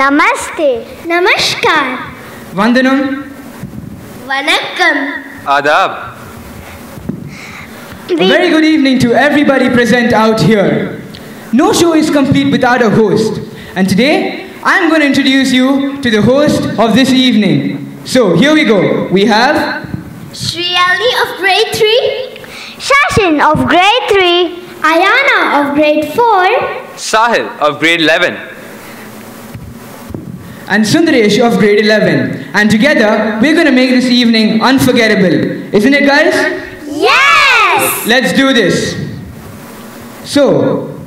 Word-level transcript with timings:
नमस्ते 0.00 0.68
नमस्कार 1.06 1.84
Vandanam, 2.58 3.00
Vanakkam 4.28 4.98
Adab. 5.54 5.90
a 8.10 8.16
very 8.16 8.48
good 8.50 8.64
evening 8.64 8.98
to 8.98 9.12
everybody 9.12 9.68
present 9.68 10.12
out 10.12 10.40
here. 10.40 11.02
No 11.52 11.72
show 11.72 11.92
is 11.94 12.08
complete 12.10 12.50
without 12.50 12.82
a 12.82 12.90
host, 12.90 13.40
and 13.74 13.88
today 13.88 14.48
I'm 14.64 14.88
going 14.88 15.00
to 15.02 15.06
introduce 15.06 15.52
you 15.52 16.00
to 16.02 16.10
the 16.10 16.22
host 16.22 16.68
of 16.78 16.94
this 16.94 17.10
evening. 17.10 18.00
So 18.04 18.34
here 18.36 18.54
we 18.54 18.64
go. 18.64 19.08
We 19.08 19.24
have 19.26 19.56
Shriyali 20.32 21.10
of 21.24 21.38
grade 21.38 21.74
3 21.74 22.00
Shashin 22.88 23.40
of 23.50 23.66
grade 23.68 24.10
3 24.10 24.64
Ayana 24.92 25.38
of 25.60 25.74
grade 25.74 26.04
4 26.14 26.48
Sahil 26.96 27.48
of 27.60 27.78
grade 27.80 28.00
11. 28.00 28.49
and 30.71 30.85
Sundaresh 30.85 31.37
of 31.45 31.59
grade 31.59 31.83
11, 31.83 32.55
and 32.55 32.71
together 32.71 33.37
we're 33.41 33.53
going 33.53 33.65
to 33.65 33.73
make 33.73 33.89
this 33.89 34.05
evening 34.05 34.61
unforgettable, 34.61 35.75
isn't 35.75 35.93
it, 35.93 36.05
guys? 36.07 36.33
Yes 36.87 38.07
Let's 38.07 38.31
do 38.33 38.53
this. 38.53 38.95
So, 40.23 40.97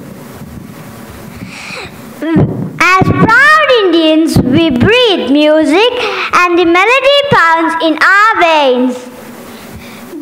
mm, 2.21 2.77
As 2.79 3.03
proud 3.09 3.69
Indians 3.85 4.37
we 4.43 4.69
breathe 4.69 5.31
music 5.33 5.93
and 6.41 6.59
the 6.59 6.67
melody 6.67 7.21
pounds 7.33 7.73
in 7.89 7.99
our 8.03 8.33
veins 8.45 8.95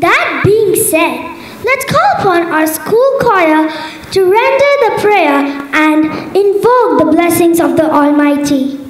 That 0.01 0.43
being 0.45 0.77
said 0.77 1.33
let's 1.65 1.85
call 1.91 2.09
upon 2.19 2.53
our 2.53 2.67
school 2.67 3.19
choir 3.19 3.69
to 4.13 4.21
render 4.23 4.73
the 4.87 4.99
prayer 5.01 5.39
and 5.75 6.37
invoke 6.37 6.99
the 6.99 7.09
blessings 7.11 7.61
of 7.61 7.77
the 7.77 7.91
Almighty. 7.91 8.82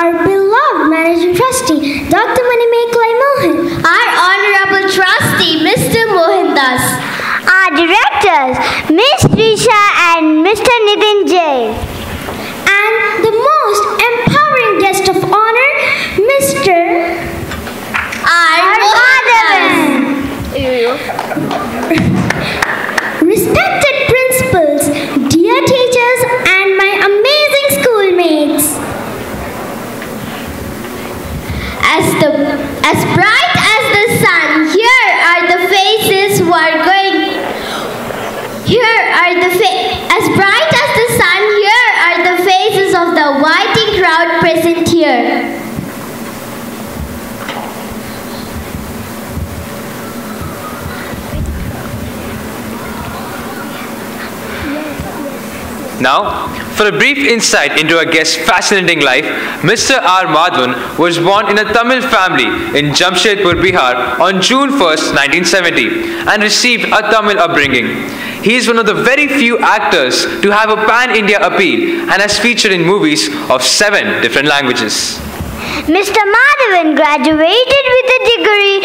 Our 0.00 0.12
beloved 0.24 0.88
Managing 0.88 1.34
Trustee, 1.36 2.08
Dr. 2.08 2.42
Manimekalai 2.50 3.12
Mohan. 3.20 3.56
Our 3.84 4.08
Honorable 4.24 4.88
Trustee, 4.88 5.60
Mr. 5.60 6.00
Mohandas. 6.16 6.84
Our 7.44 7.70
Directors, 7.76 8.56
Miss 8.88 9.20
Risha 9.36 9.82
and 10.16 10.40
Mr. 10.46 10.72
Nitin 10.88 11.28
J. 11.28 11.36
And 12.64 12.94
the 13.26 13.34
most 13.44 13.82
empowering 14.08 14.80
guest 14.80 15.04
of 15.12 15.20
honor, 15.22 15.72
Mr. 16.16 16.76
R. 18.24 18.80
Respected 23.20 23.96
principals, 24.08 24.82
dear 25.28 25.60
teachers, 25.60 26.20
and 26.48 26.76
my 26.76 26.90
amazing 27.04 27.82
schoolmates. 27.82 28.66
As 31.92 32.06
the 32.22 32.30
as 32.86 33.00
bright 33.14 33.54
as 33.74 33.82
the 33.96 34.06
sun, 34.22 34.48
here 34.74 35.08
are 35.30 35.42
the 35.52 35.60
faces 35.68 36.38
who 36.40 36.52
are 36.52 36.76
going. 36.84 37.18
Here 38.66 39.00
are 39.20 39.34
the 39.34 39.50
fa- 39.58 39.80
as 40.16 40.24
bright 40.38 40.70
as 40.70 40.90
the 41.00 41.08
sun. 41.18 41.40
Here 41.58 41.88
are 42.06 42.18
the 42.30 42.36
faces 42.46 42.94
of 42.94 43.09
the 43.20 43.32
waiting 43.32 44.00
crowd 44.00 44.40
present 44.40 44.88
here. 44.88 45.60
Now, 56.00 56.48
for 56.80 56.88
a 56.88 56.92
brief 56.92 57.18
insight 57.18 57.78
into 57.78 57.98
our 57.98 58.06
guest's 58.06 58.36
fascinating 58.36 59.00
life, 59.00 59.26
Mr. 59.60 60.00
R. 60.00 60.24
Madhavan 60.24 60.98
was 60.98 61.18
born 61.18 61.50
in 61.50 61.58
a 61.58 61.64
Tamil 61.74 62.00
family 62.00 62.46
in 62.78 62.94
Jamshedpur, 62.98 63.60
Bihar 63.60 64.18
on 64.18 64.40
June 64.40 64.70
1, 64.70 64.80
1970 64.80 65.90
and 66.26 66.42
received 66.42 66.84
a 66.84 67.02
Tamil 67.12 67.38
upbringing. 67.38 68.08
He 68.42 68.54
is 68.56 68.66
one 68.66 68.78
of 68.78 68.86
the 68.86 68.94
very 68.94 69.28
few 69.28 69.58
actors 69.58 70.24
to 70.40 70.50
have 70.50 70.70
a 70.70 70.76
pan-India 70.86 71.38
appeal 71.40 72.00
and 72.08 72.22
has 72.22 72.38
featured 72.38 72.72
in 72.72 72.82
movies 72.82 73.28
of 73.50 73.62
seven 73.62 74.22
different 74.22 74.48
languages. 74.48 75.20
Mr. 75.84 76.20
Madhavan 76.36 76.96
graduated 76.96 77.84
with 77.96 78.08
a 78.16 78.20
degree 78.32 78.78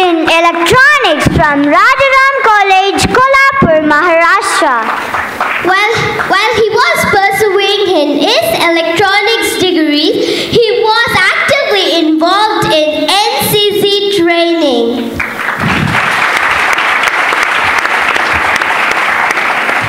in 0.00 0.16
electronics 0.40 1.28
from 1.36 1.60
Rajaram 1.76 2.34
College, 2.48 3.02
Kolhapur, 3.12 3.78
Maharashtra. 3.84 5.31
While, 5.64 5.94
while 6.26 6.54
he 6.56 6.68
was 6.70 6.98
pursuing 7.14 7.86
his 8.18 8.46
electronics 8.66 9.60
degree, 9.60 10.10
he 10.50 10.82
was 10.82 11.10
actively 11.16 12.10
involved 12.10 12.66
in 12.66 13.06
NCC 13.06 14.16
training. 14.18 15.10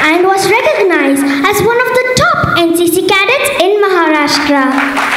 And 0.05 0.27
was 0.27 0.45
recognized 0.47 1.23
as 1.23 1.61
one 1.65 1.81
of 1.81 1.89
the 1.97 2.05
top 2.21 2.57
NCC 2.59 3.07
cadets 3.09 3.49
in 3.63 3.81
Maharashtra. 3.81 5.12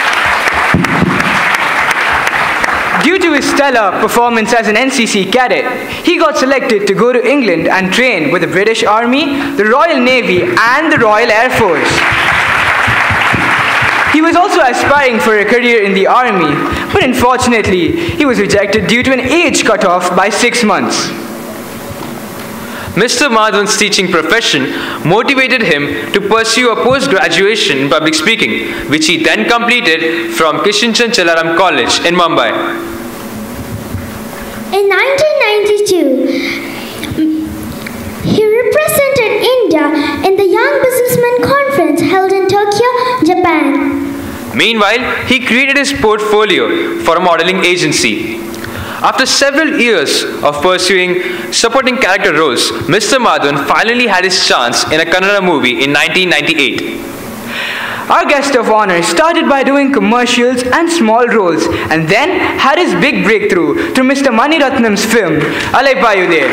Due 3.06 3.20
to 3.20 3.34
his 3.34 3.48
stellar 3.48 3.92
performance 4.00 4.52
as 4.52 4.66
an 4.66 4.74
NCC 4.74 5.30
cadet, 5.32 5.64
he 6.04 6.18
got 6.18 6.36
selected 6.36 6.88
to 6.88 6.92
go 6.92 7.12
to 7.12 7.24
England 7.24 7.68
and 7.68 7.92
train 7.92 8.32
with 8.32 8.42
the 8.42 8.48
British 8.48 8.82
Army, 8.82 9.26
the 9.54 9.64
Royal 9.64 10.00
Navy, 10.00 10.42
and 10.42 10.92
the 10.92 10.98
Royal 10.98 11.30
Air 11.30 11.48
Force. 11.50 11.88
He 14.12 14.20
was 14.20 14.34
also 14.34 14.60
aspiring 14.60 15.20
for 15.20 15.38
a 15.38 15.44
career 15.44 15.84
in 15.84 15.94
the 15.94 16.08
army, 16.08 16.52
but 16.92 17.04
unfortunately, 17.04 17.92
he 18.16 18.26
was 18.26 18.40
rejected 18.40 18.88
due 18.88 19.04
to 19.04 19.12
an 19.12 19.20
age 19.20 19.64
cutoff 19.64 20.16
by 20.16 20.28
six 20.28 20.64
months. 20.64 21.06
Mr. 22.96 23.30
Madhavan's 23.30 23.76
teaching 23.76 24.10
profession 24.10 24.62
motivated 25.06 25.62
him 25.62 26.10
to 26.12 26.20
pursue 26.20 26.72
a 26.72 26.82
post-graduation 26.82 27.78
in 27.78 27.88
public 27.88 28.14
speaking, 28.14 28.68
which 28.90 29.06
he 29.06 29.22
then 29.22 29.48
completed 29.48 30.34
from 30.34 30.56
Kishinchand 30.64 31.14
Chellaram 31.14 31.56
College 31.56 32.00
in 32.04 32.16
Mumbai. 32.16 32.95
In 34.74 34.88
1992, 34.88 36.26
he 38.26 38.42
represented 38.44 39.30
India 39.54 39.86
in 40.26 40.34
the 40.36 40.44
Young 40.44 40.82
Businessman 40.82 41.36
Conference 41.42 42.00
held 42.00 42.32
in 42.32 42.48
Tokyo, 42.48 42.88
Japan. 43.24 44.56
Meanwhile, 44.56 45.26
he 45.26 45.38
created 45.46 45.76
his 45.76 45.92
portfolio 45.92 46.98
for 47.04 47.16
a 47.16 47.20
modeling 47.20 47.64
agency. 47.64 48.38
After 49.02 49.24
several 49.24 49.78
years 49.78 50.24
of 50.42 50.60
pursuing 50.62 51.52
supporting 51.52 51.98
character 51.98 52.32
roles, 52.32 52.72
Mr. 52.88 53.18
Madhavan 53.24 53.64
finally 53.68 54.08
had 54.08 54.24
his 54.24 54.44
chance 54.44 54.82
in 54.90 54.98
a 54.98 55.04
Kannada 55.04 55.44
movie 55.44 55.84
in 55.84 55.92
1998. 55.92 57.15
Our 58.08 58.24
guest 58.24 58.54
of 58.54 58.70
honor 58.70 59.02
started 59.02 59.48
by 59.48 59.64
doing 59.64 59.92
commercials 59.92 60.62
and 60.62 60.90
small 60.90 61.26
roles 61.26 61.66
and 61.90 62.08
then 62.08 62.38
had 62.58 62.78
his 62.78 62.94
big 62.94 63.24
breakthrough 63.24 63.94
through 63.94 64.04
Mr. 64.04 64.32
Mani 64.32 64.60
Ratnam's 64.60 65.04
film 65.04 65.40
Alaipayuthey. 65.74 66.46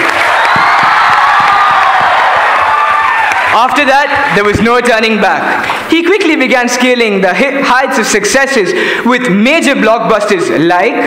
After 3.53 3.86
that, 3.86 4.33
there 4.33 4.43
was 4.43 4.60
no 4.62 4.81
turning 4.81 5.22
back. 5.22 5.91
He 5.91 6.01
quickly 6.03 6.36
began 6.36 6.67
scaling 6.67 7.22
the 7.22 7.33
heights 7.36 8.00
of 8.00 8.07
successes 8.07 8.74
with 9.05 9.29
major 9.29 9.75
blockbusters 9.75 10.50
like 10.67 10.98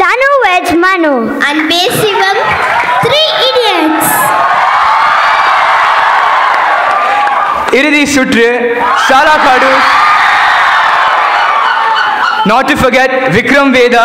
Tanu 0.00 0.30
weds 0.48 0.72
Manu 0.72 1.28
and 1.44 1.68
Basivam, 1.68 2.38
Three 3.04 3.28
Idiots. 3.52 4.77
Irudhi 7.72 8.04
Suttru, 8.06 8.50
Saala 9.06 9.34
Khadoos, 9.44 9.86
not 12.46 12.66
to 12.68 12.76
forget 12.76 13.10
Vikram 13.32 13.72
Veda, 13.74 14.04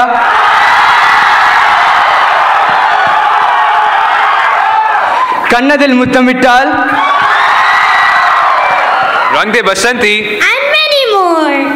Kannathil 5.51 5.93
Muthamittal, 5.99 6.67
Rang 9.35 9.51
De 9.53 9.61
Basanti, 9.61 10.39
And 10.49 10.63
many 10.77 11.01
more. 11.13 11.72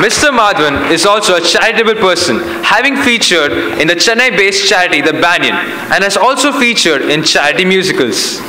Mr. 0.00 0.32
Madhavan 0.32 0.90
is 0.90 1.04
also 1.04 1.36
a 1.36 1.40
charitable 1.42 1.94
person, 1.94 2.40
having 2.64 2.96
featured 2.96 3.52
in 3.78 3.86
the 3.86 3.94
Chennai-based 3.94 4.66
charity 4.66 5.02
The 5.02 5.12
Banyan 5.12 5.52
and 5.92 6.02
has 6.02 6.16
also 6.16 6.52
featured 6.52 7.02
in 7.02 7.22
charity 7.22 7.66
musicals. 7.66 8.40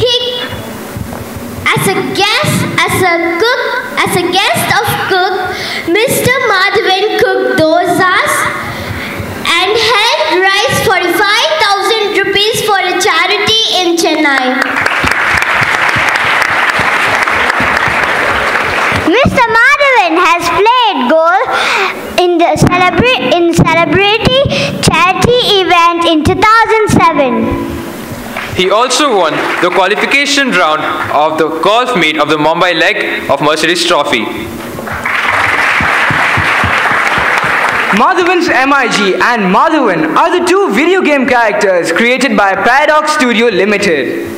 He, 0.00 0.40
as 1.68 1.82
a 1.92 1.96
guest, 2.16 2.56
as 2.80 2.94
a 3.04 3.36
cook, 3.36 3.62
as 4.00 4.16
a 4.16 4.24
guest 4.32 4.66
of 4.80 4.86
cook, 5.12 5.34
Mr. 5.92 6.32
Madhavan 6.48 7.20
cooked 7.20 7.60
dosas 7.60 8.32
and 9.44 9.76
helped 9.76 10.40
raise 10.40 10.76
45,000 10.88 12.16
rupees 12.16 12.62
for 12.64 12.80
a 12.80 12.96
charity 12.96 13.62
in 13.76 13.96
Chennai. 14.00 14.56
Mr. 19.04 19.44
Madhavan 19.52 19.65
has 20.18 20.42
played 20.60 20.98
goal 21.10 21.40
in 22.24 22.38
the 22.38 22.50
celebra- 22.64 23.32
in 23.38 23.52
celebrity 23.54 24.40
charity 24.82 25.38
event 25.62 26.04
in 26.04 26.24
2007. 26.24 27.74
He 28.56 28.70
also 28.70 29.16
won 29.16 29.32
the 29.62 29.70
qualification 29.70 30.50
round 30.52 30.80
of 31.12 31.38
the 31.38 31.48
golf 31.60 31.96
meet 31.96 32.18
of 32.18 32.28
the 32.30 32.36
Mumbai 32.38 32.74
leg 32.74 33.28
of 33.30 33.40
Mercedes 33.42 33.84
Trophy. 33.84 34.24
Madhavan's 37.96 38.48
MIG 38.48 39.14
and 39.22 39.54
Madhavan 39.54 40.16
are 40.16 40.38
the 40.38 40.44
two 40.46 40.70
video 40.72 41.00
game 41.00 41.26
characters 41.26 41.92
created 41.92 42.36
by 42.36 42.52
Paradox 42.54 43.12
Studio 43.12 43.46
Limited. 43.46 44.35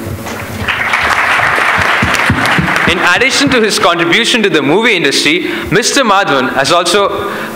In 2.91 2.99
addition 3.15 3.51
to 3.51 3.61
his 3.61 3.79
contribution 3.79 4.43
to 4.43 4.49
the 4.49 4.63
movie 4.63 4.97
industry, 4.97 5.41
Mr. 5.69 6.03
Madhavan 6.09 6.55
has 6.55 6.73
also 6.73 7.09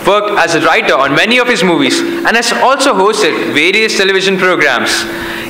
worked 0.07 0.37
as 0.39 0.55
a 0.55 0.61
writer 0.61 0.95
on 0.95 1.15
many 1.15 1.39
of 1.39 1.49
his 1.49 1.65
movies 1.65 2.01
and 2.01 2.37
has 2.37 2.53
also 2.53 2.93
hosted 2.93 3.55
various 3.55 3.97
television 3.97 4.37
programs. 4.37 4.91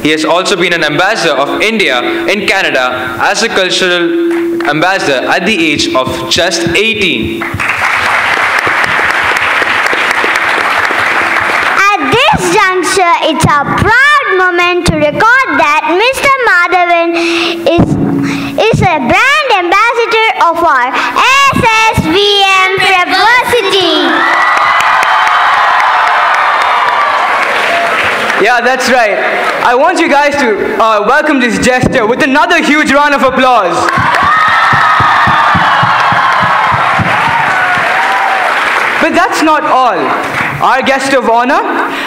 He 0.02 0.10
has 0.10 0.24
also 0.24 0.56
been 0.56 0.72
an 0.72 0.84
ambassador 0.84 1.32
of 1.32 1.60
India 1.60 2.00
in 2.28 2.46
Canada 2.46 3.16
as 3.20 3.42
a 3.42 3.48
cultural 3.48 4.32
ambassador 4.68 5.26
at 5.26 5.46
the 5.46 5.54
age 5.54 5.94
of 5.94 6.06
just 6.30 6.62
18. 6.68 7.42
At 11.82 11.98
this 12.14 12.54
juncture, 12.54 13.14
it's 13.30 13.44
a 13.44 13.62
proud 13.66 14.26
moment 14.38 14.86
to 14.86 14.94
record 14.96 15.46
that 15.58 15.82
Mr. 15.90 16.30
Madhavan 16.50 17.14
is, 17.66 17.86
is 18.58 18.78
a 18.82 18.98
brand 19.10 19.41
our 20.60 20.92
SSVM 21.56 22.70
University. 22.76 24.04
Yeah, 28.44 28.60
that's 28.60 28.90
right. 28.90 29.16
I 29.64 29.74
want 29.74 30.00
you 30.00 30.08
guys 30.08 30.34
to 30.36 30.76
uh, 30.76 31.04
welcome 31.06 31.40
this 31.40 31.64
gesture 31.64 32.06
with 32.06 32.22
another 32.22 32.62
huge 32.62 32.92
round 32.92 33.14
of 33.14 33.22
applause. 33.22 33.76
But 39.00 39.14
that's 39.14 39.42
not 39.42 39.64
all. 39.64 39.98
Our 40.62 40.82
guest 40.82 41.12
of 41.14 41.28
honor 41.28 41.62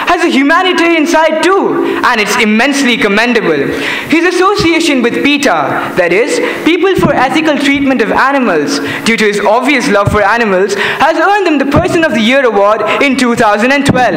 has 0.06 0.24
a 0.24 0.30
humanitarian 0.30 1.06
side 1.06 1.42
too, 1.42 1.84
and 2.04 2.20
it's 2.20 2.36
immensely 2.36 2.96
commendable. 2.96 3.66
His 4.08 4.34
association 4.34 5.02
with 5.02 5.22
PETA, 5.24 5.94
that 5.96 6.12
is, 6.12 6.38
People 6.64 6.94
for 6.96 7.12
Ethical 7.12 7.58
Treatment 7.58 8.00
of 8.00 8.12
Animals, 8.12 8.78
due 9.04 9.16
to 9.16 9.24
his 9.24 9.40
obvious 9.40 9.88
love 9.88 10.10
for 10.10 10.22
animals, 10.22 10.74
has 10.74 11.16
earned 11.18 11.46
him 11.46 11.58
the 11.58 11.70
Person 11.76 12.04
of 12.04 12.12
the 12.12 12.20
Year 12.20 12.44
award 12.44 12.82
in 13.02 13.16
2012. 13.16 14.14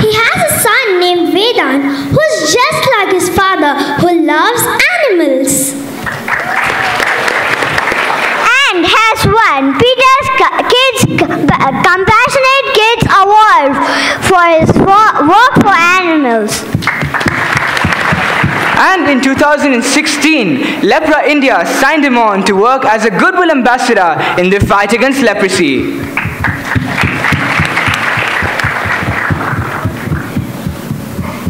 He 0.00 0.14
has 0.14 0.38
a 0.46 0.62
son 0.62 1.00
named 1.00 1.32
Vedaant, 1.34 1.82
who's 2.12 2.52
just 2.52 2.82
like 2.96 3.12
his 3.12 3.28
father 3.30 3.74
who 4.00 4.24
loves 4.24 4.62
animals. 5.00 5.77
Won 9.28 9.74
PETA's 9.78 10.28
Kids 10.72 11.00
Compassionate 11.20 12.66
Kids 12.78 13.04
Award 13.20 13.72
for 14.28 14.42
his 14.56 14.70
work 14.78 15.54
for 15.60 15.74
animals. 15.74 16.64
And 18.80 19.08
in 19.10 19.20
2016, 19.20 20.82
Lepra 20.82 21.26
India 21.26 21.66
signed 21.66 22.04
him 22.04 22.16
on 22.16 22.44
to 22.44 22.52
work 22.54 22.84
as 22.84 23.04
a 23.04 23.10
goodwill 23.10 23.50
ambassador 23.50 24.16
in 24.40 24.50
the 24.50 24.60
fight 24.60 24.92
against 24.92 25.20
leprosy. 25.20 25.98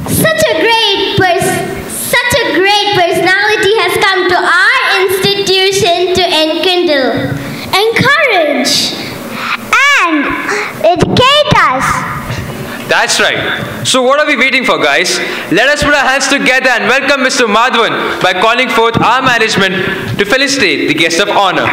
Such 0.09 0.43
a 0.51 0.55
great 0.65 1.17
pers- 1.19 1.89
such 1.89 2.33
a 2.43 2.45
great 2.57 2.89
personality 2.97 3.73
has 3.83 3.93
come 4.05 4.29
to 4.33 4.39
our 4.41 4.81
institution 5.05 6.15
to 6.17 6.25
enkindle, 6.43 7.37
encourage, 7.73 8.75
and 10.01 10.25
educate 10.85 11.49
us. 11.69 11.85
That's 12.89 13.21
right. 13.21 13.85
So 13.87 14.03
what 14.03 14.19
are 14.19 14.27
we 14.27 14.37
waiting 14.37 14.65
for, 14.65 14.79
guys? 14.79 15.19
Let 15.53 15.69
us 15.69 15.83
put 15.83 15.93
our 15.93 16.09
hands 16.09 16.29
together 16.29 16.71
and 16.71 16.89
welcome 16.89 17.21
Mr. 17.21 17.45
Madhavan 17.45 18.21
by 18.23 18.33
calling 18.33 18.69
forth 18.71 18.97
our 18.97 19.21
management 19.21 20.19
to 20.19 20.25
felicitate 20.25 20.89
the 20.89 20.95
guest 20.95 21.21
of 21.21 21.29
honor. 21.29 21.69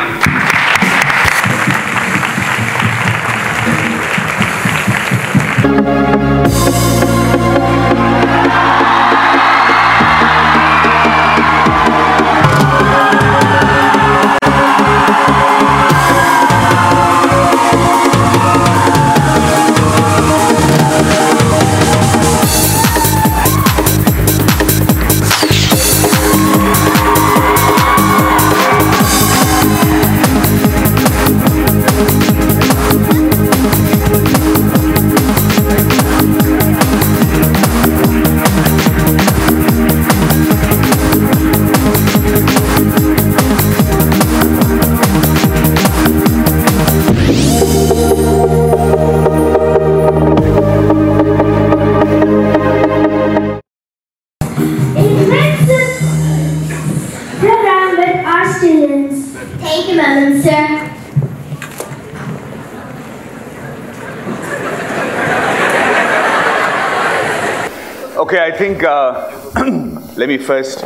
I 68.56 68.58
think 68.58 68.84
uh, 68.84 69.32
let 70.16 70.30
me 70.30 70.38
first 70.38 70.80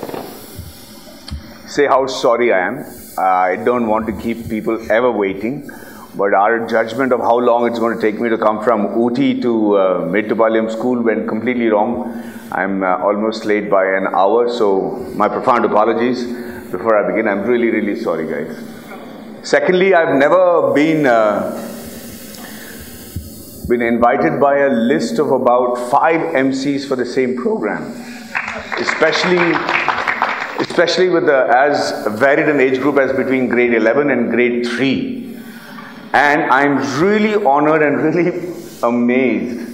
say 1.67 1.86
how 1.86 2.08
sorry 2.08 2.51
I 2.51 2.62
am. 2.67 2.84
I 3.15 3.58
don't 3.63 3.86
want 3.86 4.08
to 4.08 4.13
keep 4.13 4.49
people 4.49 4.91
ever 4.91 5.12
waiting, 5.12 5.69
but 6.15 6.34
our 6.34 6.65
judgment 6.65 7.13
of 7.13 7.19
how 7.19 7.38
long 7.38 7.67
it's 7.67 7.77
going 7.77 7.95
to 7.95 8.01
take 8.01 8.19
me 8.19 8.27
to 8.29 8.39
come 8.39 8.63
from 8.63 8.88
Ooty 8.97 9.39
to 9.43 9.77
uh, 9.77 9.99
Mettupalayam 10.15 10.71
school 10.71 10.99
went 11.03 11.27
completely 11.27 11.67
wrong. 11.67 12.12
I'm 12.51 12.82
uh, 12.82 12.97
almost 12.97 13.45
late 13.45 13.69
by 13.69 13.86
an 13.86 14.08
hour, 14.15 14.49
so 14.49 15.05
my 15.13 15.27
profound 15.27 15.63
apologies 15.63 16.23
before 16.71 16.97
I 16.97 17.08
begin. 17.08 17.27
I'm 17.27 17.43
really, 17.43 17.69
really 17.69 17.99
sorry, 17.99 18.25
guys. 18.25 19.47
Secondly, 19.47 19.93
I've 19.93 20.15
never 20.15 20.73
been. 20.73 21.05
Uh, 21.05 21.58
been 23.69 23.82
invited 23.84 24.39
by 24.39 24.58
a 24.58 24.69
list 24.69 25.19
of 25.19 25.32
about 25.32 25.75
five 25.91 26.19
MCs 26.34 26.88
for 26.88 26.95
the 26.95 27.05
same 27.05 27.38
program, 27.38 27.84
especially 28.79 29.38
especially 30.60 31.08
with 31.10 31.25
the 31.25 31.47
as 31.55 32.05
varied 32.19 32.49
an 32.49 32.60
age 32.60 32.79
group 32.79 32.97
as 32.97 33.15
between 33.15 33.47
grade 33.47 33.73
11 33.73 34.10
and 34.10 34.32
grade 34.32 34.65
3. 34.65 35.38
And 36.13 36.41
I'm 36.51 36.77
really 37.01 37.36
honored 37.45 37.82
and 37.82 38.03
really 38.03 38.53
amazed 38.84 39.67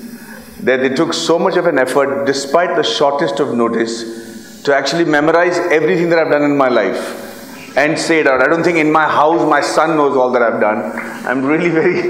that 0.65 0.77
they 0.81 0.89
took 0.89 1.13
so 1.13 1.39
much 1.39 1.55
of 1.55 1.65
an 1.65 1.79
effort, 1.79 2.25
despite 2.25 2.75
the 2.75 2.84
shortest 2.84 3.39
of 3.39 3.55
notice, 3.55 4.62
to 4.63 4.75
actually 4.75 5.05
memorize 5.05 5.58
everything 5.71 6.10
that 6.10 6.19
I've 6.19 6.31
done 6.31 6.43
in 6.43 6.58
my 6.58 6.67
life 6.67 7.77
and 7.77 7.97
say 7.97 8.19
it 8.19 8.27
out. 8.27 8.41
I 8.41 8.47
don't 8.47 8.63
think 8.63 8.77
in 8.77 8.91
my 8.91 9.03
house 9.03 9.47
my 9.49 9.62
son 9.62 9.97
knows 9.97 10.15
all 10.17 10.31
that 10.31 10.41
I've 10.41 10.60
done. 10.60 10.91
I'm 11.25 11.43
really 11.45 11.69
very 11.81 12.01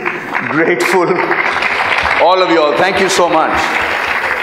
grateful. 0.49 1.05
All 2.21 2.41
of 2.41 2.49
you 2.49 2.61
all, 2.61 2.77
thank 2.77 3.01
you 3.01 3.09
so 3.09 3.27
much. 3.27 3.51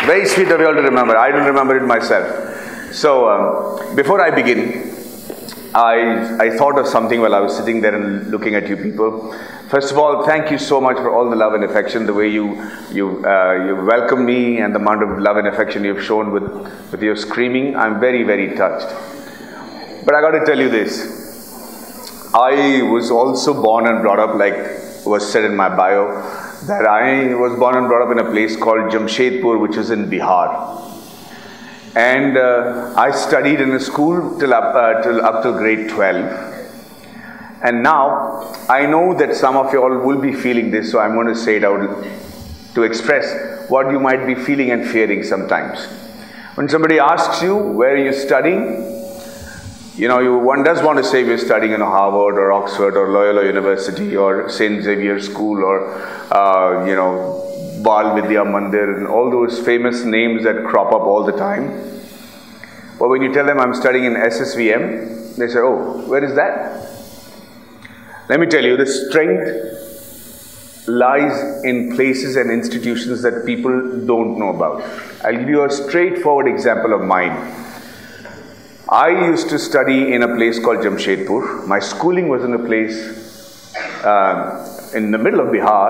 Very 0.07 0.27
sweet 0.27 0.49
of 0.49 0.61
you 0.61 0.67
all 0.67 0.75
to 0.75 0.83
remember. 0.83 1.17
I 1.17 1.31
don't 1.31 1.47
remember 1.47 1.77
it 1.77 1.87
myself. 1.87 2.93
So, 2.93 3.31
um, 3.31 3.97
before 3.97 4.21
I 4.21 4.31
begin, 4.31 4.95
I, 5.75 6.37
I 6.39 6.51
thought 6.51 6.79
of 6.79 6.87
something 6.87 7.23
while 7.23 7.35
I 7.35 7.41
was 7.41 7.57
sitting 7.57 7.81
there 7.81 7.95
and 7.95 8.31
looking 8.31 8.55
at 8.57 8.69
you 8.69 8.77
people. 8.77 9.35
First 9.71 9.91
of 9.91 9.97
all, 9.97 10.27
thank 10.27 10.51
you 10.51 10.59
so 10.59 10.83
much 10.83 10.97
for 10.97 11.11
all 11.15 11.31
the 11.31 11.37
love 11.37 11.55
and 11.55 11.65
affection, 11.65 12.05
the 12.05 12.13
way 12.13 12.29
you 12.29 12.63
you 12.91 13.25
uh, 13.25 13.65
you 13.65 13.77
welcome 13.87 14.27
me, 14.27 14.59
and 14.59 14.75
the 14.75 14.79
amount 14.79 15.03
of 15.03 15.19
love 15.19 15.39
and 15.39 15.49
affection 15.49 15.83
you've 15.83 16.05
shown 16.05 16.31
with 16.31 16.47
with 16.93 17.03
your 17.03 17.17
screaming. 17.17 17.75
I'm 17.75 17.99
very 17.99 18.23
very 18.23 18.55
touched. 18.55 18.89
But 20.05 20.15
I 20.15 20.21
got 20.21 20.33
to 20.33 20.45
tell 20.45 20.59
you 20.59 20.69
this: 20.69 22.35
I 22.35 22.83
was 22.83 23.11
also 23.11 23.55
born 23.63 23.87
and 23.87 24.03
brought 24.03 24.19
up, 24.19 24.35
like 24.35 25.07
was 25.07 25.33
said 25.33 25.45
in 25.45 25.57
my 25.57 25.75
bio, 25.75 26.05
that 26.67 26.87
I 26.87 27.35
was 27.35 27.59
born 27.59 27.77
and 27.77 27.89
brought 27.89 28.03
up 28.03 28.13
in 28.13 28.25
a 28.25 28.31
place 28.31 28.57
called 28.57 28.91
Jamshedpur, 28.93 29.61
which 29.61 29.77
is 29.77 29.91
in 29.91 30.09
Bihar. 30.09 30.81
And 31.97 32.39
uh, 32.39 32.95
I 32.97 33.11
studied 33.11 33.61
in 33.61 33.73
a 33.73 33.81
school 33.81 34.39
till 34.39 34.55
up, 34.55 34.75
uh, 34.75 35.03
till 35.03 35.25
up 35.25 35.43
till 35.43 35.53
grade 35.55 35.91
12. 35.91 36.53
And 37.63 37.83
now 37.83 38.55
I 38.69 38.87
know 38.87 39.15
that 39.19 39.35
some 39.35 39.57
of 39.57 39.73
you 39.73 39.83
all 39.83 39.99
will 39.99 40.21
be 40.21 40.33
feeling 40.33 40.71
this, 40.71 40.91
so 40.91 40.99
I'm 40.99 41.15
going 41.15 41.29
to 41.29 41.37
say 41.37 41.57
it 41.57 41.65
out 41.65 42.05
to 42.75 42.83
express 42.83 43.69
what 43.69 43.91
you 43.91 44.01
might 44.01 44.27
be 44.27 44.35
feeling 44.35 44.71
and 44.71 44.89
fearing 44.89 45.23
sometimes. 45.23 45.85
When 46.55 46.69
somebody 46.69 46.99
asks 46.99 47.43
you, 47.43 47.57
where 47.57 47.95
are 47.95 48.05
you 48.05 48.13
studying? 48.13 49.02
You 49.95 50.09
know, 50.09 50.21
you, 50.21 50.39
one 50.39 50.65
does 50.65 50.83
want 50.83 50.97
to 50.99 51.05
say 51.05 51.23
we're 51.23 51.37
studying 51.37 51.73
in 51.73 51.81
Harvard 51.81 52.39
or 52.39 52.51
Oxford 52.51 52.97
or 52.97 53.11
Loyola 53.11 53.45
University 53.45 54.17
or 54.17 54.49
St. 54.49 54.83
Xavier 54.83 55.21
School 55.21 55.63
or, 55.63 55.87
uh, 56.35 56.87
you 56.87 56.97
know, 56.97 57.81
Bal 57.85 58.15
Vidya 58.15 58.43
Mandir 58.43 58.97
and 58.97 59.07
all 59.07 59.31
those 59.31 59.59
famous 59.59 60.03
names 60.03 60.45
that 60.45 60.65
crop 60.65 60.95
up 60.95 61.03
all 61.03 61.25
the 61.25 61.33
time. 61.33 61.69
But 62.99 63.09
when 63.09 63.21
you 63.21 63.35
tell 63.35 63.45
them 63.45 63.61
I'm 63.61 63.75
studying 63.75 64.07
in 64.07 64.15
SSVM, 64.15 65.37
they 65.37 65.49
say, 65.49 65.59
oh, 65.59 66.09
where 66.09 66.25
is 66.25 66.35
that? 66.37 66.89
Let 68.31 68.41
me 68.41 68.47
tell 68.47 68.65
you, 68.65 68.79
the 68.79 68.87
strength 68.87 70.89
lies 70.89 71.65
in 71.65 71.95
places 71.95 72.37
and 72.37 72.51
institutions 72.51 73.21
that 73.23 73.45
people 73.45 74.07
don't 74.07 74.39
know 74.39 74.57
about. 74.57 74.83
I'll 75.23 75.37
give 75.37 75.51
you 75.51 75.65
a 75.65 75.71
straightforward 75.71 76.49
example 76.49 76.95
of 76.95 77.03
mine. 77.03 77.62
I 78.93 79.09
used 79.27 79.49
to 79.49 79.59
study 79.59 80.13
in 80.13 80.23
a 80.23 80.29
place 80.37 80.59
called 80.59 80.81
Jamshedpur. 80.81 81.67
My 81.67 81.79
schooling 81.79 82.29
was 82.29 82.45
in 82.45 82.53
a 82.53 82.59
place 82.59 83.75
uh, 84.05 84.91
in 84.95 85.11
the 85.11 85.17
middle 85.17 85.41
of 85.41 85.47
Bihar. 85.47 85.89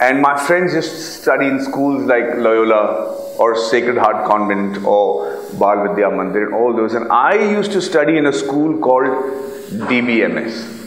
And 0.00 0.22
my 0.22 0.42
friends 0.46 0.72
used 0.72 0.92
to 0.92 0.96
study 0.96 1.46
in 1.46 1.62
schools 1.62 2.04
like 2.04 2.24
Loyola 2.36 3.36
or 3.38 3.54
Sacred 3.54 3.98
Heart 3.98 4.28
Convent 4.28 4.82
or 4.82 5.36
Bal 5.58 5.88
Vidya 5.88 6.08
Mandir 6.08 6.46
and 6.46 6.54
all 6.54 6.74
those. 6.74 6.94
And 6.94 7.12
I 7.12 7.34
used 7.34 7.72
to 7.72 7.82
study 7.82 8.16
in 8.16 8.24
a 8.24 8.32
school 8.32 8.78
called 8.78 9.10
DBMS. 9.90 10.78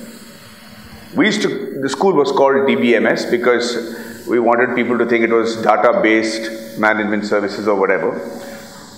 We 1.15 1.27
used 1.27 1.43
to, 1.43 1.79
the 1.79 1.89
school 1.89 2.13
was 2.13 2.31
called 2.31 2.55
DBMS 2.67 3.29
because 3.29 4.25
we 4.27 4.39
wanted 4.39 4.75
people 4.75 4.97
to 4.97 5.05
think 5.05 5.25
it 5.25 5.31
was 5.31 5.61
data 5.61 5.99
based 6.01 6.79
management 6.79 7.25
services 7.27 7.67
or 7.67 7.79
whatever. 7.79 8.49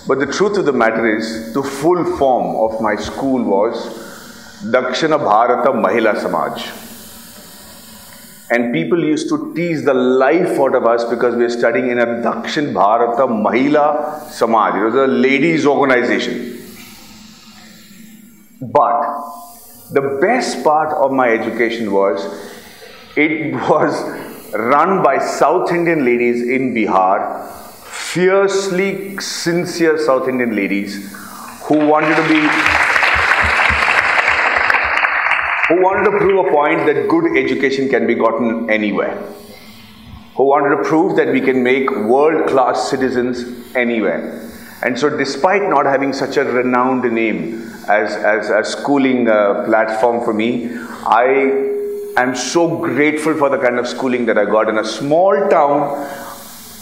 But 0.07 0.19
the 0.19 0.27
truth 0.27 0.57
of 0.57 0.65
the 0.65 0.73
matter 0.73 1.17
is, 1.17 1.53
the 1.53 1.63
full 1.63 2.03
form 2.17 2.55
of 2.57 2.79
my 2.79 2.95
school 2.95 3.43
was 3.43 3.87
Dakshina 4.63 5.17
Bharata 5.17 5.71
Mahila 5.71 6.19
Samaj. 6.21 6.69
And 8.51 8.71
people 8.71 9.03
used 9.03 9.27
to 9.29 9.53
tease 9.55 9.83
the 9.83 9.95
life 9.95 10.59
out 10.59 10.75
of 10.75 10.85
us 10.85 11.03
because 11.05 11.35
we 11.35 11.43
were 11.43 11.49
studying 11.49 11.89
in 11.89 11.97
a 11.97 12.05
Dakshin 12.05 12.73
Bharata 12.73 13.25
Mahila 13.25 14.29
Samaj. 14.29 14.75
It 14.75 14.83
was 14.83 14.93
a 14.93 15.07
ladies' 15.07 15.65
organization. 15.65 16.61
But 18.61 19.01
the 19.91 20.19
best 20.21 20.63
part 20.63 20.89
of 20.93 21.11
my 21.11 21.29
education 21.29 21.91
was 21.91 22.23
it 23.15 23.53
was 23.69 23.93
run 24.53 25.03
by 25.03 25.17
South 25.17 25.71
Indian 25.71 26.05
ladies 26.05 26.41
in 26.47 26.73
Bihar, 26.73 27.64
fiercely 28.15 29.17
sincere 29.17 29.97
South 29.97 30.29
Indian 30.29 30.55
ladies 30.55 30.91
who 31.65 31.77
wanted 31.85 32.15
to 32.15 32.25
be 32.29 32.39
who 35.67 35.81
wanted 35.81 36.05
to 36.09 36.17
prove 36.19 36.45
a 36.45 36.49
point 36.49 36.85
that 36.85 37.09
good 37.09 37.37
education 37.37 37.89
can 37.89 38.07
be 38.07 38.15
gotten 38.15 38.69
anywhere, 38.69 39.17
who 40.35 40.43
wanted 40.45 40.77
to 40.77 40.83
prove 40.83 41.17
that 41.17 41.27
we 41.33 41.41
can 41.41 41.61
make 41.61 41.89
world 42.13 42.47
class 42.47 42.89
citizens 42.89 43.43
anywhere. 43.75 44.49
And 44.81 44.97
so, 44.97 45.09
despite 45.09 45.63
not 45.63 45.85
having 45.85 46.13
such 46.13 46.37
a 46.37 46.45
renowned 46.45 47.11
name 47.11 47.69
as, 47.89 48.15
as 48.15 48.49
a 48.49 48.63
schooling 48.63 49.27
uh, 49.27 49.65
platform 49.65 50.23
for 50.23 50.33
me, 50.33 50.69
I 51.05 52.13
am 52.15 52.33
so 52.33 52.77
grateful 52.77 53.33
for 53.33 53.49
the 53.49 53.57
kind 53.57 53.77
of 53.77 53.87
schooling 53.87 54.25
that 54.27 54.37
I 54.37 54.45
got 54.45 54.69
in 54.69 54.77
a 54.77 54.85
small 54.85 55.49
town 55.49 56.25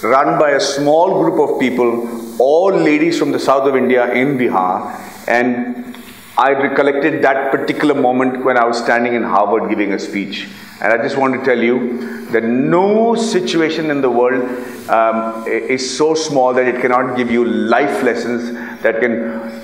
run 0.04 0.38
by 0.39 0.52
a 0.52 0.60
small 0.60 1.22
group 1.22 1.39
of 1.39 1.60
people, 1.60 2.42
all 2.42 2.72
ladies 2.72 3.18
from 3.18 3.32
the 3.32 3.39
south 3.39 3.68
of 3.68 3.76
India 3.76 4.12
in 4.13 4.38
Bihar. 4.38 5.28
And 5.28 5.96
I 6.38 6.52
recollected 6.52 7.24
that 7.24 7.52
particular 7.52 7.94
moment 7.94 8.44
when 8.44 8.58
I 8.58 8.66
was 8.66 8.78
standing 8.78 9.13
in 9.13 9.24
Harvard 9.24 9.70
giving 9.70 9.94
a 9.94 10.00
speech. 10.00 10.50
And 10.82 10.92
I 10.92 10.98
just 10.98 11.18
want 11.18 11.34
to 11.39 11.46
tell 11.46 11.62
you 11.62 12.26
that 12.32 12.44
no 12.44 13.16
situation 13.16 13.92
in 13.92 14.02
the 14.02 14.10
world 14.10 14.44
um, 14.89 15.48
is 15.48 15.98
so 15.98 16.13
small 16.13 16.54
that 16.54 16.68
it 16.68 16.82
cannot 16.82 17.16
give 17.16 17.32
you 17.32 17.46
life 17.46 18.04
lessons 18.04 18.52
that 18.82 19.00
can 19.00 19.63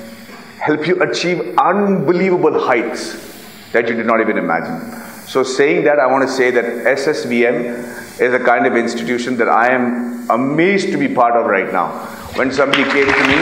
help 0.60 0.88
you 0.88 1.02
achieve 1.02 1.58
unbelievable 1.58 2.64
heights 2.64 3.28
that 3.72 3.88
you 3.88 3.96
did 3.96 4.06
not 4.06 4.22
even 4.22 4.38
imagine. 4.38 4.80
So, 5.28 5.44
saying 5.44 5.84
that, 5.84 6.00
I 6.00 6.08
want 6.08 6.28
to 6.28 6.34
say 6.34 6.52
that 6.52 6.66
SSVM 6.66 8.20
is 8.20 8.34
a 8.34 8.40
kind 8.40 8.66
of 8.66 8.76
institution 8.76 9.38
that 9.38 9.48
I 9.48 9.72
am 9.72 10.19
amazed 10.30 10.92
to 10.92 10.98
be 10.98 11.08
part 11.08 11.36
of 11.36 11.46
right 11.46 11.72
now. 11.72 11.90
When 12.36 12.52
somebody 12.52 12.84
came 12.84 13.06
to 13.06 13.28
me, 13.28 13.38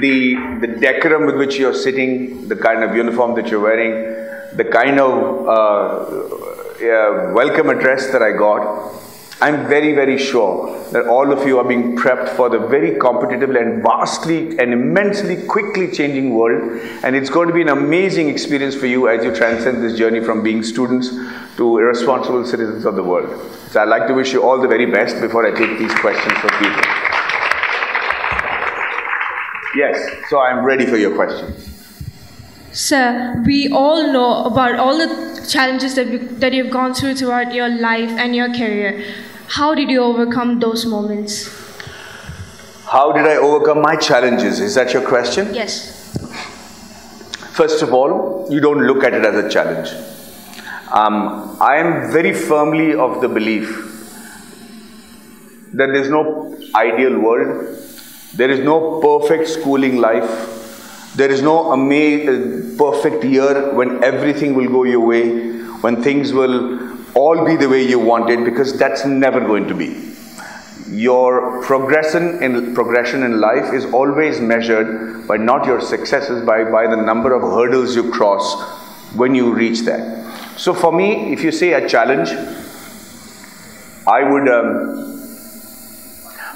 the, 0.00 0.36
the 0.60 0.66
decorum 0.80 1.26
with 1.26 1.36
which 1.36 1.56
you're 1.56 1.74
sitting, 1.74 2.48
the 2.48 2.56
kind 2.56 2.84
of 2.84 2.94
uniform 2.94 3.34
that 3.34 3.48
you're 3.48 3.60
wearing, 3.60 3.92
the 4.56 4.64
kind 4.64 5.00
of 5.00 5.46
uh, 5.46 5.52
uh, 6.76 7.32
welcome 7.34 7.70
address 7.70 8.10
that 8.12 8.22
I 8.22 8.32
got, 8.32 9.02
I'm 9.38 9.68
very, 9.68 9.92
very 9.94 10.16
sure 10.16 10.82
that 10.92 11.08
all 11.08 11.30
of 11.30 11.46
you 11.46 11.58
are 11.58 11.64
being 11.64 11.94
prepped 11.94 12.30
for 12.36 12.48
the 12.48 12.58
very 12.58 12.98
competitive 12.98 13.50
and 13.50 13.82
vastly 13.82 14.58
and 14.58 14.72
immensely 14.72 15.46
quickly 15.46 15.90
changing 15.90 16.34
world. 16.34 16.80
And 17.04 17.14
it's 17.14 17.28
going 17.28 17.48
to 17.48 17.54
be 17.54 17.60
an 17.60 17.68
amazing 17.68 18.30
experience 18.30 18.74
for 18.74 18.86
you 18.86 19.08
as 19.08 19.22
you 19.22 19.34
transcend 19.34 19.82
this 19.82 19.98
journey 19.98 20.20
from 20.20 20.42
being 20.42 20.62
students 20.62 21.10
to 21.56 21.78
irresponsible 21.78 22.44
citizens 22.44 22.84
of 22.84 22.96
the 22.96 23.02
world. 23.02 23.28
So 23.70 23.80
I'd 23.80 23.88
like 23.88 24.06
to 24.08 24.14
wish 24.14 24.32
you 24.32 24.42
all 24.42 24.60
the 24.60 24.68
very 24.68 24.86
best 24.86 25.20
before 25.20 25.46
I 25.46 25.50
take 25.50 25.78
these 25.78 25.94
questions 25.94 26.32
from 26.38 26.50
people. 26.50 26.82
Yes, 29.74 30.28
so 30.30 30.40
I'm 30.40 30.64
ready 30.64 30.86
for 30.86 30.96
your 30.96 31.14
questions. 31.14 31.72
Sir, 32.72 33.42
we 33.46 33.68
all 33.72 34.12
know 34.12 34.44
about 34.44 34.78
all 34.78 34.98
the 34.98 35.46
challenges 35.48 35.94
that, 35.94 36.08
we, 36.08 36.18
that 36.18 36.52
you've 36.52 36.70
gone 36.70 36.94
through 36.94 37.14
throughout 37.14 37.52
your 37.54 37.68
life 37.68 38.10
and 38.10 38.36
your 38.36 38.48
career. 38.48 39.02
How 39.48 39.74
did 39.74 39.90
you 39.90 40.02
overcome 40.02 40.60
those 40.60 40.84
moments? 40.84 41.48
How 42.86 43.12
did 43.12 43.26
I 43.26 43.36
overcome 43.36 43.80
my 43.80 43.96
challenges? 43.96 44.60
Is 44.60 44.74
that 44.74 44.92
your 44.92 45.06
question? 45.06 45.54
Yes. 45.54 45.94
First 47.52 47.82
of 47.82 47.92
all, 47.92 48.46
you 48.50 48.60
don't 48.60 48.86
look 48.86 49.04
at 49.04 49.14
it 49.14 49.24
as 49.24 49.44
a 49.44 49.48
challenge. 49.48 50.15
Um, 50.92 51.56
I 51.60 51.78
am 51.78 52.12
very 52.12 52.32
firmly 52.32 52.94
of 52.94 53.20
the 53.20 53.28
belief 53.28 53.68
that 55.72 55.88
there's 55.92 56.08
no 56.08 56.56
ideal 56.76 57.18
world, 57.18 57.76
there 58.34 58.50
is 58.50 58.60
no 58.60 59.00
perfect 59.00 59.48
schooling 59.48 59.96
life, 59.96 61.12
there 61.16 61.28
is 61.28 61.42
no 61.42 61.72
uh, 61.72 62.78
perfect 62.78 63.24
year 63.24 63.74
when 63.74 64.04
everything 64.04 64.54
will 64.54 64.68
go 64.68 64.84
your 64.84 65.04
way, 65.04 65.58
when 65.80 66.04
things 66.04 66.32
will 66.32 66.96
all 67.16 67.44
be 67.44 67.56
the 67.56 67.68
way 67.68 67.82
you 67.82 67.98
want 67.98 68.30
it, 68.30 68.44
because 68.44 68.78
that's 68.78 69.04
never 69.04 69.40
going 69.40 69.66
to 69.66 69.74
be. 69.74 70.14
Your 70.88 71.62
progression 71.64 72.40
in 72.40 72.76
progression 72.76 73.24
in 73.24 73.40
life 73.40 73.74
is 73.74 73.86
always 73.86 74.40
measured 74.40 75.26
by 75.26 75.36
not 75.36 75.66
your 75.66 75.80
successes, 75.80 76.46
by, 76.46 76.62
by 76.70 76.86
the 76.86 76.96
number 76.96 77.34
of 77.34 77.42
hurdles 77.42 77.96
you 77.96 78.08
cross 78.12 78.54
when 79.16 79.34
you 79.34 79.52
reach 79.52 79.80
that. 79.80 80.15
So 80.56 80.74
for 80.74 80.92
me, 80.92 81.32
if 81.32 81.42
you 81.42 81.52
say 81.52 81.72
a 81.72 81.88
challenge, 81.88 82.30
I 84.06 84.22
would 84.22 84.48
um, 84.48 85.06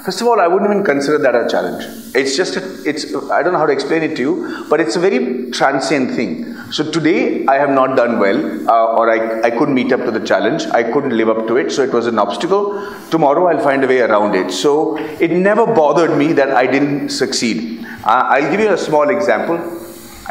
First 0.03 0.19
of 0.19 0.27
all, 0.27 0.41
I 0.41 0.47
wouldn't 0.47 0.71
even 0.71 0.83
consider 0.83 1.19
that 1.19 1.35
a 1.35 1.47
challenge. 1.47 1.85
It's 2.15 2.35
just, 2.35 2.57
a, 2.57 2.89
it's, 2.89 3.13
I 3.29 3.43
don't 3.43 3.53
know 3.53 3.59
how 3.59 3.67
to 3.67 3.71
explain 3.71 4.01
it 4.01 4.15
to 4.15 4.21
you, 4.21 4.65
but 4.67 4.81
it's 4.81 4.95
a 4.95 4.99
very 4.99 5.51
transient 5.51 6.15
thing. 6.15 6.55
So 6.71 6.89
today, 6.89 7.45
I 7.45 7.59
have 7.59 7.69
not 7.69 7.95
done 7.95 8.17
well, 8.17 8.67
uh, 8.67 8.95
or 8.95 9.11
I, 9.11 9.41
I 9.43 9.51
couldn't 9.51 9.75
meet 9.75 9.93
up 9.93 10.03
to 10.05 10.09
the 10.09 10.19
challenge. 10.19 10.65
I 10.65 10.81
couldn't 10.91 11.15
live 11.15 11.29
up 11.29 11.45
to 11.47 11.57
it, 11.57 11.71
so 11.71 11.83
it 11.83 11.93
was 11.93 12.07
an 12.07 12.17
obstacle. 12.17 12.83
Tomorrow, 13.11 13.45
I'll 13.45 13.63
find 13.63 13.83
a 13.83 13.87
way 13.87 13.99
around 13.99 14.33
it. 14.33 14.51
So 14.51 14.97
it 14.97 15.29
never 15.29 15.67
bothered 15.67 16.17
me 16.17 16.33
that 16.33 16.49
I 16.49 16.65
didn't 16.65 17.09
succeed. 17.09 17.85
Uh, 18.03 18.25
I'll 18.27 18.49
give 18.49 18.59
you 18.59 18.73
a 18.73 18.77
small 18.79 19.07
example. 19.09 19.57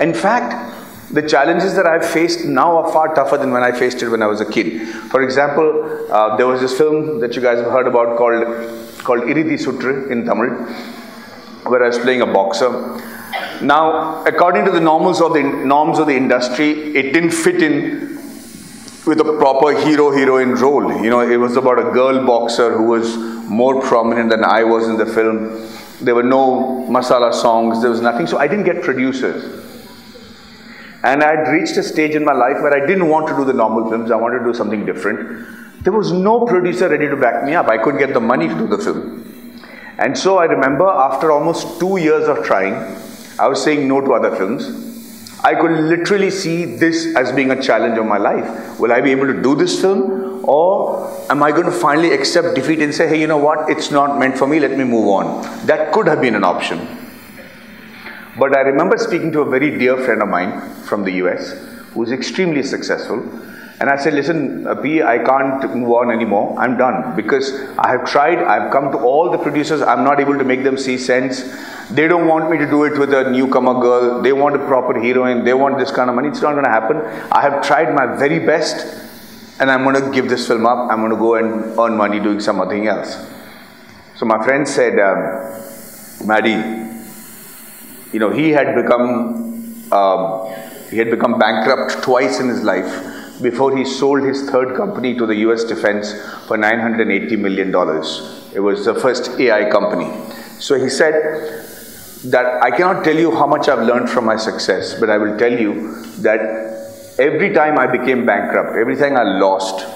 In 0.00 0.14
fact, 0.14 0.69
the 1.12 1.22
challenges 1.28 1.74
that 1.74 1.86
I've 1.86 2.08
faced 2.08 2.44
now 2.44 2.76
are 2.78 2.92
far 2.92 3.14
tougher 3.14 3.36
than 3.36 3.50
when 3.50 3.64
I 3.64 3.72
faced 3.72 4.02
it 4.02 4.08
when 4.08 4.22
I 4.22 4.26
was 4.26 4.40
a 4.40 4.50
kid. 4.50 4.88
For 5.10 5.22
example, 5.22 6.08
uh, 6.10 6.36
there 6.36 6.46
was 6.46 6.60
this 6.60 6.76
film 6.76 7.18
that 7.20 7.34
you 7.34 7.42
guys 7.42 7.58
have 7.58 7.72
heard 7.72 7.88
about 7.88 8.16
called 8.16 8.44
called 8.98 9.22
Irudhi 9.22 9.58
Suttru 9.58 10.10
in 10.10 10.24
Tamil, 10.24 10.50
where 11.70 11.82
I 11.82 11.88
was 11.88 11.98
playing 11.98 12.20
a 12.22 12.26
boxer. 12.26 12.70
Now, 13.60 14.24
according 14.24 14.64
to 14.66 14.70
the 14.70 14.80
norms 14.80 15.20
of 15.20 15.32
the 15.32 15.42
norms 15.42 15.98
of 15.98 16.06
the 16.06 16.16
industry, 16.16 16.70
it 16.94 17.12
didn't 17.12 17.32
fit 17.32 17.60
in 17.62 18.18
with 19.06 19.20
a 19.20 19.36
proper 19.38 19.76
hero 19.84 20.12
heroine 20.12 20.54
role. 20.54 21.02
You 21.02 21.10
know, 21.10 21.20
it 21.20 21.38
was 21.38 21.56
about 21.56 21.78
a 21.78 21.90
girl 21.90 22.24
boxer 22.24 22.76
who 22.76 22.84
was 22.84 23.16
more 23.48 23.82
prominent 23.82 24.30
than 24.30 24.44
I 24.44 24.62
was 24.62 24.88
in 24.88 24.96
the 24.96 25.06
film. 25.06 25.68
There 26.00 26.14
were 26.14 26.22
no 26.22 26.86
masala 26.88 27.34
songs, 27.34 27.80
there 27.80 27.90
was 27.90 28.00
nothing. 28.00 28.26
So 28.28 28.38
I 28.38 28.46
didn't 28.46 28.64
get 28.64 28.82
producers. 28.82 29.69
And 31.02 31.22
I 31.22 31.36
had 31.36 31.48
reached 31.48 31.76
a 31.76 31.82
stage 31.82 32.14
in 32.14 32.24
my 32.24 32.32
life 32.34 32.60
where 32.60 32.74
I 32.74 32.86
didn't 32.86 33.08
want 33.08 33.26
to 33.28 33.36
do 33.36 33.44
the 33.44 33.54
normal 33.54 33.88
films, 33.88 34.10
I 34.10 34.16
wanted 34.16 34.40
to 34.40 34.44
do 34.44 34.54
something 34.54 34.84
different. 34.84 35.46
There 35.82 35.92
was 35.94 36.12
no 36.12 36.44
producer 36.44 36.88
ready 36.88 37.08
to 37.08 37.16
back 37.16 37.44
me 37.44 37.54
up. 37.54 37.68
I 37.68 37.78
couldn't 37.78 38.00
get 38.00 38.12
the 38.12 38.20
money 38.20 38.48
to 38.48 38.54
do 38.54 38.66
the 38.66 38.76
film. 38.76 39.26
And 39.98 40.16
so 40.16 40.38
I 40.38 40.44
remember 40.44 40.86
after 40.86 41.32
almost 41.32 41.80
two 41.80 41.96
years 41.96 42.28
of 42.28 42.44
trying, 42.44 42.74
I 43.38 43.48
was 43.48 43.62
saying 43.62 43.88
no 43.88 44.00
to 44.02 44.12
other 44.12 44.34
films. 44.36 45.38
I 45.42 45.54
could 45.54 45.70
literally 45.70 46.30
see 46.30 46.64
this 46.76 47.16
as 47.16 47.32
being 47.32 47.50
a 47.50 47.62
challenge 47.62 47.98
of 47.98 48.04
my 48.04 48.18
life. 48.18 48.78
Will 48.78 48.92
I 48.92 49.00
be 49.00 49.10
able 49.10 49.26
to 49.26 49.42
do 49.42 49.54
this 49.54 49.80
film? 49.80 50.44
Or 50.44 51.10
am 51.30 51.42
I 51.42 51.50
going 51.50 51.64
to 51.64 51.72
finally 51.72 52.12
accept 52.12 52.54
defeat 52.54 52.80
and 52.80 52.94
say, 52.94 53.08
hey, 53.08 53.18
you 53.18 53.26
know 53.26 53.38
what? 53.38 53.70
It's 53.70 53.90
not 53.90 54.18
meant 54.18 54.36
for 54.36 54.46
me. 54.46 54.60
Let 54.60 54.76
me 54.76 54.84
move 54.84 55.08
on. 55.08 55.66
That 55.66 55.92
could 55.92 56.06
have 56.06 56.20
been 56.20 56.34
an 56.34 56.44
option. 56.44 56.78
But 58.38 58.56
I 58.56 58.60
remember 58.60 58.96
speaking 58.96 59.32
to 59.32 59.40
a 59.40 59.50
very 59.50 59.76
dear 59.78 59.96
friend 59.96 60.22
of 60.22 60.28
mine 60.28 60.60
from 60.84 61.04
the 61.04 61.12
US 61.24 61.52
who's 61.94 62.12
extremely 62.12 62.62
successful. 62.62 63.18
And 63.80 63.88
I 63.88 63.96
said, 63.96 64.12
listen, 64.12 64.66
uh, 64.66 64.74
P, 64.74 65.02
I 65.02 65.18
can't 65.18 65.74
move 65.74 65.90
on 65.92 66.10
anymore. 66.10 66.54
I'm 66.58 66.76
done 66.76 67.16
because 67.16 67.50
I 67.78 67.88
have 67.88 68.04
tried. 68.04 68.38
I've 68.38 68.70
come 68.70 68.92
to 68.92 68.98
all 68.98 69.30
the 69.30 69.38
producers. 69.38 69.80
I'm 69.80 70.04
not 70.04 70.20
able 70.20 70.36
to 70.36 70.44
make 70.44 70.62
them 70.62 70.76
see 70.76 70.98
sense. 70.98 71.42
They 71.90 72.06
don't 72.06 72.28
want 72.28 72.50
me 72.50 72.58
to 72.58 72.66
do 72.66 72.84
it 72.84 72.98
with 72.98 73.14
a 73.14 73.30
newcomer 73.30 73.72
girl. 73.80 74.20
They 74.20 74.34
want 74.34 74.54
a 74.54 74.58
proper 74.58 75.00
heroine. 75.00 75.44
They 75.44 75.54
want 75.54 75.78
this 75.78 75.90
kind 75.90 76.10
of 76.10 76.16
money. 76.16 76.28
It's 76.28 76.42
not 76.42 76.52
going 76.52 76.64
to 76.64 76.70
happen. 76.70 76.98
I 77.32 77.40
have 77.40 77.62
tried 77.62 77.94
my 77.94 78.04
very 78.16 78.38
best 78.38 78.86
and 79.60 79.70
I'm 79.70 79.82
going 79.82 80.02
to 80.02 80.10
give 80.10 80.28
this 80.28 80.46
film 80.46 80.66
up. 80.66 80.90
I'm 80.90 80.98
going 80.98 81.10
to 81.10 81.16
go 81.16 81.36
and 81.36 81.78
earn 81.78 81.96
money 81.96 82.20
doing 82.20 82.40
something 82.40 82.86
else. 82.86 83.16
So 84.16 84.26
my 84.26 84.44
friend 84.44 84.68
said, 84.68 84.98
um, 84.98 86.26
Maddy, 86.26 86.79
you 88.12 88.18
know, 88.18 88.30
he 88.30 88.50
had 88.50 88.74
become 88.74 89.92
um, 89.92 90.52
he 90.90 90.98
had 90.98 91.10
become 91.10 91.38
bankrupt 91.38 92.02
twice 92.02 92.40
in 92.40 92.48
his 92.48 92.62
life 92.62 93.42
before 93.42 93.76
he 93.76 93.84
sold 93.84 94.22
his 94.22 94.48
third 94.50 94.76
company 94.76 95.16
to 95.16 95.26
the 95.26 95.36
U.S. 95.46 95.64
Defense 95.64 96.12
for 96.46 96.56
980 96.56 97.36
million 97.36 97.70
dollars. 97.70 98.50
It 98.54 98.60
was 98.60 98.84
the 98.84 98.94
first 98.94 99.40
AI 99.40 99.70
company. 99.70 100.10
So 100.58 100.78
he 100.78 100.88
said 100.88 101.14
that 102.24 102.62
I 102.62 102.70
cannot 102.70 103.04
tell 103.04 103.16
you 103.16 103.30
how 103.30 103.46
much 103.46 103.68
I've 103.68 103.86
learned 103.86 104.10
from 104.10 104.26
my 104.26 104.36
success, 104.36 104.98
but 104.98 105.08
I 105.08 105.16
will 105.16 105.38
tell 105.38 105.52
you 105.52 106.02
that 106.18 106.40
every 107.18 107.54
time 107.54 107.78
I 107.78 107.86
became 107.86 108.26
bankrupt, 108.26 108.76
everything 108.76 109.16
I 109.16 109.22
lost, 109.22 109.86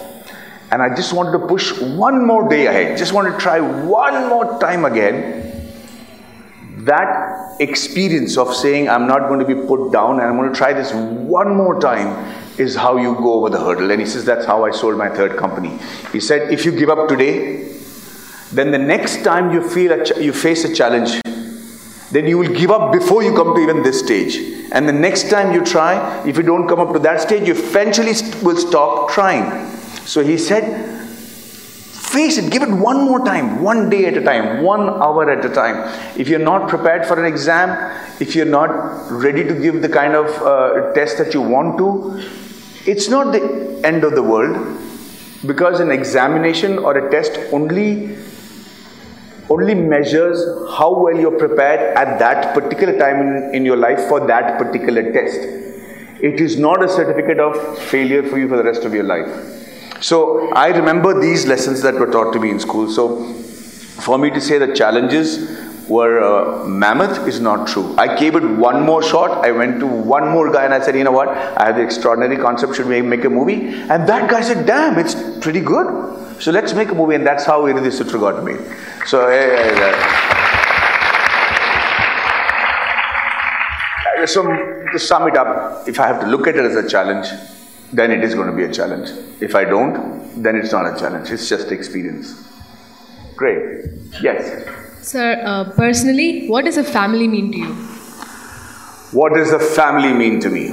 and 0.70 0.80
I 0.80 0.94
just 0.94 1.12
wanted 1.12 1.38
to 1.38 1.46
push 1.46 1.78
one 1.80 2.26
more 2.26 2.48
day 2.48 2.66
ahead, 2.66 2.96
just 2.96 3.12
want 3.12 3.32
to 3.32 3.38
try 3.38 3.60
one 3.60 4.28
more 4.28 4.58
time 4.60 4.84
again 4.84 5.53
that 6.84 7.60
experience 7.60 8.36
of 8.36 8.54
saying, 8.54 8.88
I'm 8.88 9.06
not 9.06 9.28
going 9.28 9.40
to 9.40 9.46
be 9.46 9.54
put 9.54 9.92
down 9.92 10.20
and 10.20 10.22
I'm 10.22 10.36
going 10.36 10.52
to 10.52 10.56
try 10.56 10.72
this 10.72 10.92
one 10.92 11.54
more 11.54 11.80
time 11.80 12.34
is 12.58 12.74
how 12.74 12.96
you 12.96 13.14
go 13.14 13.34
over 13.34 13.50
the 13.50 13.58
hurdle. 13.58 13.90
And 13.90 14.00
he 14.00 14.06
says, 14.06 14.24
That's 14.24 14.46
how 14.46 14.64
I 14.64 14.70
sold 14.70 14.96
my 14.96 15.08
third 15.08 15.36
company. 15.36 15.78
He 16.12 16.20
said, 16.20 16.52
If 16.52 16.64
you 16.64 16.72
give 16.72 16.88
up 16.88 17.08
today, 17.08 17.72
then 18.52 18.70
the 18.70 18.78
next 18.78 19.24
time 19.24 19.52
you 19.52 19.68
feel 19.68 20.04
ch- 20.04 20.16
you 20.18 20.32
face 20.32 20.64
a 20.64 20.74
challenge, 20.74 21.20
then 22.12 22.26
you 22.26 22.38
will 22.38 22.52
give 22.54 22.70
up 22.70 22.92
before 22.92 23.22
you 23.22 23.34
come 23.34 23.54
to 23.54 23.60
even 23.60 23.82
this 23.82 23.98
stage. 23.98 24.36
And 24.70 24.88
the 24.88 24.92
next 24.92 25.30
time 25.30 25.52
you 25.52 25.64
try, 25.64 26.24
if 26.26 26.36
you 26.36 26.42
don't 26.42 26.68
come 26.68 26.78
up 26.78 26.92
to 26.92 26.98
that 27.00 27.20
stage, 27.20 27.48
you 27.48 27.54
eventually 27.54 28.14
st- 28.14 28.42
will 28.42 28.56
stop 28.56 29.10
trying. 29.10 29.70
So 30.06 30.22
he 30.22 30.38
said, 30.38 31.13
Face 32.14 32.38
it, 32.38 32.52
give 32.52 32.62
it 32.62 32.70
one 32.70 32.98
more 33.04 33.24
time, 33.24 33.60
one 33.60 33.90
day 33.90 34.06
at 34.06 34.16
a 34.16 34.22
time, 34.22 34.62
one 34.62 34.88
hour 34.88 35.28
at 35.28 35.44
a 35.44 35.48
time. 35.48 35.76
If 36.16 36.28
you're 36.28 36.38
not 36.38 36.68
prepared 36.68 37.06
for 37.06 37.18
an 37.18 37.24
exam, 37.24 37.70
if 38.20 38.36
you're 38.36 38.46
not 38.46 39.10
ready 39.10 39.42
to 39.42 39.52
give 39.52 39.82
the 39.82 39.88
kind 39.88 40.14
of 40.14 40.26
uh, 40.42 40.92
test 40.92 41.18
that 41.18 41.34
you 41.34 41.40
want 41.40 41.76
to, 41.78 42.22
it's 42.88 43.08
not 43.08 43.32
the 43.32 43.80
end 43.82 44.04
of 44.04 44.14
the 44.14 44.22
world 44.22 44.54
because 45.44 45.80
an 45.80 45.90
examination 45.90 46.78
or 46.78 46.96
a 46.96 47.10
test 47.10 47.36
only 47.52 48.16
only 49.50 49.74
measures 49.74 50.38
how 50.78 50.96
well 51.02 51.18
you're 51.18 51.38
prepared 51.38 51.80
at 51.96 52.20
that 52.20 52.54
particular 52.54 52.96
time 52.96 53.20
in, 53.26 53.54
in 53.56 53.64
your 53.64 53.76
life 53.76 54.08
for 54.08 54.24
that 54.28 54.56
particular 54.56 55.12
test. 55.12 55.40
It 56.22 56.40
is 56.40 56.58
not 56.60 56.80
a 56.80 56.88
certificate 56.88 57.40
of 57.40 57.78
failure 57.78 58.22
for 58.22 58.38
you 58.38 58.48
for 58.48 58.56
the 58.56 58.64
rest 58.64 58.84
of 58.84 58.94
your 58.94 59.02
life. 59.02 59.63
So 60.04 60.50
I 60.52 60.68
remember 60.68 61.18
these 61.18 61.46
lessons 61.46 61.80
that 61.80 61.94
were 61.94 62.10
taught 62.10 62.34
to 62.34 62.38
me 62.38 62.50
in 62.50 62.60
school. 62.60 62.90
So 62.90 63.24
for 64.06 64.18
me 64.18 64.28
to 64.32 64.40
say 64.40 64.58
the 64.58 64.74
challenges 64.74 65.38
were 65.88 66.20
uh, 66.22 66.66
mammoth 66.68 67.26
is 67.26 67.40
not 67.40 67.66
true. 67.66 67.94
I 67.96 68.14
gave 68.18 68.36
it 68.36 68.44
one 68.44 68.82
more 68.82 69.02
shot. 69.02 69.42
I 69.42 69.50
went 69.50 69.80
to 69.80 69.86
one 69.86 70.28
more 70.28 70.52
guy 70.52 70.66
and 70.66 70.74
I 70.74 70.80
said, 70.80 70.94
you 70.94 71.04
know 71.04 71.12
what? 71.12 71.28
I 71.28 71.64
have 71.68 71.76
the 71.76 71.82
extraordinary 71.82 72.36
concept. 72.36 72.74
Should 72.76 72.84
we 72.86 73.00
make 73.00 73.24
a 73.24 73.30
movie? 73.30 73.68
And 73.94 74.06
that 74.06 74.30
guy 74.30 74.42
said, 74.42 74.66
damn, 74.66 74.98
it's 74.98 75.14
pretty 75.40 75.60
good. 75.60 75.88
So 76.38 76.50
let's 76.50 76.74
make 76.74 76.90
a 76.90 76.94
movie. 76.94 77.14
And 77.14 77.26
that's 77.26 77.46
how 77.46 77.62
Irudhi 77.62 77.90
Suttru 77.98 78.20
got 78.20 78.44
made. 78.44 78.60
So, 79.06 79.28
eh, 79.28 79.36
eh, 79.36 79.94
eh. 84.20 84.26
so 84.26 84.42
to 84.92 84.98
sum 84.98 85.28
it 85.28 85.36
up, 85.38 85.88
if 85.88 85.98
I 85.98 86.06
have 86.06 86.20
to 86.20 86.26
look 86.26 86.46
at 86.46 86.56
it 86.56 86.64
as 86.66 86.76
a 86.76 86.86
challenge, 86.86 87.26
then 87.94 88.10
it 88.10 88.24
is 88.24 88.34
going 88.34 88.48
to 88.48 88.56
be 88.56 88.64
a 88.64 88.72
challenge. 88.72 89.08
If 89.40 89.54
I 89.54 89.64
don't, 89.64 90.42
then 90.42 90.56
it's 90.56 90.72
not 90.72 90.84
a 90.92 90.98
challenge. 90.98 91.30
It's 91.30 91.48
just 91.48 91.70
experience. 91.70 92.34
Great. 93.36 93.88
Yes. 94.20 94.66
Sir, 95.00 95.40
uh, 95.44 95.70
personally, 95.72 96.48
what 96.48 96.64
does 96.64 96.76
a 96.76 96.82
family 96.82 97.28
mean 97.28 97.52
to 97.52 97.58
you? 97.58 97.74
What 99.12 99.34
does 99.34 99.52
a 99.52 99.60
family 99.60 100.12
mean 100.12 100.40
to 100.40 100.50
me? 100.50 100.64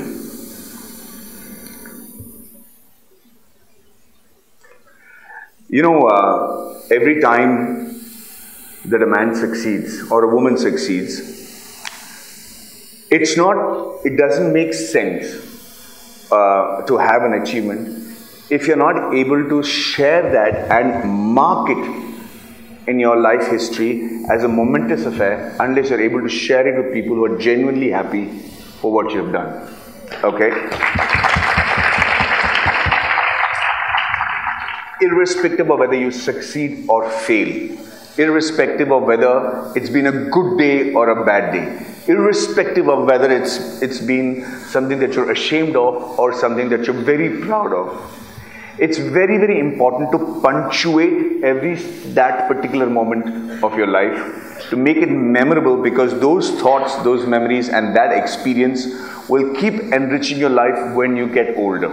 You 5.70 5.84
know, 5.84 6.08
uh, 6.08 6.82
every 6.90 7.22
time 7.22 8.02
that 8.86 9.04
a 9.04 9.06
man 9.06 9.36
succeeds 9.36 10.10
or 10.12 10.24
a 10.24 10.34
woman 10.34 10.58
succeeds, 10.58 11.20
it's 13.12 13.38
not, 13.38 14.06
it 14.06 14.18
doesn't 14.18 14.52
make 14.52 14.74
sense 14.74 15.51
uh, 16.32 16.82
to 16.84 16.98
have 16.98 17.24
an 17.24 17.42
achievement 17.42 18.02
if 18.52 18.68
you're 18.68 18.78
not 18.78 19.14
able 19.16 19.48
to 19.48 19.64
share 19.64 20.24
that 20.32 20.70
and 20.78 21.10
mark 21.10 21.70
it 21.70 22.12
in 22.88 23.00
your 23.00 23.16
life 23.16 23.48
history 23.50 24.26
as 24.30 24.44
a 24.44 24.48
momentous 24.48 25.06
affair 25.06 25.56
unless 25.62 25.90
you're 25.90 26.02
able 26.02 26.22
to 26.22 26.30
share 26.30 26.68
it 26.68 26.76
with 26.84 26.94
people 26.94 27.16
who 27.16 27.26
are 27.26 27.38
genuinely 27.38 27.90
happy 27.90 28.26
for 28.82 28.92
what 28.92 29.14
you've 29.14 29.32
done. 29.32 29.74
Okay? 30.24 30.52
Irrespective 35.02 35.72
of 35.72 35.80
whether 35.80 35.96
you 35.96 36.12
succeed 36.12 36.86
or 36.90 37.10
fail, 37.10 37.78
irrespective 38.18 38.92
of 38.92 39.04
whether 39.04 39.72
it's 39.76 39.90
been 39.90 40.08
a 40.08 40.30
good 40.30 40.58
day 40.58 40.94
or 40.94 41.10
a 41.10 41.26
bad 41.26 41.54
day, 41.54 41.91
irrespective 42.08 42.90
of 42.90 43.06
whether 43.06 43.32
it's, 43.32 43.82
it's 43.82 44.00
been 44.00 44.46
something 44.68 45.00
that 45.00 45.14
you're 45.14 45.32
ashamed 45.32 45.76
of 45.76 46.20
or 46.20 46.34
something 46.34 46.70
that 46.70 46.86
you're 46.86 47.02
very 47.02 47.42
proud 47.42 47.74
of. 47.74 48.18
It's 48.78 48.98
very 48.98 49.38
very 49.38 49.60
important 49.60 50.12
to 50.12 50.42
punctuate 50.42 51.44
every 51.44 51.76
that 52.16 52.48
particular 52.48 52.88
moment 52.88 53.64
of 53.64 53.78
your 53.78 53.88
life 53.88 54.70
to 54.70 54.78
make 54.78 54.98
it 54.98 55.10
memorable 55.10 55.82
because 55.84 56.20
those 56.20 56.50
thoughts 56.62 56.96
those 57.04 57.28
memories 57.28 57.70
and 57.70 57.96
that 57.96 58.12
experience 58.12 58.88
will 59.30 59.54
keep 59.56 59.74
enriching 59.94 60.40
your 60.40 60.50
life 60.50 60.96
when 60.96 61.16
you 61.16 61.28
get 61.28 61.56
older. 61.58 61.90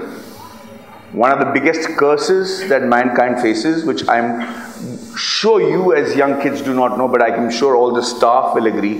One 1.13 1.33
of 1.33 1.41
the 1.41 1.53
biggest 1.53 1.97
curses 1.97 2.69
that 2.69 2.85
mankind 2.85 3.41
faces 3.41 3.85
which 3.85 4.09
i'm 4.09 4.68
sure 5.19 5.61
you 5.61 5.95
as 5.95 6.15
young 6.17 6.41
kids 6.41 6.63
do 6.63 6.75
not 6.75 6.97
know 6.99 7.09
but 7.09 7.23
i'm 7.23 7.51
sure 7.51 7.75
all 7.77 7.93
the 7.93 8.03
staff 8.03 8.55
will 8.55 8.67
agree 8.67 8.97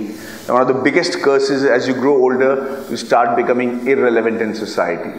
one 0.53 0.61
of 0.61 0.67
the 0.67 0.73
biggest 0.73 1.21
curses 1.21 1.63
as 1.63 1.87
you 1.87 1.93
grow 1.93 2.15
older 2.15 2.85
you 2.89 2.97
start 2.97 3.35
becoming 3.37 3.87
irrelevant 3.87 4.41
in 4.41 4.55
society. 4.55 5.11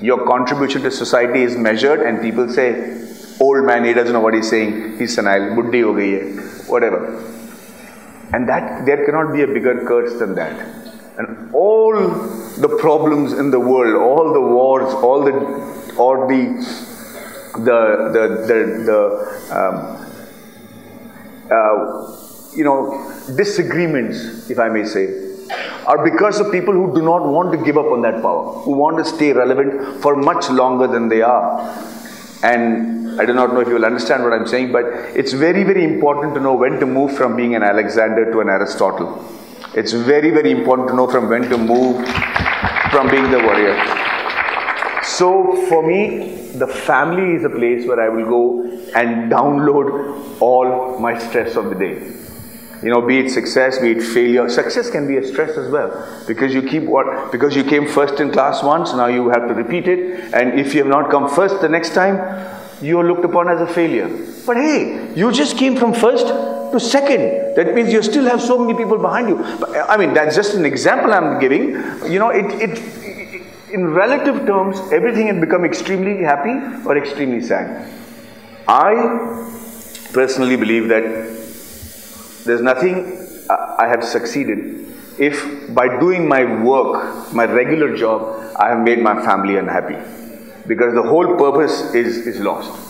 Your 0.00 0.26
contribution 0.26 0.82
to 0.82 0.90
society 0.90 1.42
is 1.42 1.56
measured 1.56 2.00
and 2.00 2.22
people 2.22 2.48
say 2.48 2.70
old 3.40 3.66
man 3.66 3.84
he 3.84 3.92
doesn't 3.92 4.12
know 4.12 4.20
what 4.20 4.34
he's 4.34 4.48
saying. 4.48 4.98
He's 4.98 5.14
senile. 5.14 5.54
Buddhi 5.54 5.80
ho 5.82 5.92
gayi 5.92 6.68
whatever. 6.68 7.00
And 8.32 8.48
that 8.48 8.86
there 8.86 9.04
cannot 9.04 9.32
be 9.34 9.42
a 9.42 9.46
bigger 9.46 9.84
curse 9.86 10.18
than 10.18 10.34
that. 10.36 10.56
And 11.18 11.54
all 11.54 11.92
the 12.64 12.76
problems 12.80 13.32
in 13.34 13.50
the 13.50 13.60
world 13.60 13.94
all 13.94 14.32
the 14.32 14.40
wars 14.40 14.94
all 14.94 15.22
the 15.24 15.32
or 15.98 16.26
the 16.28 16.40
the 17.68 17.78
the 18.16 18.24
the, 18.48 18.58
the 18.88 19.00
um, 19.58 20.05
uh, 21.50 22.16
you 22.54 22.64
know 22.64 22.78
disagreements 23.36 24.50
if 24.50 24.58
i 24.58 24.68
may 24.68 24.84
say 24.84 25.26
are 25.86 26.02
because 26.02 26.40
of 26.40 26.50
people 26.50 26.74
who 26.74 26.92
do 26.94 27.02
not 27.02 27.24
want 27.24 27.52
to 27.52 27.58
give 27.64 27.78
up 27.78 27.86
on 27.86 28.02
that 28.02 28.20
power, 28.20 28.52
who 28.62 28.72
want 28.72 28.98
to 28.98 29.04
stay 29.04 29.32
relevant 29.32 30.02
for 30.02 30.16
much 30.16 30.50
longer 30.50 30.86
than 30.86 31.08
they 31.08 31.22
are. 31.22 31.60
And 32.42 33.20
I 33.20 33.24
do 33.24 33.32
not 33.32 33.52
know 33.52 33.60
if 33.60 33.68
you 33.68 33.74
will 33.74 33.84
understand 33.84 34.24
what 34.24 34.32
I'm 34.32 34.46
saying, 34.46 34.72
but 34.72 34.84
it's 35.16 35.32
very, 35.32 35.62
very 35.62 35.84
important 35.84 36.34
to 36.34 36.40
know 36.40 36.54
when 36.54 36.80
to 36.80 36.86
move 36.86 37.16
from 37.16 37.36
being 37.36 37.54
an 37.54 37.62
Alexander 37.62 38.30
to 38.32 38.40
an 38.40 38.48
Aristotle. 38.48 39.24
It's 39.74 39.92
very, 39.92 40.30
very 40.30 40.50
important 40.50 40.88
to 40.88 40.94
know 40.94 41.08
from 41.08 41.28
when 41.28 41.42
to 41.42 41.56
move 41.56 41.96
from 42.90 43.08
being 43.10 43.30
the 43.30 43.38
warrior. 43.38 44.15
So 45.16 45.56
for 45.68 45.86
me, 45.86 46.50
the 46.58 46.66
family 46.66 47.36
is 47.36 47.44
a 47.44 47.48
place 47.48 47.86
where 47.86 47.98
I 47.98 48.10
will 48.10 48.26
go 48.26 48.62
and 48.94 49.32
download 49.32 50.42
all 50.42 50.98
my 50.98 51.18
stress 51.18 51.56
of 51.56 51.70
the 51.70 51.74
day. 51.74 52.12
You 52.82 52.90
know, 52.90 53.00
be 53.00 53.20
it 53.20 53.30
success, 53.30 53.78
be 53.78 53.92
it 53.92 54.02
failure. 54.02 54.46
Success 54.50 54.90
can 54.90 55.08
be 55.08 55.16
a 55.16 55.26
stress 55.26 55.56
as 55.56 55.70
well 55.70 55.90
because 56.26 56.52
you 56.52 56.60
keep 56.60 56.82
what 56.82 57.32
because 57.32 57.56
you 57.56 57.64
came 57.64 57.88
first 57.88 58.20
in 58.20 58.30
class 58.30 58.62
once, 58.62 58.92
now 58.92 59.06
you 59.06 59.30
have 59.30 59.48
to 59.48 59.54
repeat 59.54 59.88
it. 59.88 60.34
And 60.34 60.60
if 60.60 60.74
you 60.74 60.80
have 60.80 60.90
not 60.90 61.10
come 61.10 61.30
first 61.30 61.62
the 61.62 61.68
next 61.70 61.94
time, 61.94 62.16
you 62.82 63.00
are 63.00 63.04
looked 63.04 63.24
upon 63.24 63.48
as 63.48 63.62
a 63.62 63.66
failure. 63.72 64.10
But 64.44 64.58
hey, 64.58 65.14
you 65.16 65.32
just 65.32 65.56
came 65.56 65.76
from 65.76 65.94
first 65.94 66.26
to 66.26 66.78
second. 66.78 67.56
that 67.56 67.74
means 67.74 67.90
you 67.90 68.02
still 68.02 68.24
have 68.24 68.42
so 68.42 68.58
many 68.58 68.76
people 68.76 68.98
behind 68.98 69.30
you. 69.30 69.42
I 69.88 69.96
mean, 69.96 70.12
that's 70.12 70.36
just 70.36 70.54
an 70.54 70.66
example 70.66 71.10
I'm 71.14 71.40
giving. 71.40 71.70
You 72.12 72.18
know, 72.18 72.28
it, 72.28 72.44
it, 72.60 73.05
in 73.76 73.88
relative 73.92 74.46
terms, 74.46 74.80
everything 74.90 75.26
had 75.26 75.40
become 75.40 75.64
extremely 75.64 76.22
happy 76.22 76.54
or 76.86 76.96
extremely 76.96 77.42
sad. 77.42 77.92
I 78.66 78.92
personally 80.12 80.56
believe 80.56 80.88
that 80.88 81.04
there's 82.46 82.62
nothing 82.62 82.94
I 83.50 83.86
have 83.86 84.02
succeeded 84.02 84.86
if 85.18 85.74
by 85.74 85.88
doing 86.00 86.28
my 86.28 86.62
work, 86.62 87.32
my 87.32 87.44
regular 87.44 87.96
job, 87.96 88.54
I 88.56 88.68
have 88.68 88.80
made 88.80 89.02
my 89.02 89.14
family 89.24 89.56
unhappy. 89.56 89.96
Because 90.66 90.94
the 90.94 91.02
whole 91.02 91.36
purpose 91.36 91.94
is, 91.94 92.26
is 92.26 92.40
lost. 92.40 92.85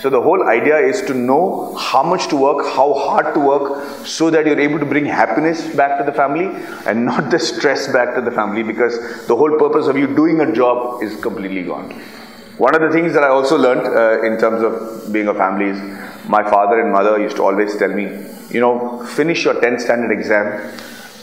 So 0.00 0.08
the 0.08 0.20
whole 0.20 0.48
idea 0.48 0.78
is 0.78 1.02
to 1.02 1.14
know 1.14 1.74
how 1.74 2.02
much 2.02 2.28
to 2.28 2.36
work, 2.36 2.64
how 2.74 2.94
hard 2.94 3.34
to 3.34 3.40
work, 3.40 4.06
so 4.06 4.30
that 4.30 4.46
you're 4.46 4.58
able 4.58 4.78
to 4.78 4.86
bring 4.86 5.04
happiness 5.04 5.74
back 5.74 5.98
to 5.98 6.04
the 6.04 6.12
family 6.12 6.46
and 6.86 7.04
not 7.10 7.30
the 7.30 7.38
stress 7.38 7.92
back 7.92 8.14
to 8.14 8.22
the 8.22 8.30
family 8.30 8.62
because 8.62 9.26
the 9.26 9.36
whole 9.36 9.58
purpose 9.58 9.88
of 9.88 9.98
you 9.98 10.06
doing 10.06 10.40
a 10.40 10.52
job 10.52 11.02
is 11.02 11.20
completely 11.20 11.64
gone. 11.64 11.90
One 12.56 12.74
of 12.74 12.80
the 12.80 12.90
things 12.90 13.12
that 13.12 13.24
I 13.24 13.28
also 13.28 13.58
learned 13.58 13.86
uh, 13.86 14.22
in 14.22 14.38
terms 14.38 14.62
of 14.62 15.12
being 15.12 15.28
a 15.28 15.34
family 15.34 15.66
is 15.66 15.78
my 16.28 16.42
father 16.48 16.80
and 16.80 16.92
mother 16.92 17.18
used 17.18 17.36
to 17.36 17.42
always 17.42 17.76
tell 17.76 17.92
me, 17.92 18.04
you 18.48 18.60
know, 18.60 19.04
finish 19.04 19.44
your 19.44 19.54
10th 19.54 19.82
standard 19.82 20.12
exam. 20.12 20.46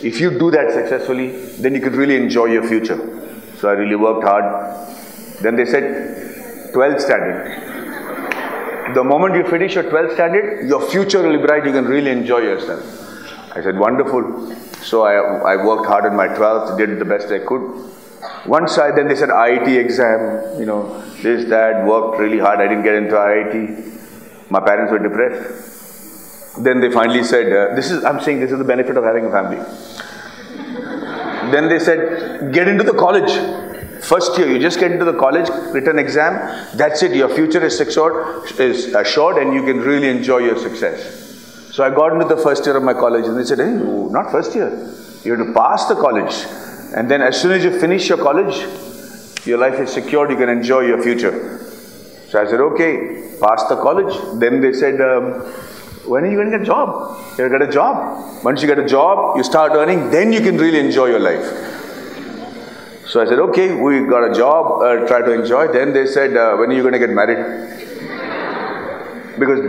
If 0.03 0.19
you 0.19 0.37
do 0.37 0.51
that 0.51 0.71
successfully, 0.71 1.31
then 1.61 1.73
you 1.73 1.81
could 1.81 1.95
really 1.95 2.15
enjoy 2.15 2.45
your 2.45 2.67
future. 2.67 2.99
So 3.57 3.69
I 3.69 3.71
really 3.71 3.95
worked 3.95 4.23
hard. 4.23 4.45
Then 5.41 5.55
they 5.55 5.65
said, 5.65 6.73
12th 6.73 7.01
standard. 7.01 7.76
The 8.93 9.03
moment 9.03 9.35
you 9.35 9.43
finish 9.49 9.75
your 9.75 9.83
12th 9.83 10.13
standard, 10.13 10.67
your 10.67 10.81
future 10.89 11.21
will 11.21 11.37
be 11.37 11.45
bright, 11.45 11.65
you 11.65 11.71
can 11.71 11.85
really 11.85 12.11
enjoy 12.11 12.39
yourself. 12.39 12.83
I 13.55 13.61
said, 13.61 13.77
wonderful. 13.77 14.55
So 14.83 15.03
I, 15.03 15.53
I 15.53 15.65
worked 15.65 15.87
hard 15.87 16.05
in 16.05 16.15
my 16.15 16.27
12th, 16.27 16.77
did 16.77 16.99
the 16.99 17.05
best 17.05 17.31
I 17.31 17.39
could. 17.39 17.93
Once 18.45 18.77
I, 18.77 18.91
then 18.91 19.07
they 19.07 19.15
said 19.15 19.29
IIT 19.29 19.67
exam, 19.77 20.59
you 20.59 20.65
know, 20.65 21.01
this, 21.21 21.49
that, 21.49 21.85
worked 21.85 22.19
really 22.19 22.39
hard. 22.39 22.59
I 22.59 22.67
didn't 22.67 22.83
get 22.83 22.95
into 22.95 23.15
IIT. 23.15 24.51
My 24.51 24.59
parents 24.61 24.91
were 24.91 24.99
depressed. 24.99 26.63
Then 26.63 26.79
they 26.79 26.91
finally 26.91 27.23
said, 27.23 27.51
uh, 27.51 27.75
this 27.75 27.91
is, 27.91 28.03
I'm 28.03 28.21
saying 28.21 28.39
this 28.39 28.51
is 28.51 28.57
the 28.57 28.63
benefit 28.63 28.97
of 28.97 29.03
having 29.03 29.25
a 29.25 29.31
family. 29.31 29.57
Then 31.51 31.69
they 31.69 31.79
said, 31.79 32.53
get 32.53 32.67
into 32.67 32.83
the 32.83 32.93
college. 32.93 33.31
First 34.07 34.37
year, 34.37 34.49
you 34.49 34.57
just 34.57 34.79
get 34.79 34.93
into 34.93 35.03
the 35.03 35.17
college, 35.19 35.49
written 35.73 35.99
exam, 35.99 36.33
that's 36.77 37.03
it. 37.03 37.13
Your 37.13 37.27
future 37.27 37.61
is 37.65 37.77
secured, 37.77 38.49
is 38.57 38.93
assured, 38.95 39.35
and 39.35 39.53
you 39.53 39.63
can 39.63 39.81
really 39.81 40.07
enjoy 40.07 40.37
your 40.37 40.57
success. 40.57 41.73
So 41.73 41.83
I 41.83 41.89
got 41.89 42.13
into 42.13 42.23
the 42.33 42.41
first 42.41 42.65
year 42.65 42.77
of 42.77 42.83
my 42.83 42.93
college, 42.93 43.25
and 43.25 43.37
they 43.37 43.43
said, 43.43 43.57
hey, 43.57 43.69
not 43.69 44.31
first 44.31 44.55
year. 44.55 44.69
You 45.25 45.35
have 45.35 45.45
to 45.45 45.53
pass 45.53 45.89
the 45.89 45.95
college. 45.95 46.33
And 46.95 47.11
then 47.11 47.21
as 47.21 47.41
soon 47.41 47.51
as 47.51 47.65
you 47.65 47.77
finish 47.81 48.07
your 48.07 48.17
college, 48.17 48.55
your 49.45 49.57
life 49.57 49.77
is 49.77 49.91
secured, 49.91 50.29
you 50.29 50.37
can 50.37 50.47
enjoy 50.47 50.81
your 50.81 51.03
future. 51.03 51.59
So 52.29 52.41
I 52.41 52.45
said, 52.49 52.61
okay, 52.61 53.35
pass 53.41 53.67
the 53.67 53.75
college. 53.75 54.15
Then 54.39 54.61
they 54.61 54.71
said, 54.71 55.01
um, 55.01 55.41
when 56.07 56.23
are 56.23 56.31
you 56.31 56.37
going 56.37 56.49
to 56.49 56.57
get 56.57 56.61
a 56.61 56.65
job? 56.65 57.37
You'll 57.37 57.49
get 57.49 57.61
a 57.61 57.69
job. 57.69 58.41
Once 58.45 58.61
you 58.61 58.69
get 58.69 58.79
a 58.79 58.87
job, 58.87 59.35
you 59.35 59.43
start 59.43 59.73
earning, 59.73 60.11
then 60.11 60.31
you 60.31 60.39
can 60.39 60.57
really 60.57 60.79
enjoy 60.79 61.07
your 61.07 61.19
life. 61.19 61.73
So 63.07 63.21
I 63.21 63.25
said, 63.25 63.39
okay, 63.39 63.73
we 63.73 64.05
got 64.05 64.29
a 64.29 64.33
job, 64.35 64.81
uh, 64.81 65.07
try 65.07 65.21
to 65.21 65.31
enjoy. 65.31 65.71
Then 65.71 65.93
they 65.93 66.05
said, 66.05 66.35
uh, 66.35 66.57
when 66.57 66.69
are 66.69 66.73
you 66.73 66.81
going 66.81 66.91
to 66.93 66.99
get 66.99 67.09
married? 67.09 67.39
Because 69.39 69.59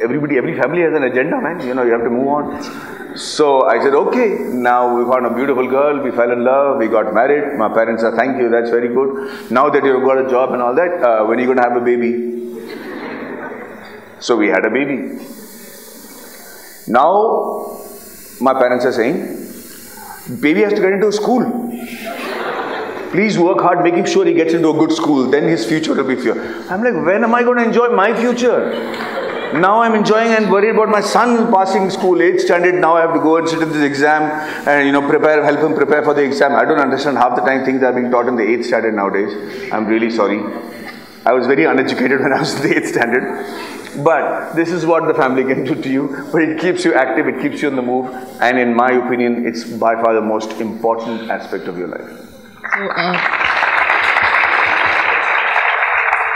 everybody, 0.00 0.36
every 0.36 0.56
family 0.56 0.82
has 0.82 0.94
an 0.94 1.02
agenda, 1.02 1.40
man. 1.40 1.66
You 1.66 1.74
know, 1.74 1.82
you 1.82 1.90
have 1.90 2.04
to 2.04 2.10
move 2.10 2.28
on. 2.28 3.16
So 3.16 3.62
I 3.66 3.82
said, 3.82 3.94
okay, 3.94 4.28
now 4.52 4.96
we 4.96 5.02
found 5.10 5.26
a 5.26 5.34
beautiful 5.34 5.66
girl, 5.66 6.00
we 6.00 6.12
fell 6.12 6.30
in 6.30 6.44
love, 6.44 6.78
we 6.78 6.86
got 6.86 7.12
married. 7.12 7.58
My 7.58 7.68
parents 7.68 8.02
said, 8.02 8.14
thank 8.14 8.38
you, 8.38 8.48
that's 8.48 8.70
very 8.70 8.94
good. 8.94 9.50
Now 9.50 9.68
that 9.70 9.82
you've 9.84 10.04
got 10.04 10.24
a 10.24 10.30
job 10.30 10.52
and 10.52 10.62
all 10.62 10.74
that, 10.76 11.02
uh, 11.02 11.24
when 11.26 11.38
are 11.38 11.40
you 11.40 11.46
going 11.46 11.56
to 11.56 11.64
have 11.64 11.76
a 11.76 11.84
baby? 11.84 12.36
So 14.20 14.36
we 14.36 14.46
had 14.46 14.64
a 14.64 14.70
baby. 14.70 15.18
Now, 16.86 17.80
my 18.40 18.54
parents 18.54 18.84
are 18.84 18.92
saying, 18.92 20.40
baby 20.40 20.60
has 20.62 20.74
to 20.74 20.80
get 20.80 20.92
into 20.92 21.10
school. 21.10 21.74
Please 23.10 23.38
work 23.38 23.60
hard 23.60 23.82
making 23.82 24.04
sure 24.04 24.26
he 24.26 24.34
gets 24.34 24.52
into 24.52 24.70
a 24.70 24.74
good 24.74 24.92
school, 24.92 25.30
then 25.30 25.44
his 25.44 25.64
future 25.66 25.94
will 25.94 26.04
be 26.04 26.16
pure. 26.16 26.38
I'm 26.70 26.82
like, 26.82 27.06
when 27.06 27.24
am 27.24 27.34
I 27.34 27.42
going 27.42 27.58
to 27.58 27.64
enjoy 27.64 27.88
my 27.88 28.14
future? 28.14 28.70
Now 29.54 29.80
I'm 29.80 29.94
enjoying 29.94 30.32
and 30.32 30.50
worried 30.50 30.74
about 30.74 30.90
my 30.90 31.00
son 31.00 31.50
passing 31.50 31.88
school, 31.88 32.18
8th 32.18 32.40
standard. 32.40 32.74
Now 32.74 32.96
I 32.96 33.00
have 33.00 33.14
to 33.14 33.20
go 33.20 33.38
and 33.38 33.48
sit 33.48 33.62
in 33.62 33.70
this 33.70 33.82
exam 33.82 34.22
and 34.68 34.86
you 34.86 34.92
know 34.92 35.08
prepare, 35.08 35.42
help 35.42 35.60
him 35.60 35.74
prepare 35.74 36.02
for 36.04 36.12
the 36.12 36.22
exam. 36.22 36.54
I 36.54 36.66
don't 36.66 36.78
understand 36.78 37.16
half 37.16 37.34
the 37.34 37.40
time 37.40 37.64
things 37.64 37.82
are 37.82 37.92
being 37.94 38.10
taught 38.10 38.28
in 38.28 38.36
the 38.36 38.42
8th 38.42 38.66
standard 38.66 38.94
nowadays. 38.94 39.72
I'm 39.72 39.86
really 39.86 40.10
sorry. 40.10 40.40
I 41.24 41.32
was 41.32 41.46
very 41.46 41.64
uneducated 41.64 42.20
when 42.24 42.34
I 42.34 42.40
was 42.40 42.54
in 42.56 42.68
the 42.68 42.74
8th 42.74 42.88
standard. 42.88 44.04
But 44.04 44.52
this 44.52 44.70
is 44.70 44.84
what 44.84 45.06
the 45.06 45.14
family 45.14 45.44
can 45.44 45.64
do 45.64 45.74
to 45.74 45.88
you. 45.88 46.28
But 46.30 46.42
it 46.42 46.60
keeps 46.60 46.84
you 46.84 46.92
active, 46.92 47.26
it 47.26 47.40
keeps 47.40 47.62
you 47.62 47.68
on 47.68 47.76
the 47.76 47.82
move, 47.82 48.14
and 48.42 48.58
in 48.58 48.74
my 48.74 48.90
opinion, 48.90 49.46
it's 49.46 49.64
by 49.64 49.94
far 49.94 50.14
the 50.14 50.20
most 50.20 50.60
important 50.60 51.30
aspect 51.30 51.68
of 51.68 51.78
your 51.78 51.88
life. 51.88 52.27
So, 52.74 52.88
uh, 52.88 53.12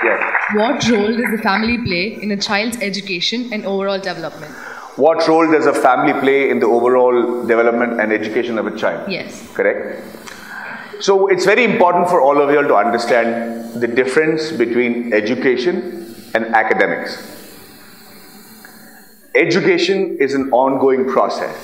Yes. 0.05 0.20
what 0.55 0.89
role 0.89 1.16
does 1.16 1.30
the 1.37 1.41
family 1.43 1.78
play 1.78 2.18
in 2.20 2.30
a 2.33 2.37
child's 2.37 2.78
education 2.80 3.51
and 3.53 3.64
overall 3.64 3.99
development? 3.99 4.53
What 4.97 5.26
role 5.28 5.51
does 5.51 5.66
a 5.66 5.72
family 5.72 6.12
play 6.20 6.51
in 6.51 6.59
the 6.59 6.66
overall 6.66 7.45
development 7.47 8.01
and 8.01 8.12
education 8.12 8.59
of 8.59 8.66
a 8.66 8.76
child? 8.76 9.11
Yes. 9.11 9.47
Correct? 9.55 10.03
So 11.01 11.28
it's 11.28 11.45
very 11.45 11.64
important 11.64 12.09
for 12.09 12.20
all 12.20 12.41
of 12.41 12.51
you 12.51 12.59
all 12.59 12.68
to 12.68 12.74
understand 12.76 13.80
the 13.80 13.87
difference 13.87 14.51
between 14.53 15.12
education 15.12 16.14
and 16.35 16.47
academics. 16.55 17.16
Education 19.35 20.18
is 20.18 20.35
an 20.35 20.51
ongoing 20.53 21.09
process. 21.09 21.57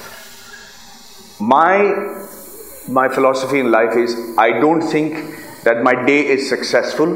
My 1.38 2.16
my 2.88 3.08
philosophy 3.08 3.60
in 3.60 3.70
life 3.70 3.96
is 3.96 4.16
I 4.38 4.58
don't 4.60 4.82
think 4.82 5.14
that 5.64 5.82
my 5.82 5.94
day 6.06 6.26
is 6.26 6.48
successful 6.48 7.08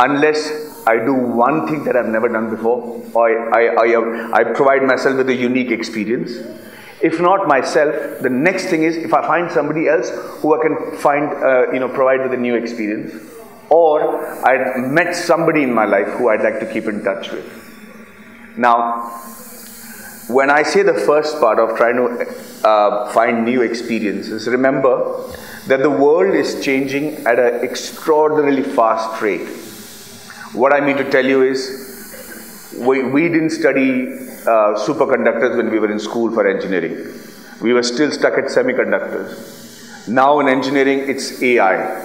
unless 0.00 0.50
I 0.86 0.96
do 0.96 1.14
one 1.14 1.68
thing 1.68 1.84
that 1.84 1.96
I've 1.96 2.06
never 2.06 2.28
done 2.28 2.50
before, 2.50 3.00
or 3.14 3.54
I, 3.54 3.66
I, 3.66 3.86
I, 3.86 4.40
I 4.40 4.44
provide 4.52 4.82
myself 4.82 5.16
with 5.16 5.28
a 5.28 5.34
unique 5.34 5.70
experience. 5.70 6.32
If 7.00 7.20
not 7.20 7.46
myself, 7.46 8.20
the 8.20 8.30
next 8.30 8.66
thing 8.66 8.82
is 8.82 8.96
if 8.96 9.14
I 9.14 9.24
find 9.26 9.50
somebody 9.50 9.88
else 9.88 10.10
who 10.40 10.58
I 10.58 10.62
can 10.62 10.96
find, 10.98 11.32
uh, 11.32 11.72
you 11.72 11.78
know, 11.78 11.88
provide 11.88 12.22
with 12.22 12.32
a 12.32 12.36
new 12.36 12.56
experience, 12.56 13.14
or 13.68 14.26
I 14.44 14.78
met 14.78 15.14
somebody 15.14 15.62
in 15.62 15.72
my 15.72 15.84
life 15.84 16.08
who 16.08 16.28
I'd 16.28 16.42
like 16.42 16.58
to 16.60 16.72
keep 16.72 16.86
in 16.86 17.04
touch 17.04 17.30
with. 17.30 17.46
Now, 18.56 19.20
when 20.28 20.50
I 20.50 20.62
say 20.62 20.82
the 20.82 20.94
first 20.94 21.40
part 21.40 21.58
of 21.58 21.76
trying 21.76 21.96
to 21.96 22.66
uh, 22.66 23.12
find 23.12 23.44
new 23.44 23.62
experiences, 23.62 24.46
remember 24.46 25.32
that 25.66 25.80
the 25.80 25.90
world 25.90 26.34
is 26.34 26.64
changing 26.64 27.26
at 27.26 27.38
an 27.38 27.64
extraordinarily 27.64 28.62
fast 28.62 29.20
rate. 29.20 29.48
What 30.52 30.72
I 30.72 30.80
mean 30.80 30.96
to 30.96 31.10
tell 31.10 31.24
you 31.24 31.42
is, 31.42 32.78
we, 32.78 33.02
we 33.02 33.28
didn't 33.28 33.50
study 33.50 34.06
uh, 34.42 34.78
superconductors 34.78 35.56
when 35.56 35.70
we 35.70 35.78
were 35.78 35.90
in 35.90 35.98
school 35.98 36.32
for 36.32 36.46
engineering. 36.46 37.12
We 37.60 37.72
were 37.72 37.82
still 37.82 38.10
stuck 38.10 38.34
at 38.34 38.44
semiconductors. 38.44 40.08
Now 40.08 40.40
in 40.40 40.48
engineering, 40.48 41.00
it's 41.08 41.42
AI. 41.42 42.00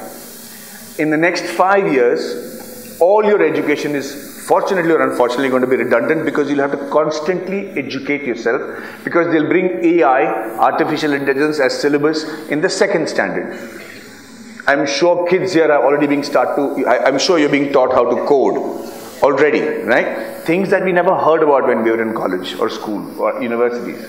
In 0.97 1.09
the 1.09 1.18
next 1.18 1.45
five 1.45 1.91
years, 1.91 2.97
all 2.99 3.24
your 3.24 3.43
education 3.43 3.95
is 3.95 4.26
fortunately 4.48 4.91
or 4.91 5.02
unfortunately 5.02 5.50
going 5.50 5.62
to 5.62 5.68
be 5.68 5.76
redundant 5.76 6.24
because 6.24 6.50
you'll 6.50 6.66
have 6.68 6.72
to 6.72 6.89
constantly 6.89 7.70
educate 7.72 8.24
yourself 8.24 8.62
because 9.04 9.28
they'll 9.32 9.48
bring 9.48 9.84
AI, 9.84 10.24
artificial 10.58 11.14
intelligence, 11.14 11.60
as 11.60 11.80
syllabus 11.80 12.24
in 12.48 12.62
the 12.62 12.70
second 12.70 13.10
standard. 13.10 13.48
I'm 14.66 14.86
sure 14.88 15.28
kids 15.28 15.54
here 15.54 15.72
are 15.72 15.84
already 15.84 16.08
being 16.08 16.24
start 16.24 16.56
to. 16.56 16.86
I, 16.88 17.08
am 17.08 17.20
sure 17.20 17.39
you're 17.39 17.50
being 17.50 17.72
taught 17.74 17.93
how 17.93 18.10
to 18.10 18.26
code 18.26 18.58
already, 19.22 19.62
right? 19.62 20.38
Things 20.43 20.70
that 20.70 20.84
we 20.84 20.91
never 20.91 21.16
heard 21.16 21.43
about 21.43 21.68
when 21.68 21.84
we 21.84 21.91
were 21.91 22.02
in 22.02 22.14
college 22.14 22.56
or 22.56 22.70
school 22.70 23.22
or 23.22 23.41
universities. 23.41 24.02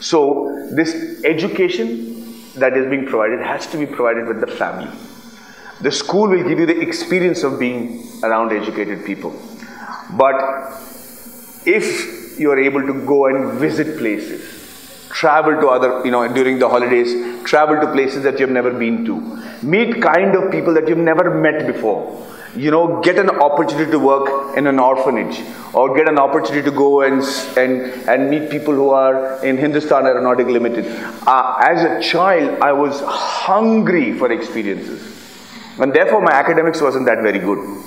So 0.00 0.68
this 0.70 1.22
education 1.24 2.42
that 2.56 2.76
is 2.76 2.88
being 2.88 3.06
provided 3.06 3.40
has 3.40 3.66
to 3.68 3.78
be 3.78 3.86
provided 3.86 4.26
with 4.26 4.40
the 4.40 4.46
family. 4.46 4.90
The 5.80 5.90
school 5.90 6.28
will 6.28 6.46
give 6.46 6.58
you 6.58 6.66
the 6.66 6.78
experience 6.78 7.42
of 7.42 7.58
being 7.58 8.06
around 8.22 8.52
educated 8.52 9.04
people. 9.04 9.34
But 10.10 10.36
if 11.64 12.38
you 12.38 12.50
are 12.50 12.58
able 12.58 12.82
to 12.82 13.06
go 13.06 13.26
and 13.26 13.58
visit 13.58 13.98
places, 13.98 15.08
travel 15.10 15.60
to 15.60 15.68
other, 15.68 16.04
you 16.04 16.10
know, 16.10 16.26
during 16.32 16.58
the 16.58 16.68
holidays, 16.68 17.42
travel 17.44 17.80
to 17.80 17.92
places 17.92 18.22
that 18.24 18.38
you've 18.38 18.50
never 18.50 18.70
been 18.70 19.04
to, 19.06 19.20
meet 19.62 20.02
kind 20.02 20.34
of 20.36 20.50
people 20.50 20.74
that 20.74 20.88
you've 20.88 20.98
never 20.98 21.40
met 21.40 21.66
before, 21.66 22.26
you 22.54 22.70
know, 22.70 23.00
get 23.00 23.18
an 23.18 23.30
opportunity 23.30 23.90
to 23.90 23.98
work 23.98 24.56
in 24.56 24.66
an 24.66 24.78
orphanage 24.78 25.40
or 25.72 25.94
get 25.96 26.08
an 26.08 26.18
opportunity 26.18 26.62
to 26.62 26.76
go 26.76 27.02
and, 27.02 27.22
and, 27.56 27.82
and 28.08 28.30
meet 28.30 28.50
people 28.50 28.74
who 28.74 28.90
are 28.90 29.44
in 29.44 29.56
Hindustan 29.56 30.04
Aeronautic 30.06 30.46
Limited. 30.46 30.84
Uh, 31.26 31.56
as 31.60 31.84
a 31.84 32.00
child, 32.06 32.60
I 32.60 32.72
was 32.72 33.00
hungry 33.04 34.12
for 34.18 34.30
experiences. 34.32 35.09
And 35.80 35.92
therefore, 35.92 36.20
my 36.20 36.32
academics 36.32 36.80
wasn't 36.80 37.06
that 37.06 37.22
very 37.22 37.38
good. 37.38 37.82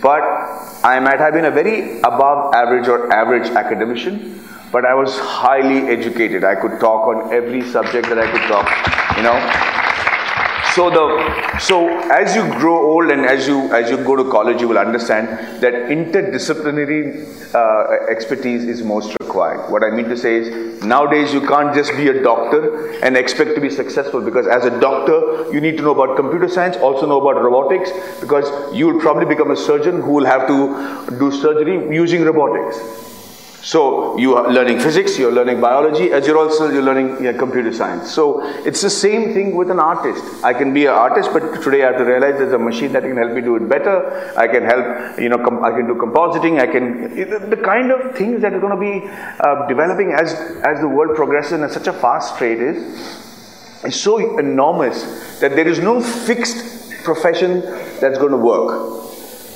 But 0.00 0.22
I 0.84 1.00
might 1.00 1.18
have 1.18 1.34
been 1.34 1.44
a 1.44 1.50
very 1.50 1.98
above 2.00 2.54
average 2.54 2.88
or 2.88 3.12
average 3.12 3.50
academician, 3.50 4.40
but 4.70 4.84
I 4.84 4.94
was 4.94 5.18
highly 5.18 5.88
educated. 5.88 6.44
I 6.44 6.54
could 6.54 6.78
talk 6.78 7.08
on 7.08 7.32
every 7.32 7.62
subject 7.62 8.08
that 8.08 8.18
I 8.18 8.30
could 8.30 8.46
talk, 8.48 8.68
you 9.16 9.22
know. 9.24 9.87
So 10.78 10.90
the 10.90 11.58
so 11.58 11.88
as 12.08 12.36
you 12.36 12.42
grow 12.60 12.76
old 12.90 13.10
and 13.10 13.26
as 13.26 13.48
you 13.48 13.62
as 13.78 13.90
you 13.90 13.96
go 13.96 14.14
to 14.14 14.30
college, 14.30 14.60
you 14.60 14.68
will 14.68 14.78
understand 14.78 15.26
that 15.60 15.74
interdisciplinary 15.94 17.02
uh, 17.52 18.06
expertise 18.08 18.62
is 18.62 18.84
most 18.84 19.16
required. 19.18 19.72
What 19.72 19.82
I 19.82 19.90
mean 19.90 20.08
to 20.08 20.16
say 20.16 20.36
is 20.36 20.84
nowadays 20.84 21.32
you 21.32 21.40
can't 21.40 21.74
just 21.74 21.90
be 21.96 22.06
a 22.10 22.22
doctor 22.22 22.92
and 23.00 23.16
expect 23.16 23.56
to 23.56 23.60
be 23.60 23.70
successful 23.70 24.20
because 24.20 24.46
as 24.46 24.66
a 24.66 24.78
doctor 24.78 25.52
you 25.52 25.60
need 25.60 25.76
to 25.78 25.82
know 25.82 26.00
about 26.00 26.16
computer 26.16 26.48
science, 26.48 26.76
also 26.76 27.06
know 27.06 27.20
about 27.26 27.42
robotics 27.42 27.90
because 28.20 28.46
you 28.72 28.86
will 28.86 29.00
probably 29.00 29.26
become 29.26 29.50
a 29.50 29.56
surgeon 29.56 30.00
who 30.00 30.12
will 30.12 30.26
have 30.26 30.46
to 30.46 31.18
do 31.18 31.32
surgery 31.32 31.92
using 31.92 32.22
robotics. 32.22 33.07
So 33.62 34.16
you 34.16 34.36
are 34.36 34.52
learning 34.52 34.78
physics, 34.78 35.18
you're 35.18 35.32
learning 35.32 35.60
biology, 35.60 36.12
as 36.12 36.26
you're 36.26 36.38
also 36.38 36.70
you're 36.70 36.82
learning 36.82 37.24
yeah, 37.24 37.32
computer 37.32 37.72
science. 37.72 38.10
So 38.10 38.40
it's 38.64 38.80
the 38.80 38.90
same 38.90 39.34
thing 39.34 39.56
with 39.56 39.70
an 39.70 39.80
artist. 39.80 40.24
I 40.44 40.54
can 40.54 40.72
be 40.72 40.86
an 40.86 40.94
artist, 40.94 41.30
but 41.32 41.60
today 41.62 41.82
I 41.82 41.88
have 41.88 41.98
to 41.98 42.04
realize 42.04 42.38
there's 42.38 42.52
a 42.52 42.58
machine 42.58 42.92
that 42.92 43.02
can 43.02 43.16
help 43.16 43.32
me 43.32 43.40
do 43.40 43.56
it 43.56 43.68
better. 43.68 44.32
I 44.36 44.46
can 44.46 44.62
help, 44.62 45.18
you 45.18 45.28
know, 45.28 45.38
I 45.62 45.72
can 45.72 45.88
do 45.88 45.94
compositing. 45.96 46.60
I 46.60 46.66
can 46.68 47.50
the, 47.50 47.56
kind 47.56 47.90
of 47.90 48.16
things 48.16 48.42
that 48.42 48.54
are 48.54 48.60
going 48.60 48.74
to 48.74 48.80
be 48.80 49.08
uh, 49.40 49.66
developing 49.66 50.12
as 50.12 50.34
as 50.62 50.80
the 50.80 50.88
world 50.88 51.16
progresses 51.16 51.52
in 51.52 51.64
a, 51.64 51.68
such 51.68 51.88
a 51.88 51.92
fast 51.92 52.40
rate 52.40 52.60
is 52.60 52.78
is 53.84 54.00
so 54.00 54.38
enormous 54.38 55.40
that 55.40 55.56
there 55.56 55.66
is 55.66 55.80
no 55.80 56.00
fixed 56.00 57.02
profession 57.02 57.60
that's 58.00 58.18
going 58.18 58.30
to 58.30 58.38
work 58.38 59.07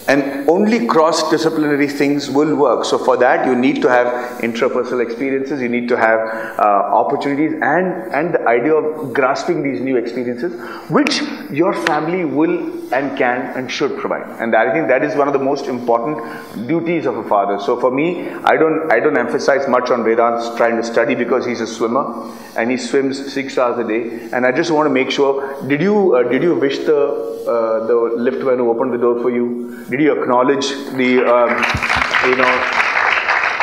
and 0.09 0.49
only 0.49 0.87
cross 0.87 1.31
disciplinary 1.31 1.89
things 1.89 2.29
will 2.31 2.55
work. 2.57 2.85
So 2.85 2.99
for 2.99 3.17
that 3.19 3.47
you 3.47 3.55
need 3.55 3.81
to 3.83 3.89
have 3.89 4.41
intrapersonal 4.41 5.03
experiences. 5.05 5.61
You 5.61 5.69
need 5.69 5.89
to 5.89 5.97
have 5.97 6.21
uh, 6.59 6.63
opportunities 6.63 7.53
and 7.63 8.13
and 8.13 8.35
the 8.35 8.47
idea 8.47 8.75
of 8.75 9.13
grasping 9.13 9.63
these 9.63 9.81
new 9.81 9.97
experiences 9.97 10.53
which 10.91 11.23
your 11.51 11.73
family 11.87 12.25
will 12.25 12.83
and 12.93 13.17
can 13.17 13.41
and 13.57 13.71
should 13.71 13.97
provide. 13.99 14.29
And 14.41 14.55
i 14.55 14.73
think 14.73 14.89
that 14.89 15.05
is 15.05 15.15
one 15.17 15.29
of 15.29 15.33
the 15.33 15.45
most 15.51 15.67
important 15.67 16.67
duties 16.67 17.07
of 17.07 17.17
a 17.17 17.29
father. 17.29 17.59
So 17.61 17.79
for 17.81 17.91
me 17.91 18.29
i 18.53 18.57
don't 18.57 18.93
i 18.93 19.01
don't 19.01 19.17
emphasize 19.17 19.69
much 19.69 19.91
on 19.91 20.03
Vedaant's 20.03 20.57
trying 20.57 20.77
to 20.77 20.85
study 20.85 21.15
because 21.15 21.47
he's 21.47 21.61
a 21.61 21.67
swimmer 21.67 22.05
and 22.57 22.71
he 22.71 22.77
swims 22.77 23.33
6 23.33 23.59
hours 23.59 23.79
a 23.79 23.89
day. 23.89 24.29
And 24.33 24.47
i 24.47 24.53
just 24.53 24.71
want 24.71 24.87
to 24.87 24.91
make 24.91 25.11
sure 25.11 25.63
did 25.69 25.81
you 25.81 26.17
uh, 26.17 26.23
did 26.25 26.43
you 26.43 26.55
wish 26.55 26.79
the 26.79 27.33
uh, 27.43 27.87
the 27.87 27.95
liftman 28.27 28.59
who 28.59 28.71
opened 28.71 28.93
the 28.93 28.99
door 28.99 29.21
for 29.21 29.31
you 29.31 29.85
did 29.93 30.01
you 30.01 30.13
acknowledge 30.21 30.69
the 31.01 31.11
um, 31.37 31.51
you 32.29 32.37
know 32.41 32.53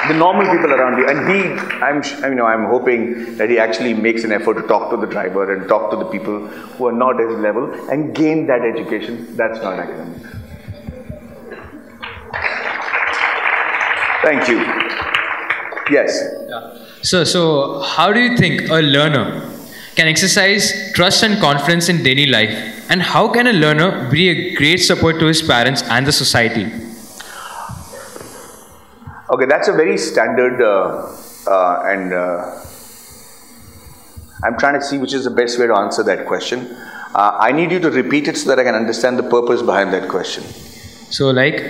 the 0.08 0.16
normal 0.16 0.46
people 0.54 0.74
around 0.74 0.98
you? 1.00 1.08
And 1.12 1.20
he 1.32 1.40
i'm 1.86 2.02
you 2.32 2.36
know 2.36 2.46
i'm 2.46 2.66
hoping 2.74 3.36
that 3.38 3.50
he 3.50 3.58
actually 3.58 3.94
makes 3.94 4.24
an 4.24 4.32
effort 4.32 4.62
to 4.62 4.68
talk 4.74 4.90
to 4.92 4.98
the 4.98 5.08
driver 5.08 5.54
and 5.54 5.68
talk 5.68 5.90
to 5.92 5.98
the 5.98 6.06
people 6.06 6.48
who 6.48 6.88
are 6.88 6.98
not 7.06 7.20
his 7.20 7.38
level 7.48 7.72
and 7.90 8.16
gain 8.16 8.46
that 8.48 8.62
education. 8.62 9.36
That's 9.36 9.62
not 9.62 9.80
academic. 9.80 10.22
thank 14.24 14.48
you. 14.48 14.60
Yes. 15.92 16.22
So, 17.02 17.24
so 17.24 17.80
how 17.80 18.12
do 18.14 18.20
you 18.20 18.38
think 18.38 18.70
a 18.70 18.82
learner 18.82 19.50
can 20.00 20.08
exercise 20.08 20.94
trust 20.94 21.24
and 21.24 21.40
confidence 21.42 21.90
in 21.90 22.02
daily 22.04 22.26
life? 22.26 22.54
And 22.90 23.02
how 23.02 23.28
can 23.28 23.48
a 23.48 23.54
learner 23.54 24.10
be 24.10 24.30
a 24.30 24.56
great 24.56 24.78
support 24.78 25.20
to 25.20 25.26
his 25.26 25.42
parents 25.42 25.84
and 25.84 26.08
the 26.08 26.14
society? 26.14 26.66
Okay, 29.32 29.46
that's 29.46 29.68
a 29.68 29.74
very 29.74 29.98
standard 29.98 30.62
uh, 30.62 31.16
uh, 31.48 31.84
and 31.86 32.14
uh, 32.14 32.64
I'm 34.44 34.58
trying 34.58 34.80
to 34.80 34.86
see 34.86 34.98
which 34.98 35.14
is 35.14 35.26
the 35.26 35.36
best 35.42 35.60
way 35.60 35.68
to 35.68 35.76
answer 35.76 36.02
that 36.04 36.26
question. 36.26 36.66
Uh, 37.14 37.38
I 37.48 37.52
need 37.52 37.72
you 37.72 37.80
to 37.82 37.92
repeat 37.92 38.28
it 38.30 38.38
so 38.38 38.50
that 38.50 38.60
I 38.60 38.64
can 38.64 38.76
understand 38.76 39.20
the 39.20 39.30
purpose 39.36 39.62
behind 39.62 39.94
that 39.94 40.08
question. 40.10 40.44
So, 41.18 41.30
like, 41.30 41.62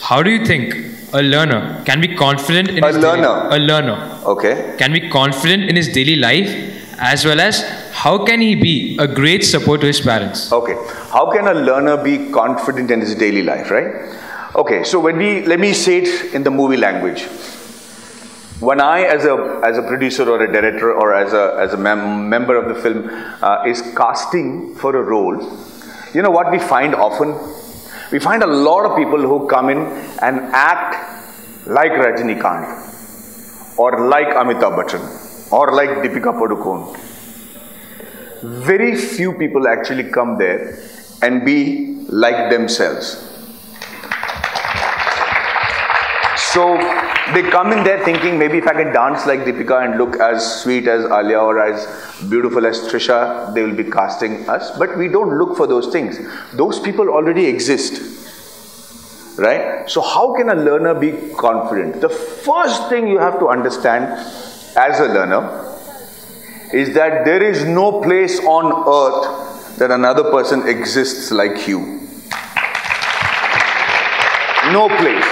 how 0.00 0.22
do 0.22 0.30
you 0.30 0.46
think 0.46 0.74
a 1.12 1.22
learner 1.22 1.82
can 1.84 2.00
be 2.00 2.14
confident 2.14 2.70
in 2.70 2.82
A 2.84 2.86
his 2.86 2.96
learner. 2.96 3.48
Daily, 3.50 3.56
a 3.56 3.66
learner 3.70 4.20
Okay, 4.24 4.74
can 4.78 4.92
be 4.92 5.08
confident 5.10 5.64
in 5.64 5.76
his 5.76 5.88
daily 5.88 6.16
life 6.16 6.71
as 7.02 7.24
well 7.24 7.40
as 7.40 7.62
how 7.92 8.24
can 8.24 8.40
he 8.40 8.54
be 8.54 8.96
a 8.98 9.06
great 9.06 9.44
support 9.44 9.80
to 9.80 9.86
his 9.86 10.00
parents? 10.00 10.52
okay. 10.52 10.74
How 11.10 11.30
can 11.30 11.48
a 11.48 11.54
learner 11.54 12.02
be 12.02 12.30
confident 12.30 12.90
in 12.90 13.00
his 13.00 13.14
daily 13.14 13.42
life, 13.42 13.70
right? 13.70 14.18
Okay, 14.54 14.84
so 14.84 15.00
when 15.00 15.16
we 15.16 15.44
let 15.46 15.58
me 15.60 15.72
say 15.72 15.98
it 16.02 16.34
in 16.34 16.42
the 16.42 16.50
movie 16.50 16.76
language. 16.76 17.22
When 18.60 18.80
I, 18.80 19.02
as 19.02 19.24
a 19.24 19.60
as 19.64 19.78
a 19.78 19.82
producer 19.82 20.28
or 20.30 20.40
a 20.42 20.52
director 20.52 20.92
or 20.92 21.12
as 21.14 21.32
a 21.32 21.56
as 21.58 21.72
a 21.74 21.76
mem- 21.76 22.28
member 22.28 22.56
of 22.56 22.72
the 22.72 22.80
film, 22.80 23.08
uh, 23.42 23.64
is 23.66 23.82
casting 23.96 24.76
for 24.76 24.94
a 24.94 25.02
role, 25.02 25.36
you 26.14 26.22
know 26.22 26.30
what 26.30 26.52
we 26.52 26.60
find 26.60 26.94
often? 26.94 27.34
We 28.12 28.20
find 28.20 28.42
a 28.42 28.46
lot 28.46 28.84
of 28.86 28.96
people 28.96 29.18
who 29.18 29.48
come 29.48 29.68
in 29.70 29.78
and 30.28 30.38
act 30.52 31.66
like 31.66 31.92
Rajinikanth 31.92 33.78
or 33.78 34.06
like 34.08 34.28
Amitabh 34.28 34.76
Bachchan 34.78 35.21
or 35.52 35.72
like 35.74 35.90
Deepika 36.02 36.32
Padukone. 36.40 36.96
Very 38.42 38.96
few 38.96 39.34
people 39.34 39.68
actually 39.68 40.04
come 40.10 40.38
there 40.38 40.78
and 41.22 41.44
be 41.44 42.06
like 42.08 42.50
themselves. 42.50 43.28
So 46.52 46.76
they 47.34 47.48
come 47.50 47.72
in 47.72 47.84
there 47.84 48.04
thinking 48.04 48.38
maybe 48.38 48.58
if 48.58 48.66
I 48.66 48.72
can 48.74 48.92
dance 48.92 49.26
like 49.26 49.40
Deepika 49.40 49.84
and 49.84 49.98
look 49.98 50.16
as 50.20 50.62
sweet 50.62 50.88
as 50.88 51.04
Alia 51.04 51.38
or 51.38 51.60
as 51.60 51.86
beautiful 52.28 52.66
as 52.66 52.80
Trisha, 52.80 53.54
they 53.54 53.62
will 53.62 53.76
be 53.76 53.84
casting 53.84 54.48
us. 54.48 54.76
But 54.76 54.98
we 54.98 55.08
don't 55.08 55.38
look 55.38 55.56
for 55.56 55.66
those 55.66 55.92
things. 55.92 56.18
Those 56.54 56.78
people 56.80 57.08
already 57.08 57.46
exist. 57.46 59.38
Right? 59.38 59.88
So, 59.88 60.02
how 60.02 60.34
can 60.34 60.50
a 60.50 60.54
learner 60.54 60.92
be 60.92 61.12
confident? 61.38 62.02
The 62.02 62.10
first 62.10 62.90
thing 62.90 63.08
you 63.08 63.18
have 63.18 63.38
to 63.38 63.48
understand 63.48 64.04
as 64.76 65.00
a 65.00 65.06
learner 65.06 65.68
is 66.72 66.94
that 66.94 67.24
there 67.24 67.42
is 67.42 67.64
no 67.64 68.00
place 68.00 68.38
on 68.40 68.72
earth 68.88 69.76
that 69.78 69.90
another 69.90 70.30
person 70.30 70.66
exists 70.66 71.30
like 71.30 71.68
you. 71.68 71.80
No 74.72 74.88
place. 74.88 75.24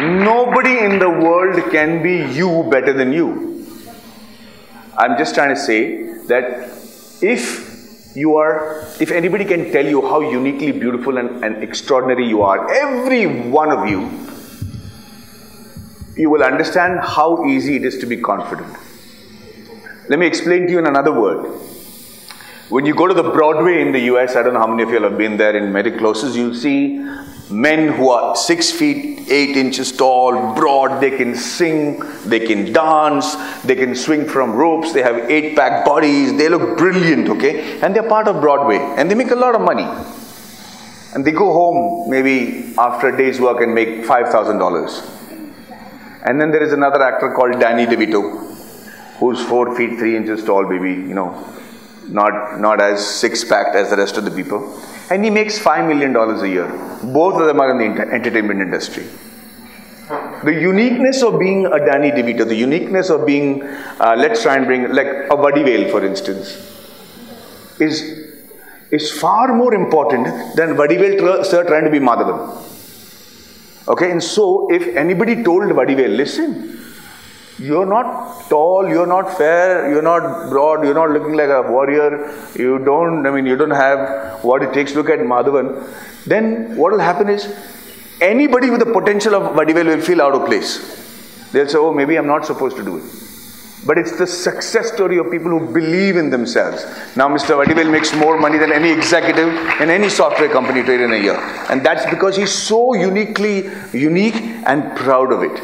Nobody 0.00 0.78
in 0.78 0.98
the 0.98 1.08
world 1.08 1.70
can 1.70 2.02
be 2.02 2.24
you 2.32 2.64
better 2.70 2.92
than 2.92 3.12
you. 3.12 3.66
I'm 4.96 5.16
just 5.18 5.34
trying 5.34 5.54
to 5.54 5.60
say 5.60 6.18
that 6.26 6.70
if 7.22 8.16
you 8.16 8.36
are, 8.36 8.86
if 9.00 9.10
anybody 9.10 9.44
can 9.44 9.72
tell 9.72 9.84
you 9.84 10.02
how 10.02 10.20
uniquely 10.20 10.70
beautiful 10.72 11.18
and, 11.18 11.44
and 11.44 11.62
extraordinary 11.62 12.28
you 12.28 12.42
are, 12.42 12.72
every 12.72 13.50
one 13.50 13.72
of 13.72 13.88
you, 13.88 14.08
you 16.16 16.30
will 16.30 16.42
understand 16.42 17.00
how 17.00 17.44
easy 17.44 17.76
it 17.76 17.84
is 17.84 17.98
to 17.98 18.06
be 18.06 18.16
confident. 18.16 18.76
Let 20.08 20.18
me 20.18 20.26
explain 20.26 20.66
to 20.66 20.72
you 20.72 20.78
in 20.78 20.86
another 20.86 21.12
word. 21.12 21.46
When 22.68 22.86
you 22.86 22.94
go 22.94 23.06
to 23.06 23.14
the 23.14 23.22
Broadway 23.22 23.82
in 23.82 23.92
the 23.92 24.00
US, 24.12 24.36
I 24.36 24.42
don't 24.42 24.54
know 24.54 24.60
how 24.60 24.66
many 24.66 24.82
of 24.82 24.90
you 24.90 25.02
have 25.02 25.18
been 25.18 25.36
there 25.36 25.56
in 25.56 25.72
many 25.72 25.90
closes, 25.90 26.36
you'll 26.36 26.54
see 26.54 26.98
men 27.50 27.92
who 27.92 28.08
are 28.10 28.34
six 28.36 28.70
feet, 28.70 29.30
eight 29.30 29.56
inches 29.56 29.92
tall, 29.92 30.54
broad, 30.54 31.00
they 31.00 31.10
can 31.10 31.34
sing, 31.34 32.02
they 32.24 32.40
can 32.40 32.72
dance, 32.72 33.34
they 33.62 33.74
can 33.74 33.94
swing 33.94 34.26
from 34.26 34.52
ropes, 34.52 34.92
they 34.92 35.02
have 35.02 35.30
eight 35.30 35.54
pack 35.54 35.84
bodies, 35.84 36.36
they 36.36 36.48
look 36.48 36.78
brilliant, 36.78 37.28
okay? 37.28 37.80
And 37.80 37.94
they're 37.94 38.08
part 38.08 38.28
of 38.28 38.40
Broadway 38.40 38.78
and 38.96 39.10
they 39.10 39.14
make 39.14 39.30
a 39.30 39.36
lot 39.36 39.54
of 39.54 39.60
money. 39.60 39.86
And 41.14 41.24
they 41.24 41.32
go 41.32 41.52
home 41.52 42.10
maybe 42.10 42.74
after 42.78 43.08
a 43.08 43.16
day's 43.16 43.40
work 43.40 43.60
and 43.60 43.74
make 43.74 44.04
$5,000. 44.04 45.23
And 46.24 46.40
then 46.40 46.50
there 46.50 46.62
is 46.62 46.72
another 46.72 47.02
actor 47.02 47.32
called 47.34 47.60
Danny 47.60 47.86
DeVito, 47.86 48.22
who's 49.18 49.44
four 49.44 49.76
feet 49.76 49.98
three 49.98 50.16
inches 50.16 50.42
tall, 50.44 50.66
baby, 50.66 50.92
you 50.92 51.14
know, 51.14 51.46
not 52.08 52.60
not 52.60 52.80
as 52.80 53.06
six 53.06 53.44
packed 53.44 53.76
as 53.76 53.90
the 53.90 53.96
rest 53.96 54.16
of 54.16 54.24
the 54.24 54.30
people, 54.30 54.80
and 55.10 55.24
he 55.24 55.30
makes 55.30 55.58
five 55.58 55.86
million 55.86 56.12
dollars 56.12 56.42
a 56.42 56.48
year. 56.48 56.66
Both 57.02 57.40
of 57.40 57.46
them 57.46 57.60
are 57.60 57.70
in 57.70 57.78
the 57.78 57.84
enter- 57.84 58.10
entertainment 58.10 58.60
industry. 58.60 59.06
The 60.44 60.52
uniqueness 60.52 61.22
of 61.22 61.38
being 61.38 61.66
a 61.66 61.78
Danny 61.78 62.10
DeVito, 62.10 62.46
the 62.46 62.54
uniqueness 62.54 63.08
of 63.08 63.24
being, 63.26 63.62
uh, 63.62 64.14
let's 64.18 64.42
try 64.42 64.56
and 64.56 64.66
bring 64.66 64.92
like 64.92 65.06
a 65.06 65.36
Vadivel, 65.44 65.90
for 65.90 66.04
instance, 66.04 66.56
is 67.80 68.02
is 68.90 69.10
far 69.20 69.54
more 69.54 69.74
important 69.74 70.26
than 70.56 70.76
Vadivel 70.76 71.18
tr- 71.18 71.44
sir 71.44 71.64
trying 71.64 71.84
to 71.84 71.90
be 71.90 71.98
Madhavan. 71.98 72.38
Okay, 73.86 74.10
and 74.10 74.22
so 74.22 74.72
if 74.72 74.96
anybody 74.96 75.42
told 75.42 75.64
Vadivel, 75.64 76.16
listen, 76.16 76.80
you're 77.58 77.84
not 77.84 78.48
tall, 78.48 78.88
you're 78.88 79.06
not 79.06 79.36
fair, 79.36 79.90
you're 79.90 80.02
not 80.02 80.48
broad, 80.48 80.84
you're 80.84 80.94
not 80.94 81.10
looking 81.10 81.34
like 81.34 81.50
a 81.50 81.62
warrior, 81.62 82.34
you 82.54 82.78
don't, 82.78 83.26
I 83.26 83.30
mean, 83.30 83.44
you 83.44 83.56
don't 83.56 83.70
have 83.70 84.42
what 84.42 84.62
it 84.62 84.72
takes 84.72 84.94
look 84.94 85.10
at 85.10 85.18
Madhavan, 85.18 85.86
then 86.24 86.76
what 86.76 86.92
will 86.92 86.98
happen 86.98 87.28
is 87.28 87.54
anybody 88.22 88.70
with 88.70 88.80
the 88.80 88.90
potential 88.92 89.34
of 89.34 89.54
Vadivel 89.54 89.84
will 89.84 90.00
feel 90.00 90.22
out 90.22 90.34
of 90.34 90.46
place. 90.46 91.50
They'll 91.52 91.68
say, 91.68 91.78
oh, 91.78 91.92
maybe 91.92 92.16
I'm 92.16 92.26
not 92.26 92.46
supposed 92.46 92.76
to 92.76 92.84
do 92.84 92.96
it. 92.96 93.04
But 93.86 93.98
it's 93.98 94.16
the 94.16 94.26
success 94.26 94.92
story 94.92 95.18
of 95.18 95.30
people 95.30 95.50
who 95.50 95.72
believe 95.72 96.16
in 96.16 96.30
themselves. 96.30 96.84
Now, 97.16 97.28
Mr. 97.28 97.62
Vadivel 97.62 97.90
makes 97.90 98.14
more 98.14 98.38
money 98.38 98.56
than 98.56 98.72
any 98.72 98.90
executive 98.90 99.48
in 99.80 99.90
any 99.90 100.08
software 100.08 100.48
company 100.48 100.82
trade 100.82 101.00
in 101.00 101.12
a 101.12 101.16
year. 101.16 101.36
And 101.68 101.84
that's 101.84 102.08
because 102.08 102.36
he's 102.36 102.52
so 102.52 102.94
uniquely 102.94 103.70
unique 103.92 104.36
and 104.66 104.96
proud 104.96 105.32
of 105.32 105.42
it. 105.42 105.62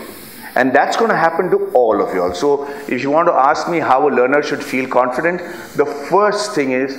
And 0.54 0.74
that's 0.74 0.96
going 0.96 1.10
to 1.10 1.16
happen 1.16 1.50
to 1.50 1.70
all 1.72 2.02
of 2.02 2.12
you 2.14 2.22
all. 2.22 2.34
So, 2.34 2.68
if 2.88 3.02
you 3.02 3.10
want 3.10 3.28
to 3.28 3.32
ask 3.32 3.70
me 3.70 3.78
how 3.78 4.08
a 4.08 4.10
learner 4.10 4.42
should 4.42 4.62
feel 4.62 4.88
confident, 4.88 5.38
the 5.76 5.86
first 5.86 6.54
thing 6.54 6.72
is 6.72 6.96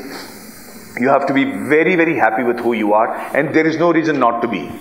you 0.99 1.09
have 1.09 1.28
to 1.28 1.34
be 1.34 1.45
very, 1.45 1.95
very 1.95 2.15
happy 2.17 2.43
with 2.43 2.59
who 2.59 2.74
you 2.74 2.93
are, 2.93 3.09
and 3.36 3.53
there 3.53 3.67
is 3.67 3.78
no 3.78 3.91
reason 3.91 4.19
not 4.19 4.41
to 4.41 4.47
be. 4.47 4.72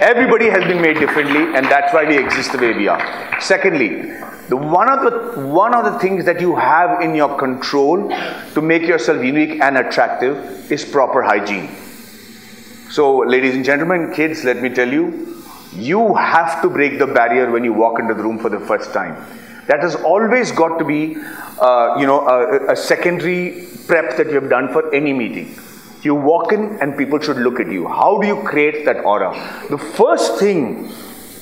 Everybody 0.00 0.46
has 0.46 0.64
been 0.64 0.82
made 0.82 0.98
differently, 0.98 1.54
and 1.54 1.66
that's 1.66 1.92
why 1.94 2.04
we 2.04 2.18
exist 2.18 2.52
the 2.52 2.58
way 2.58 2.72
we 2.72 2.88
are. 2.88 3.40
Secondly, 3.40 4.10
the 4.48 4.56
one 4.56 4.88
of 4.88 5.00
the 5.04 5.40
one 5.46 5.74
of 5.74 5.84
the 5.90 5.98
things 5.98 6.24
that 6.24 6.40
you 6.40 6.54
have 6.54 7.00
in 7.00 7.14
your 7.14 7.38
control 7.38 8.08
to 8.54 8.60
make 8.60 8.82
yourself 8.82 9.24
unique 9.24 9.60
and 9.60 9.78
attractive 9.78 10.70
is 10.70 10.84
proper 10.84 11.22
hygiene. 11.22 11.68
So, 12.90 13.18
ladies 13.18 13.54
and 13.54 13.64
gentlemen, 13.64 14.12
kids, 14.14 14.44
let 14.44 14.62
me 14.62 14.68
tell 14.68 14.92
you, 14.92 15.42
you 15.72 16.14
have 16.14 16.62
to 16.62 16.68
break 16.68 16.98
the 16.98 17.06
barrier 17.06 17.50
when 17.50 17.64
you 17.64 17.72
walk 17.72 17.98
into 17.98 18.14
the 18.14 18.22
room 18.22 18.38
for 18.38 18.48
the 18.48 18.60
first 18.60 18.92
time. 18.92 19.16
That 19.66 19.80
has 19.80 19.96
always 19.96 20.52
got 20.52 20.78
to 20.78 20.84
be, 20.84 21.16
uh, 21.60 21.96
you 21.98 22.06
know, 22.06 22.28
a, 22.28 22.72
a 22.72 22.76
secondary 22.76 23.66
prep 23.86 24.16
that 24.18 24.28
you 24.28 24.34
have 24.34 24.50
done 24.50 24.72
for 24.72 24.94
any 24.94 25.12
meeting. 25.12 25.58
You 26.02 26.14
walk 26.14 26.52
in 26.52 26.78
and 26.80 26.96
people 26.98 27.18
should 27.18 27.38
look 27.38 27.60
at 27.60 27.68
you. 27.68 27.88
How 27.88 28.20
do 28.20 28.26
you 28.26 28.42
create 28.42 28.84
that 28.84 29.04
aura? 29.04 29.32
The 29.70 29.78
first 29.78 30.38
thing 30.38 30.92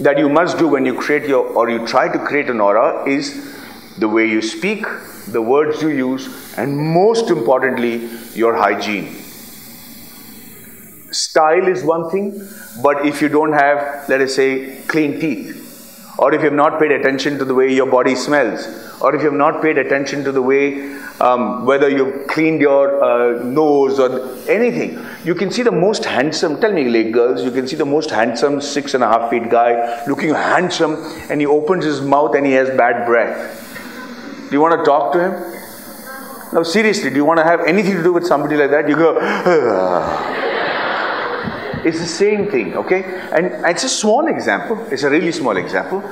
that 0.03 0.19
you 0.19 0.29
must 0.29 0.59
do 0.59 0.69
when 0.69 0.85
you 0.85 0.95
create 0.95 1.29
your 1.29 1.47
or 1.47 1.71
you 1.71 1.87
try 1.87 2.09
to 2.09 2.19
create 2.19 2.51
an 2.51 2.61
aura 2.61 3.09
is 3.09 3.53
the 3.99 4.09
way 4.09 4.29
you 4.29 4.43
speak, 4.43 4.85
the 5.29 5.41
words 5.41 5.83
you 5.83 5.89
use, 5.89 6.29
and 6.57 6.77
most 6.77 7.31
importantly, 7.31 8.09
your 8.35 8.57
hygiene. 8.57 9.15
Style 11.13 11.69
is 11.69 11.85
one 11.85 12.11
thing, 12.11 12.49
but 12.83 13.05
if 13.07 13.21
you 13.21 13.29
don't 13.29 13.53
have, 13.53 14.09
let 14.09 14.21
us 14.21 14.35
say, 14.35 14.81
clean 14.89 15.21
teeth, 15.21 15.62
or 16.19 16.35
if 16.35 16.41
you 16.41 16.47
have 16.47 16.53
not 16.53 16.79
paid 16.79 16.93
attention 16.93 17.39
to 17.39 17.45
the 17.45 17.55
way 17.55 17.73
your 17.73 17.87
body 17.87 18.15
smells, 18.15 18.67
or 19.01 19.15
if 19.15 19.23
you 19.23 19.29
have 19.31 19.39
not 19.39 19.63
paid 19.63 19.79
attention 19.79 20.23
to 20.25 20.33
the 20.33 20.43
way 20.43 20.95
um, 21.21 21.65
whether 21.65 21.89
you've 21.89 22.27
cleaned 22.27 22.61
your 22.61 23.03
uh, 23.03 23.43
nose 23.43 23.99
or 23.99 24.37
anything, 24.49 25.05
you 25.25 25.35
can 25.35 25.51
see 25.51 25.63
the 25.63 25.73
most 25.73 26.05
handsome, 26.05 26.61
tell 26.61 26.73
me, 26.73 26.89
like 26.89 27.13
girls, 27.13 27.43
you 27.43 27.51
can 27.51 27.67
see 27.67 27.77
the 27.77 27.87
most 27.87 28.11
handsome 28.11 28.61
six 28.61 28.95
and 28.95 29.03
a 29.03 29.09
half 29.09 29.31
feet 29.31 29.49
guy 29.49 30.05
looking 30.07 30.35
handsome, 30.35 30.97
and 31.31 31.41
he 31.41 31.47
opens 31.47 31.85
his 31.85 32.01
mouth 32.01 32.35
and 32.35 32.45
he 32.45 32.53
has 32.53 32.69
bad 32.71 33.07
breath. 33.07 33.69
Do 34.51 34.57
you 34.57 34.61
want 34.61 34.79
to 34.79 34.85
talk 34.85 35.13
to 35.15 35.21
him? 35.21 35.53
No, 36.53 36.63
seriously, 36.63 37.09
do 37.09 37.17
you 37.17 37.25
want 37.25 37.39
to 37.39 37.45
have 37.45 37.61
anything 37.61 37.95
to 37.95 38.03
do 38.03 38.13
with 38.13 38.27
somebody 38.27 38.57
like 38.57 38.71
that? 38.71 38.87
You 38.87 38.97
go, 38.97 39.19
"Ah." 39.21 40.42
It's 41.85 41.99
the 41.99 42.07
same 42.07 42.51
thing, 42.51 42.75
okay? 42.75 43.03
And 43.33 43.47
it's 43.67 43.85
a 43.85 43.89
small 43.89 44.27
example, 44.29 44.79
it's 44.91 45.03
a 45.03 45.11
really 45.11 45.33
small 45.33 45.57
example, 45.57 46.03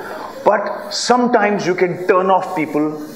but 0.45 0.91
sometimes 0.91 1.67
you 1.67 1.75
can 1.75 2.07
turn 2.07 2.31
off 2.31 2.57
people 2.57 3.07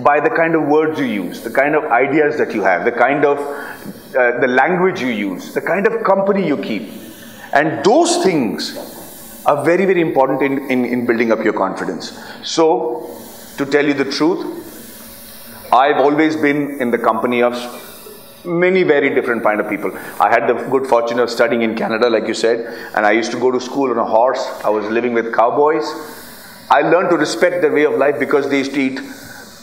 by 0.00 0.20
the 0.20 0.30
kind 0.30 0.54
of 0.54 0.68
words 0.68 0.98
you 0.98 1.06
use, 1.06 1.42
the 1.42 1.50
kind 1.50 1.74
of 1.74 1.84
ideas 1.86 2.36
that 2.38 2.54
you 2.54 2.62
have, 2.62 2.84
the 2.84 2.92
kind 2.92 3.24
of 3.24 3.38
uh, 3.38 4.38
the 4.40 4.46
language 4.46 5.00
you 5.00 5.08
use, 5.08 5.54
the 5.54 5.60
kind 5.60 5.86
of 5.86 6.04
company 6.04 6.46
you 6.46 6.56
keep. 6.56 6.90
And 7.52 7.84
those 7.84 8.22
things 8.22 8.76
are 9.46 9.64
very, 9.64 9.86
very 9.86 10.00
important 10.00 10.42
in, 10.42 10.70
in, 10.70 10.84
in 10.84 11.06
building 11.06 11.32
up 11.32 11.42
your 11.42 11.54
confidence. 11.54 12.18
So, 12.42 13.18
to 13.56 13.66
tell 13.66 13.84
you 13.84 13.94
the 13.94 14.10
truth, 14.10 14.54
I've 15.72 15.96
always 15.96 16.36
been 16.36 16.80
in 16.80 16.90
the 16.90 16.98
company 16.98 17.42
of 17.42 17.54
many 18.44 18.82
very 18.82 19.14
different 19.14 19.42
kind 19.42 19.60
of 19.60 19.68
people. 19.68 19.90
I 20.20 20.30
had 20.30 20.46
the 20.46 20.54
good 20.70 20.86
fortune 20.86 21.18
of 21.18 21.30
studying 21.30 21.62
in 21.62 21.76
Canada, 21.76 22.08
like 22.08 22.26
you 22.26 22.34
said, 22.34 22.60
and 22.94 23.04
I 23.04 23.12
used 23.12 23.30
to 23.32 23.38
go 23.38 23.50
to 23.50 23.60
school 23.60 23.90
on 23.90 23.98
a 23.98 24.04
horse. 24.04 24.44
I 24.64 24.70
was 24.70 24.86
living 24.86 25.14
with 25.14 25.34
cowboys. 25.34 25.84
I 26.70 26.82
learned 26.82 27.10
to 27.10 27.16
respect 27.16 27.62
their 27.62 27.72
way 27.72 27.84
of 27.84 27.94
life 27.94 28.18
because 28.18 28.48
they 28.50 28.58
used 28.58 28.74
to 28.74 28.80
eat 28.80 29.00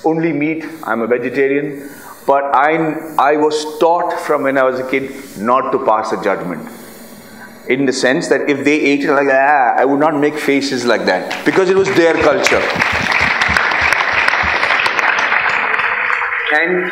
only 0.03 0.33
meat. 0.33 0.65
I'm 0.83 1.01
a 1.01 1.07
vegetarian. 1.07 1.89
But 2.25 2.43
I, 2.55 3.13
I 3.19 3.37
was 3.37 3.77
taught 3.79 4.19
from 4.21 4.43
when 4.43 4.57
I 4.57 4.63
was 4.63 4.79
a 4.79 4.89
kid 4.89 5.11
not 5.37 5.71
to 5.71 5.85
pass 5.85 6.11
a 6.11 6.23
judgment. 6.23 6.67
In 7.69 7.85
the 7.85 7.93
sense 7.93 8.27
that 8.29 8.49
if 8.49 8.63
they 8.63 8.79
ate 8.79 9.03
it 9.03 9.11
like 9.11 9.27
ah, 9.29 9.75
I 9.75 9.85
would 9.85 9.99
not 9.99 10.15
make 10.19 10.37
faces 10.37 10.85
like 10.85 11.05
that 11.05 11.45
because 11.45 11.69
it 11.69 11.75
was 11.75 11.87
their 11.95 12.13
culture. 12.13 12.61
And 16.51 16.91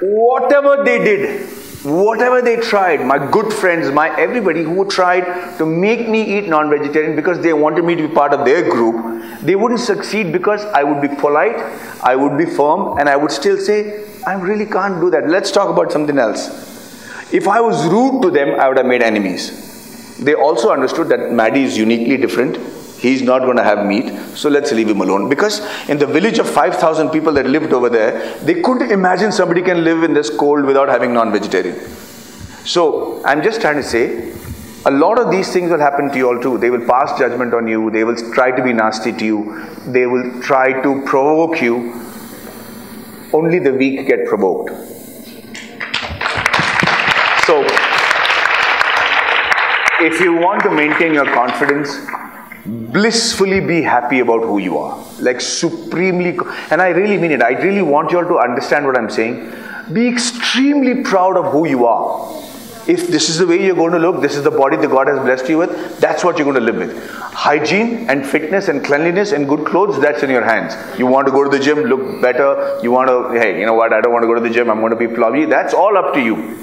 whatever 0.00 0.82
they 0.84 0.98
did, 0.98 1.48
whatever 1.84 2.42
they 2.42 2.56
tried, 2.56 3.04
my 3.04 3.18
good 3.30 3.52
friends, 3.52 3.90
my 3.90 4.08
everybody 4.18 4.62
who 4.62 4.84
tried 4.88 5.56
to 5.58 5.66
make 5.66 6.08
me 6.08 6.38
eat 6.38 6.48
non 6.48 6.70
vegetarian 6.70 7.16
because 7.16 7.40
they 7.40 7.52
wanted 7.52 7.84
me 7.84 7.94
to 7.94 8.08
be 8.08 8.14
part 8.14 8.32
of 8.32 8.44
their 8.44 8.68
group, 8.68 9.40
they 9.42 9.56
wouldn't 9.56 9.80
succeed 9.80 10.32
because 10.32 10.64
I 10.66 10.84
would 10.84 11.00
be 11.00 11.08
polite, 11.08 11.56
I 12.02 12.16
would 12.16 12.36
be 12.36 12.46
firm, 12.46 12.98
and 12.98 13.08
I 13.08 13.16
would 13.16 13.30
still 13.30 13.58
say, 13.58 14.04
I 14.26 14.34
really 14.34 14.66
can't 14.66 15.00
do 15.00 15.10
that. 15.10 15.28
Let's 15.28 15.50
talk 15.50 15.70
about 15.70 15.92
something 15.92 16.18
else. 16.18 16.68
If 17.32 17.46
I 17.46 17.60
was 17.60 17.86
rude 17.86 18.22
to 18.22 18.30
them, 18.30 18.58
I 18.58 18.68
would 18.68 18.76
have 18.76 18.86
made 18.86 19.02
enemies. 19.02 20.18
They 20.18 20.34
also 20.34 20.70
understood 20.70 21.08
that 21.08 21.32
Maddy 21.32 21.62
is 21.62 21.78
uniquely 21.78 22.16
different. 22.16 22.58
He's 23.00 23.22
not 23.22 23.40
going 23.40 23.56
to 23.56 23.62
have 23.64 23.86
meat, 23.86 24.12
so 24.36 24.50
let's 24.50 24.72
leave 24.72 24.88
him 24.88 25.00
alone. 25.00 25.30
Because 25.30 25.60
in 25.88 25.96
the 25.96 26.06
village 26.06 26.38
of 26.38 26.48
5,000 26.48 27.08
people 27.08 27.32
that 27.32 27.46
lived 27.46 27.72
over 27.72 27.88
there, 27.88 28.38
they 28.40 28.60
couldn't 28.60 28.92
imagine 28.92 29.32
somebody 29.32 29.62
can 29.62 29.84
live 29.84 30.02
in 30.02 30.12
this 30.12 30.28
cold 30.28 30.66
without 30.66 30.88
having 30.88 31.14
non 31.14 31.32
vegetarian. 31.32 31.78
So 32.66 33.24
I'm 33.24 33.42
just 33.42 33.62
trying 33.62 33.76
to 33.76 33.82
say, 33.82 34.34
a 34.84 34.90
lot 34.90 35.18
of 35.18 35.30
these 35.30 35.50
things 35.50 35.70
will 35.70 35.78
happen 35.78 36.10
to 36.10 36.16
you 36.18 36.28
all 36.28 36.40
too. 36.42 36.58
They 36.58 36.68
will 36.68 36.86
pass 36.86 37.18
judgment 37.18 37.54
on 37.54 37.66
you, 37.66 37.90
they 37.90 38.04
will 38.04 38.16
try 38.32 38.50
to 38.50 38.62
be 38.62 38.74
nasty 38.74 39.12
to 39.12 39.24
you, 39.24 39.66
they 39.86 40.06
will 40.06 40.42
try 40.42 40.82
to 40.82 41.02
provoke 41.06 41.62
you. 41.62 41.94
Only 43.32 43.60
the 43.60 43.72
weak 43.72 44.06
get 44.08 44.26
provoked. 44.26 44.70
So, 47.46 47.64
if 50.00 50.20
you 50.20 50.34
want 50.34 50.62
to 50.64 50.70
maintain 50.70 51.14
your 51.14 51.26
confidence, 51.26 51.96
blissfully 52.66 53.60
be 53.60 53.82
happy 53.82 54.20
about 54.20 54.42
who 54.42 54.58
you 54.58 54.78
are. 54.78 55.04
Like 55.20 55.40
supremely, 55.40 56.38
and 56.70 56.80
I 56.82 56.88
really 56.88 57.16
mean 57.16 57.32
it. 57.32 57.42
I 57.42 57.50
really 57.50 57.82
want 57.82 58.10
you 58.10 58.18
all 58.18 58.24
to 58.26 58.38
understand 58.38 58.86
what 58.86 58.96
I'm 58.96 59.10
saying. 59.10 59.52
Be 59.92 60.08
extremely 60.08 61.02
proud 61.02 61.36
of 61.36 61.52
who 61.52 61.66
you 61.66 61.86
are. 61.86 62.36
If 62.86 63.08
this 63.08 63.28
is 63.28 63.38
the 63.38 63.46
way 63.46 63.64
you're 63.64 63.76
going 63.76 63.92
to 63.92 63.98
look, 63.98 64.20
this 64.20 64.36
is 64.36 64.42
the 64.42 64.50
body 64.50 64.76
that 64.76 64.88
God 64.88 65.06
has 65.06 65.18
blessed 65.20 65.48
you 65.48 65.58
with, 65.58 65.98
that's 66.00 66.24
what 66.24 66.38
you're 66.38 66.50
going 66.50 66.64
to 66.64 66.72
live 66.72 66.76
with. 66.76 67.10
Hygiene 67.10 68.08
and 68.08 68.26
fitness 68.26 68.68
and 68.68 68.84
cleanliness 68.84 69.32
and 69.32 69.48
good 69.48 69.66
clothes, 69.66 70.00
that's 70.00 70.22
in 70.22 70.30
your 70.30 70.44
hands. 70.44 70.74
You 70.98 71.06
want 71.06 71.26
to 71.26 71.32
go 71.32 71.44
to 71.44 71.50
the 71.50 71.62
gym, 71.62 71.80
look 71.80 72.20
better. 72.22 72.80
You 72.82 72.90
want 72.90 73.08
to, 73.08 73.38
hey, 73.38 73.60
you 73.60 73.66
know 73.66 73.74
what, 73.74 73.92
I 73.92 74.00
don't 74.00 74.12
want 74.12 74.22
to 74.22 74.26
go 74.26 74.34
to 74.34 74.40
the 74.40 74.50
gym, 74.50 74.70
I'm 74.70 74.80
going 74.80 74.90
to 74.90 74.96
be 74.96 75.08
plummy. 75.08 75.44
That's 75.44 75.74
all 75.74 75.96
up 75.96 76.14
to 76.14 76.20
you. 76.20 76.58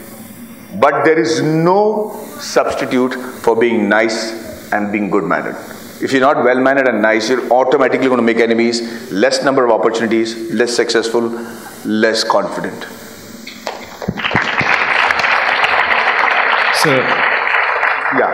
But 0.80 1.06
there 1.06 1.20
is 1.20 1.42
no 1.42 2.14
substitute 2.40 3.14
for 3.14 3.56
being 3.56 3.88
nice 3.88 4.72
and 4.74 4.92
being 4.92 5.10
good 5.10 5.24
mannered. 5.24 5.56
If 6.00 6.12
you're 6.12 6.22
not 6.22 6.44
well 6.44 6.60
mannered 6.60 6.88
and 6.88 7.02
nice, 7.02 7.30
you're 7.30 7.52
automatically 7.52 8.06
going 8.08 8.18
to 8.18 8.24
make 8.24 8.38
enemies, 8.38 9.12
less 9.12 9.44
number 9.44 9.66
of 9.66 9.72
opportunities, 9.72 10.36
less 10.54 10.76
successful, 10.76 11.22
less 11.86 12.24
confident. 12.24 12.86
So, 16.84 16.92
Yeah. 18.20 18.34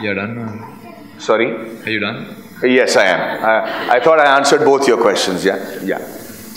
you're 0.00 0.14
done? 0.14 0.32
or 0.38 1.20
Sorry? 1.20 1.48
Are 1.86 1.90
you 1.90 2.00
done? 2.00 2.34
Yes, 2.62 2.96
I 2.96 3.04
am. 3.04 3.20
Uh, 3.44 3.94
I 3.96 4.00
thought 4.00 4.18
I 4.18 4.36
answered 4.36 4.64
both 4.64 4.88
your 4.88 4.98
questions. 4.98 5.44
Yeah. 5.44 5.58
Yeah. 5.84 5.98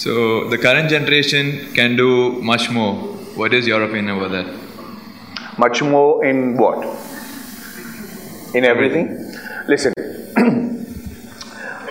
So, 0.04 0.50
the 0.50 0.58
current 0.58 0.90
generation 0.90 1.68
can 1.76 1.96
do 1.96 2.10
much 2.42 2.72
more. 2.72 2.94
What 3.36 3.54
is 3.54 3.68
your 3.68 3.84
opinion 3.84 4.18
about 4.18 4.32
that? 4.32 4.48
Much 5.60 5.84
more 5.84 6.26
in 6.26 6.58
what? 6.58 6.80
In 8.56 8.66
everything? 8.66 9.21
Listen, 9.68 9.94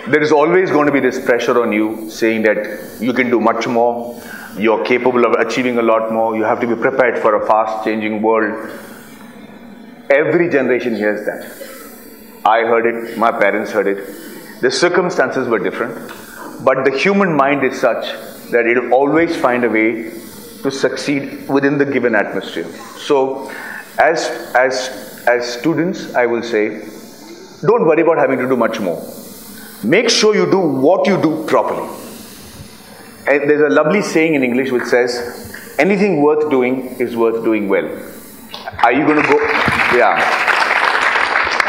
there 0.07 0.21
is 0.21 0.31
always 0.31 0.69
going 0.71 0.87
to 0.87 0.91
be 0.91 0.99
this 0.99 1.23
pressure 1.23 1.61
on 1.61 1.71
you 1.71 2.09
saying 2.09 2.41
that 2.43 2.97
you 2.99 3.13
can 3.13 3.29
do 3.29 3.39
much 3.39 3.67
more. 3.67 4.21
you're 4.57 4.83
capable 4.85 5.25
of 5.25 5.33
achieving 5.39 5.77
a 5.77 5.81
lot 5.81 6.11
more, 6.11 6.35
you 6.35 6.43
have 6.43 6.59
to 6.59 6.67
be 6.67 6.75
prepared 6.75 7.17
for 7.19 7.35
a 7.41 7.47
fast 7.47 7.85
changing 7.85 8.21
world. 8.21 8.69
Every 10.09 10.49
generation 10.49 10.95
hears 10.95 11.25
that. 11.25 12.43
I 12.45 12.61
heard 12.61 12.85
it, 12.85 13.17
my 13.17 13.31
parents 13.31 13.71
heard 13.71 13.87
it. 13.87 14.61
The 14.61 14.69
circumstances 14.69 15.47
were 15.47 15.59
different, 15.59 16.11
but 16.65 16.83
the 16.83 16.97
human 16.97 17.35
mind 17.35 17.63
is 17.63 17.79
such 17.79 18.11
that 18.51 18.65
it 18.65 18.77
will 18.77 18.93
always 18.93 19.37
find 19.37 19.63
a 19.63 19.69
way 19.69 20.11
to 20.63 20.69
succeed 20.69 21.47
within 21.47 21.77
the 21.77 21.85
given 21.85 22.13
atmosphere. 22.13 22.69
So, 22.97 23.49
as, 23.97 24.27
as, 24.53 25.23
as 25.27 25.47
students, 25.53 26.13
I 26.13 26.25
will 26.25 26.43
say, 26.43 26.89
don't 27.61 27.85
worry 27.85 28.01
about 28.01 28.17
having 28.17 28.39
to 28.39 28.47
do 28.47 28.57
much 28.57 28.79
more. 28.79 29.01
Make 29.83 30.09
sure 30.09 30.35
you 30.35 30.49
do 30.49 30.59
what 30.59 31.07
you 31.07 31.21
do 31.21 31.43
properly. 31.45 31.87
And 33.27 33.49
there's 33.49 33.71
a 33.71 33.73
lovely 33.73 34.01
saying 34.01 34.35
in 34.35 34.43
English 34.43 34.71
which 34.71 34.83
says, 34.83 35.75
anything 35.77 36.21
worth 36.21 36.49
doing 36.49 36.95
is 36.99 37.15
worth 37.15 37.43
doing 37.43 37.67
well. 37.67 37.85
Are 38.83 38.91
you 38.91 39.05
going 39.05 39.21
to 39.21 39.27
go? 39.27 39.37
Yeah. 39.95 40.49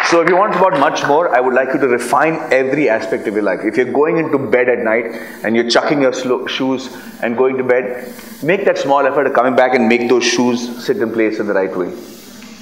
So 0.06 0.20
if 0.20 0.28
you 0.28 0.36
want 0.36 0.54
about 0.54 0.78
much 0.78 1.06
more, 1.06 1.34
I 1.34 1.40
would 1.40 1.54
like 1.54 1.72
you 1.72 1.80
to 1.80 1.88
refine 1.88 2.34
every 2.52 2.88
aspect 2.90 3.26
of 3.26 3.34
your 3.34 3.42
life. 3.42 3.60
If 3.64 3.78
you're 3.78 3.92
going 3.92 4.18
into 4.18 4.38
bed 4.38 4.68
at 4.68 4.80
night 4.80 5.06
and 5.42 5.56
you're 5.56 5.70
chucking 5.70 6.02
your 6.02 6.12
shoes 6.48 6.94
and 7.22 7.34
going 7.36 7.56
to 7.56 7.64
bed, 7.64 8.12
make 8.42 8.66
that 8.66 8.76
small 8.76 9.06
effort 9.06 9.26
of 9.26 9.32
coming 9.32 9.56
back 9.56 9.74
and 9.74 9.88
make 9.88 10.10
those 10.10 10.24
shoes 10.24 10.84
sit 10.84 10.98
in 10.98 11.12
place 11.12 11.38
in 11.38 11.46
the 11.46 11.54
right 11.54 11.74
way. 11.74 11.94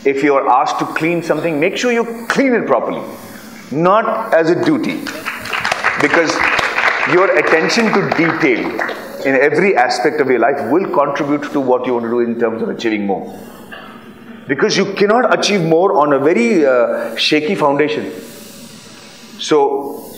If 0.04 0.22
you're 0.22 0.48
asked 0.48 0.78
to 0.78 0.86
clean 0.86 1.22
something, 1.22 1.60
make 1.60 1.76
sure 1.76 1.92
you 1.92 2.26
clean 2.28 2.54
it 2.54 2.66
properly, 2.66 3.02
not 3.70 4.32
as 4.32 4.50
a 4.50 4.64
duty. 4.64 5.00
Because 6.00 6.34
your 7.12 7.36
attention 7.36 7.86
to 7.92 8.08
detail 8.16 8.80
in 9.26 9.34
every 9.34 9.76
aspect 9.76 10.20
of 10.20 10.28
your 10.28 10.38
life 10.38 10.70
will 10.70 10.90
contribute 10.90 11.52
to 11.52 11.60
what 11.60 11.86
you 11.86 11.92
want 11.94 12.04
to 12.04 12.10
do 12.10 12.20
in 12.20 12.38
terms 12.40 12.62
of 12.62 12.70
achieving 12.70 13.06
more 13.06 13.38
because 14.50 14.76
you 14.76 14.92
cannot 14.94 15.38
achieve 15.38 15.62
more 15.62 15.96
on 15.96 16.12
a 16.12 16.18
very 16.18 16.66
uh, 16.66 17.14
shaky 17.14 17.54
foundation. 17.54 18.10
So, 19.38 20.12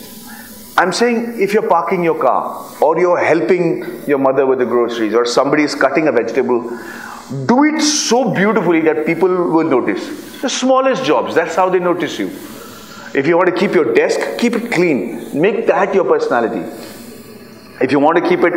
I'm 0.79 0.91
saying 0.91 1.39
if 1.39 1.53
you're 1.53 1.69
parking 1.69 2.03
your 2.03 2.19
car 2.19 2.75
or 2.81 2.99
you're 2.99 3.23
helping 3.23 4.03
your 4.07 4.17
mother 4.17 4.47
with 4.47 4.59
the 4.59 4.65
groceries 4.65 5.15
or 5.15 5.27
somebody 5.27 5.65
is 5.65 5.75
cutting 5.75 6.09
a 6.09 6.13
vegetable, 6.13 6.71
do 7.47 7.65
it 7.65 7.81
so 7.81 8.33
beautifully 8.35 8.81
that 8.83 9.07
people 9.07 9.29
will 9.29 9.69
notice. 9.69 10.41
The 10.43 10.49
smallest 10.49 11.05
jobs, 11.05 11.35
that's 11.35 11.55
how 11.55 11.69
they 11.69 11.79
notice 11.79 12.19
you. 12.19 12.29
If 13.15 13.27
you 13.27 13.37
want 13.37 13.49
to 13.49 13.55
keep 13.55 13.75
your 13.75 13.93
desk, 13.95 14.39
keep 14.39 14.55
it 14.55 14.73
clean. 14.73 15.39
Make 15.39 15.67
that 15.67 15.95
your 15.95 16.05
personality. 16.05 16.61
If 17.81 17.93
you 17.93 18.01
want 18.01 18.19
to 18.19 18.29
keep 18.29 18.41
it 18.41 18.55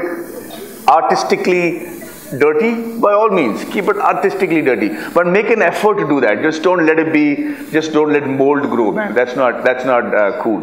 artistically 0.88 1.96
dirty, 2.38 3.00
by 3.00 3.14
all 3.14 3.30
means, 3.30 3.64
keep 3.66 3.88
it 3.88 3.98
artistically 3.98 4.62
dirty. 4.62 4.90
But 5.14 5.28
make 5.28 5.50
an 5.50 5.62
effort 5.62 5.98
to 5.98 6.08
do 6.08 6.22
that. 6.22 6.42
Just 6.42 6.64
don't 6.64 6.86
let 6.86 7.00
it 7.00 7.12
be. 7.14 7.56
Just 7.72 7.94
don't 7.94 8.12
let 8.12 8.28
mold 8.28 8.64
grow, 8.64 8.92
man. 8.92 9.14
That's 9.14 9.36
not. 9.36 9.64
That's 9.64 9.86
not 9.86 10.14
uh, 10.14 10.42
cool, 10.42 10.62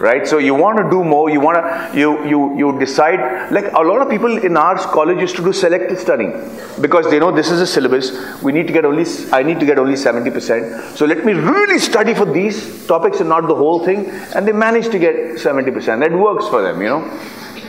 right? 0.00 0.26
So 0.26 0.38
you 0.38 0.54
want 0.54 0.78
to 0.78 0.84
do 0.90 1.04
more. 1.04 1.30
You 1.30 1.40
want 1.40 1.58
to. 1.58 1.98
You 1.98 2.24
you 2.26 2.58
you 2.58 2.78
decide. 2.78 3.52
Like 3.52 3.72
a 3.72 3.82
lot 3.90 4.00
of 4.02 4.08
people 4.08 4.38
in 4.38 4.56
our 4.56 4.76
college 4.76 5.18
used 5.18 5.36
to 5.36 5.42
do 5.42 5.52
selective 5.52 6.00
studying 6.00 6.32
because 6.80 7.08
they 7.10 7.18
know 7.18 7.30
this 7.30 7.50
is 7.50 7.60
a 7.60 7.66
syllabus. 7.66 8.10
We 8.42 8.52
need 8.52 8.66
to 8.66 8.72
get 8.72 8.84
only. 8.84 9.06
I 9.32 9.42
need 9.42 9.60
to 9.60 9.66
get 9.66 9.78
only 9.78 9.96
seventy 9.96 10.30
percent. 10.30 10.96
So 10.96 11.06
let 11.06 11.24
me 11.24 11.34
really 11.34 11.78
study 11.78 12.14
for 12.14 12.24
these 12.24 12.86
topics 12.86 13.20
and 13.20 13.28
not 13.28 13.46
the 13.46 13.54
whole 13.54 13.84
thing. 13.84 14.06
And 14.34 14.48
they 14.48 14.52
managed 14.52 14.90
to 14.92 14.98
get 14.98 15.38
seventy 15.38 15.70
percent. 15.70 16.00
That 16.00 16.12
works 16.12 16.48
for 16.48 16.62
them, 16.62 16.80
you 16.82 16.88
know. 16.88 17.20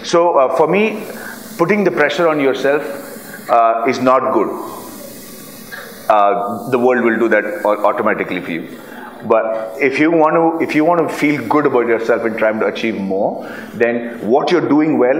So 0.03 0.37
uh, 0.37 0.55
for 0.55 0.67
me, 0.67 1.05
putting 1.57 1.83
the 1.83 1.91
pressure 1.91 2.27
on 2.27 2.39
yourself 2.39 3.49
uh, 3.49 3.85
is 3.87 3.99
not 3.99 4.33
good. 4.33 4.49
Uh, 6.09 6.69
the 6.69 6.79
world 6.79 7.03
will 7.05 7.17
do 7.19 7.29
that 7.29 7.65
automatically 7.65 8.41
for 8.41 8.51
you. 8.51 8.81
But 9.25 9.75
if 9.79 9.99
you 9.99 10.11
want 10.11 10.35
to, 10.35 10.63
if 10.67 10.73
you 10.75 10.83
want 10.85 11.07
to 11.07 11.15
feel 11.15 11.45
good 11.47 11.65
about 11.65 11.87
yourself 11.87 12.23
and 12.23 12.37
trying 12.37 12.59
to 12.59 12.65
achieve 12.67 12.95
more, 12.95 13.47
then 13.73 14.19
what 14.27 14.51
you're 14.51 14.67
doing 14.67 14.97
well, 14.97 15.19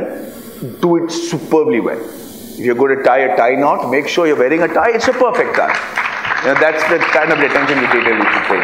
do 0.80 1.04
it 1.04 1.12
superbly 1.12 1.80
well. 1.80 2.00
If 2.00 2.60
you're 2.60 2.76
going 2.76 2.98
to 2.98 3.04
tie 3.04 3.20
a 3.20 3.38
tie 3.38 3.56
knot, 3.56 3.90
make 3.90 4.08
sure 4.08 4.28
you're 4.28 4.36
wearing 4.38 4.62
a 4.62 4.68
tie. 4.68 4.92
It's 4.92 5.08
a 5.08 5.14
perfect 5.14 5.56
tie. 5.56 5.76
You 6.42 6.54
know, 6.54 6.60
that's 6.60 6.84
the 6.90 6.98
kind 7.00 7.32
of 7.32 7.40
attention 7.40 7.76
to 7.78 7.88
detail 7.88 8.18
you 8.18 8.24
should 8.34 8.44
pay. 8.50 8.62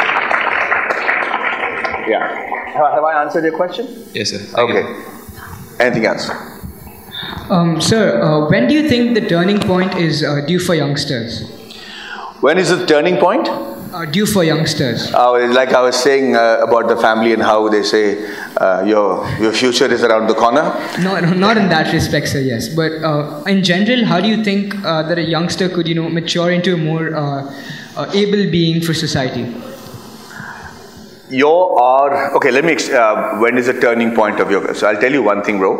Yeah. 2.10 2.46
Have, 2.74 2.92
have 2.94 3.04
I 3.04 3.22
answered 3.22 3.44
your 3.44 3.56
question? 3.56 3.86
Yes, 4.14 4.30
sir. 4.30 4.38
Thank 4.38 4.70
Okay. 4.70 4.80
you. 4.80 5.04
Anything 5.80 6.06
else? 6.06 6.30
Um, 7.50 7.80
sir, 7.80 8.20
uh, 8.22 8.48
when 8.50 8.68
do 8.68 8.74
you 8.74 8.88
think 8.88 9.14
the 9.14 9.26
turning 9.28 9.58
point 9.60 9.94
is 9.96 10.22
uh, 10.24 10.40
due 10.46 10.58
for 10.58 10.74
youngsters? 10.74 11.48
When 12.40 12.58
is 12.58 12.68
the 12.70 12.86
turning 12.86 13.16
point? 13.16 13.48
Uh, 13.98 14.04
due 14.04 14.26
for 14.26 14.44
youngsters. 14.44 15.12
Uh, 15.12 15.32
like 15.52 15.72
I 15.72 15.80
was 15.80 15.96
saying 15.96 16.36
uh, 16.36 16.58
about 16.62 16.86
the 16.86 16.96
family 16.96 17.32
and 17.32 17.42
how 17.42 17.68
they 17.68 17.82
say 17.82 18.04
uh, 18.56 18.84
your 18.86 19.28
your 19.40 19.52
future 19.52 19.86
is 19.96 20.04
around 20.04 20.28
the 20.28 20.34
corner. 20.34 20.62
No, 21.00 21.18
no, 21.18 21.32
not 21.32 21.56
in 21.56 21.68
that 21.70 21.92
respect, 21.92 22.28
sir. 22.28 22.38
Yes, 22.38 22.68
but 22.68 22.92
uh, 23.02 23.42
in 23.48 23.64
general, 23.64 24.04
how 24.04 24.20
do 24.20 24.28
you 24.28 24.44
think 24.44 24.76
uh, 24.84 25.02
that 25.08 25.18
a 25.18 25.24
youngster 25.32 25.68
could, 25.68 25.88
you 25.88 25.96
know, 25.96 26.08
mature 26.08 26.52
into 26.52 26.74
a 26.74 26.76
more 26.76 27.16
uh, 27.16 27.52
uh, 27.96 28.06
able 28.14 28.48
being 28.52 28.80
for 28.80 28.94
society? 28.94 29.52
Your 31.28 31.82
are 31.82 32.36
okay. 32.36 32.52
Let 32.52 32.64
me. 32.70 32.76
Uh, 32.92 33.40
when 33.40 33.58
is 33.58 33.66
the 33.66 33.80
turning 33.80 34.14
point 34.14 34.38
of 34.38 34.48
your? 34.48 34.74
So 34.74 34.86
I'll 34.86 35.00
tell 35.00 35.12
you 35.20 35.24
one 35.24 35.42
thing, 35.42 35.58
bro. 35.58 35.74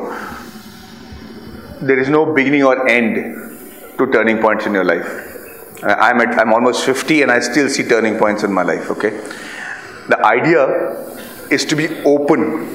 There 1.80 2.00
is 2.00 2.08
no 2.08 2.26
beginning 2.34 2.64
or 2.64 2.76
end 2.88 3.96
to 3.96 4.10
turning 4.18 4.38
points 4.38 4.66
in 4.66 4.74
your 4.74 4.84
life. 4.84 5.27
Uh, 5.82 5.94
I'm 5.98 6.20
at. 6.20 6.38
I'm 6.38 6.52
almost 6.52 6.84
50, 6.84 7.22
and 7.22 7.30
I 7.30 7.40
still 7.40 7.68
see 7.68 7.84
turning 7.84 8.18
points 8.18 8.42
in 8.42 8.52
my 8.52 8.62
life. 8.62 8.90
Okay. 8.90 9.10
The 10.08 10.18
idea 10.24 10.66
is 11.50 11.64
to 11.66 11.76
be 11.76 11.88
open 12.04 12.68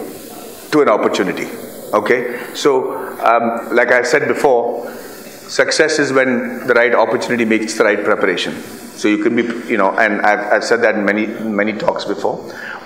to 0.71 0.81
an 0.81 0.89
opportunity. 0.89 1.47
Okay. 1.93 2.39
So, 2.53 2.95
um, 3.19 3.75
like 3.75 3.91
I 3.91 4.03
said 4.03 4.27
before, 4.27 4.89
success 4.93 5.99
is 5.99 6.13
when 6.13 6.65
the 6.65 6.73
right 6.73 6.95
opportunity 6.95 7.45
makes 7.45 7.77
the 7.77 7.83
right 7.83 8.01
preparation. 8.03 8.61
So 8.95 9.07
you 9.07 9.17
can 9.17 9.35
be, 9.35 9.43
you 9.69 9.77
know, 9.77 9.91
and 9.97 10.21
I've, 10.21 10.53
I've 10.53 10.63
said 10.63 10.81
that 10.83 10.95
in 10.95 11.03
many 11.03 11.27
many 11.27 11.73
talks 11.73 12.05
before. 12.05 12.37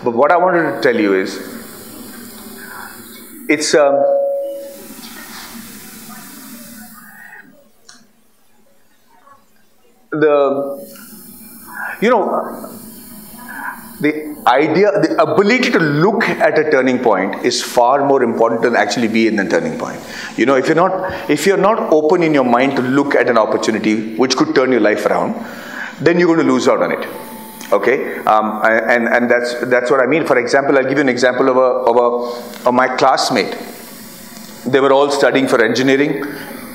But 0.03 0.15
what 0.15 0.31
I 0.31 0.37
wanted 0.37 0.75
to 0.75 0.81
tell 0.81 0.99
you 0.99 1.13
is, 1.13 1.37
it's 3.47 3.75
um, 3.75 4.16
the 10.19 10.35
you 12.01 12.09
know 12.09 12.23
the 13.99 14.11
idea 14.47 14.91
the 15.01 15.21
ability 15.21 15.71
to 15.71 15.79
look 15.79 16.23
at 16.23 16.57
a 16.59 16.69
turning 16.69 16.99
point 16.99 17.43
is 17.43 17.63
far 17.63 18.05
more 18.05 18.21
important 18.23 18.61
than 18.61 18.75
actually 18.75 19.07
be 19.07 19.27
in 19.27 19.35
the 19.35 19.47
turning 19.47 19.77
point. 19.79 19.99
You 20.37 20.45
know 20.45 20.55
if 20.55 20.67
you're 20.67 20.75
not 20.75 21.29
if 21.29 21.45
you're 21.47 21.57
not 21.57 21.91
open 21.91 22.23
in 22.23 22.33
your 22.33 22.43
mind 22.43 22.75
to 22.75 22.81
look 22.81 23.15
at 23.15 23.29
an 23.29 23.37
opportunity 23.37 24.15
which 24.15 24.35
could 24.35 24.53
turn 24.53 24.71
your 24.71 24.81
life 24.81 25.05
around 25.05 25.33
then 25.99 26.19
you're 26.19 26.27
going 26.27 26.45
to 26.45 26.51
lose 26.51 26.67
out 26.67 26.81
on 26.81 26.91
it. 26.91 27.07
Okay? 27.71 28.17
Um, 28.19 28.61
and 28.63 29.07
and 29.07 29.29
that's 29.29 29.55
that's 29.65 29.89
what 29.91 29.99
i 29.99 30.05
mean. 30.05 30.25
For 30.25 30.37
example 30.37 30.77
i'll 30.77 30.83
give 30.83 30.99
you 30.99 31.07
an 31.07 31.09
example 31.09 31.49
of 31.49 31.57
a 31.57 31.69
of 31.91 31.95
a 31.97 32.67
of 32.69 32.73
my 32.73 32.87
classmate. 32.95 33.57
They 34.65 34.79
were 34.79 34.93
all 34.93 35.09
studying 35.11 35.47
for 35.47 35.63
engineering 35.63 36.23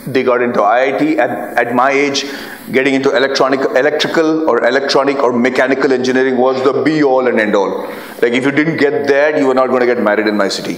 they 0.07 0.23
got 0.23 0.43
into 0.43 0.59
IIT 0.59 1.19
at, 1.19 1.31
at 1.57 1.75
my 1.75 1.91
age 1.91 2.25
getting 2.73 2.95
into 2.95 3.15
electronic 3.17 3.61
electrical 3.61 4.49
or 4.51 4.65
electronic 4.67 5.19
or 5.19 5.33
mechanical 5.33 5.93
engineering 5.93 6.37
was 6.37 6.63
the 6.65 6.83
be 6.83 7.03
all 7.05 7.29
and 7.29 7.39
end 7.39 7.55
all 7.55 7.83
like 8.23 8.33
if 8.33 8.45
you 8.45 8.51
didn't 8.51 8.79
get 8.79 9.07
that 9.07 9.39
you 9.39 9.47
were 9.47 9.55
not 9.55 9.69
going 9.69 9.81
to 9.81 9.87
get 9.87 10.03
married 10.03 10.27
in 10.27 10.37
my 10.37 10.49
city 10.49 10.77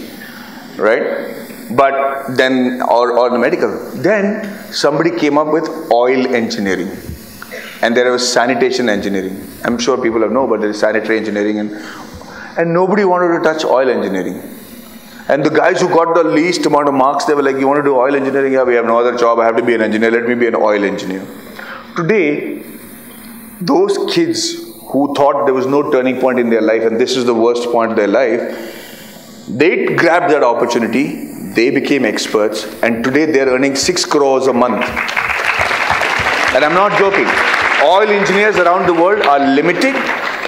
right? 0.77 1.47
But 1.71 2.37
then 2.37 2.83
or, 2.83 3.19
or 3.19 3.31
the 3.31 3.39
medical. 3.39 3.91
Then 3.95 4.73
somebody 4.73 5.17
came 5.17 5.39
up 5.39 5.53
with 5.53 5.69
oil 5.91 6.27
engineering. 6.35 6.91
And 7.83 7.97
there 7.97 8.11
was 8.11 8.31
sanitation 8.31 8.89
engineering. 8.89 9.47
I'm 9.65 9.79
sure 9.79 10.01
people 10.01 10.21
have 10.23 10.33
know 10.33 10.47
but 10.47 10.61
there 10.61 10.71
is 10.71 10.81
sanitary 10.81 11.19
engineering 11.19 11.59
and 11.59 11.71
and 12.57 12.73
nobody 12.73 13.05
wanted 13.05 13.37
to 13.37 13.43
touch 13.43 13.65
oil 13.65 13.91
engineering 13.91 14.54
and 15.29 15.45
the 15.45 15.51
guys 15.51 15.81
who 15.81 15.89
got 15.89 16.15
the 16.15 16.25
least 16.25 16.67
amount 16.67 16.89
of 16.89 16.95
marks, 16.95 17.25
they 17.25 17.35
were 17.35 17.43
like, 17.43 17.57
You 17.57 17.67
want 17.67 17.79
to 17.79 17.83
do 17.83 17.97
oil 17.97 18.15
engineering? 18.15 18.53
Yeah, 18.53 18.65
we 18.65 18.75
have 18.75 18.85
no 18.85 18.99
other 18.99 19.17
job. 19.17 19.39
I 19.39 19.47
have 19.47 19.57
to 19.57 19.63
be 19.63 19.75
an 19.75 19.81
engineer. 19.81 20.11
Let 20.11 20.29
me 20.29 20.35
be 20.35 20.47
an 20.47 20.55
oil 20.55 20.85
engineer. 20.85 21.27
Today, 21.97 22.63
those 23.61 24.13
kids 24.13 24.65
who 24.89 25.15
thought 25.15 25.45
there 25.47 25.55
was 25.55 25.67
no 25.67 25.91
turning 25.91 26.21
point 26.21 26.39
in 26.39 26.51
their 26.51 26.61
life 26.61 26.83
and 26.83 27.01
this 27.01 27.17
is 27.17 27.25
the 27.25 27.35
worst 27.35 27.71
point 27.71 27.93
of 27.93 27.97
their 27.97 28.09
life, 28.09 29.47
they 29.49 29.87
grabbed 29.87 30.33
that 30.33 30.43
opportunity. 30.43 31.33
They 31.55 31.71
became 31.71 32.05
experts. 32.05 32.65
And 32.83 33.03
today 33.03 33.27
they're 33.27 33.49
earning 33.49 33.77
six 33.77 34.05
crores 34.05 34.47
a 34.47 34.53
month. 34.53 34.85
And 36.55 36.65
I'm 36.65 36.75
not 36.75 36.99
joking. 36.99 37.27
Oil 37.83 38.09
engineers 38.09 38.57
around 38.57 38.87
the 38.87 38.95
world 38.95 39.25
are 39.27 39.39
limited 39.39 39.95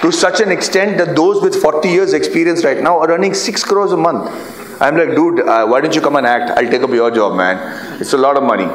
to 0.01 0.11
such 0.11 0.39
an 0.39 0.51
extent 0.51 0.97
that 0.97 1.15
those 1.15 1.41
with 1.41 1.55
40 1.55 1.89
years 1.89 2.13
experience 2.13 2.63
right 2.63 2.81
now 2.81 2.99
are 2.99 3.11
earning 3.11 3.33
6 3.33 3.63
crores 3.63 3.91
a 3.91 3.97
month. 3.97 4.29
I'm 4.79 4.95
like, 4.95 5.09
dude, 5.09 5.39
uh, 5.39 5.65
why 5.65 5.81
don't 5.81 5.95
you 5.95 6.01
come 6.01 6.15
and 6.15 6.27
act? 6.27 6.51
I'll 6.57 6.69
take 6.69 6.83
up 6.83 6.91
your 6.91 7.09
job, 7.11 7.35
man. 7.35 8.01
It's 8.01 8.13
a 8.13 8.17
lot 8.17 8.37
of 8.37 8.43
money. 8.43 8.67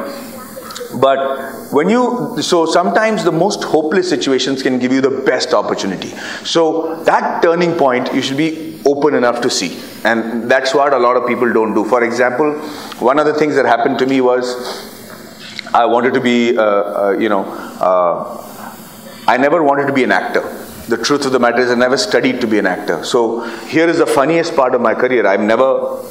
But 1.01 1.73
when 1.73 1.89
you, 1.89 2.37
so 2.43 2.67
sometimes 2.67 3.25
the 3.25 3.33
most 3.33 3.65
hopeless 3.65 4.09
situations 4.09 4.63
can 4.63 4.79
give 4.79 4.93
you 4.93 5.01
the 5.01 5.11
best 5.11 5.55
opportunity. 5.55 6.09
So 6.45 7.03
that 7.05 7.43
turning 7.43 7.75
point, 7.75 8.13
you 8.13 8.21
should 8.21 8.37
be 8.37 8.81
open 8.85 9.15
enough 9.15 9.41
to 9.43 9.51
see. 9.51 9.81
And 10.05 10.51
that's 10.51 10.75
what 10.75 10.93
a 10.93 10.99
lot 10.99 11.17
of 11.17 11.27
people 11.27 11.51
don't 11.53 11.73
do. 11.73 11.85
For 11.85 12.03
example, 12.03 12.53
one 12.99 13.19
of 13.19 13.27
the 13.27 13.35
things 13.35 13.55
that 13.55 13.65
happened 13.65 13.99
to 14.01 14.07
me 14.07 14.21
was 14.21 14.91
I 15.73 15.87
wanted 15.87 16.15
to 16.15 16.21
be, 16.21 16.57
uh, 16.57 16.63
uh, 16.63 17.17
you 17.19 17.29
know, 17.29 17.45
uh, 17.45 18.49
I 19.27 19.37
never 19.37 19.63
wanted 19.63 19.87
to 19.87 19.93
be 19.93 20.05
an 20.05 20.13
actor. 20.13 20.43
The 20.89 20.97
truth 20.97 21.27
of 21.27 21.33
the 21.33 21.39
matter 21.39 21.61
is, 21.61 21.71
I 21.71 21.77
never 21.77 21.97
studied 21.97 22.41
to 22.41 22.47
be 22.47 22.59
an 22.59 22.67
actor. 22.67 23.05
So 23.05 23.41
here 23.67 23.89
is 23.89 23.99
the 23.99 24.07
funniest 24.07 24.57
part 24.57 24.75
of 24.75 24.81
my 24.81 24.95
career. 24.95 25.27
I've 25.27 25.41
never 25.41 26.03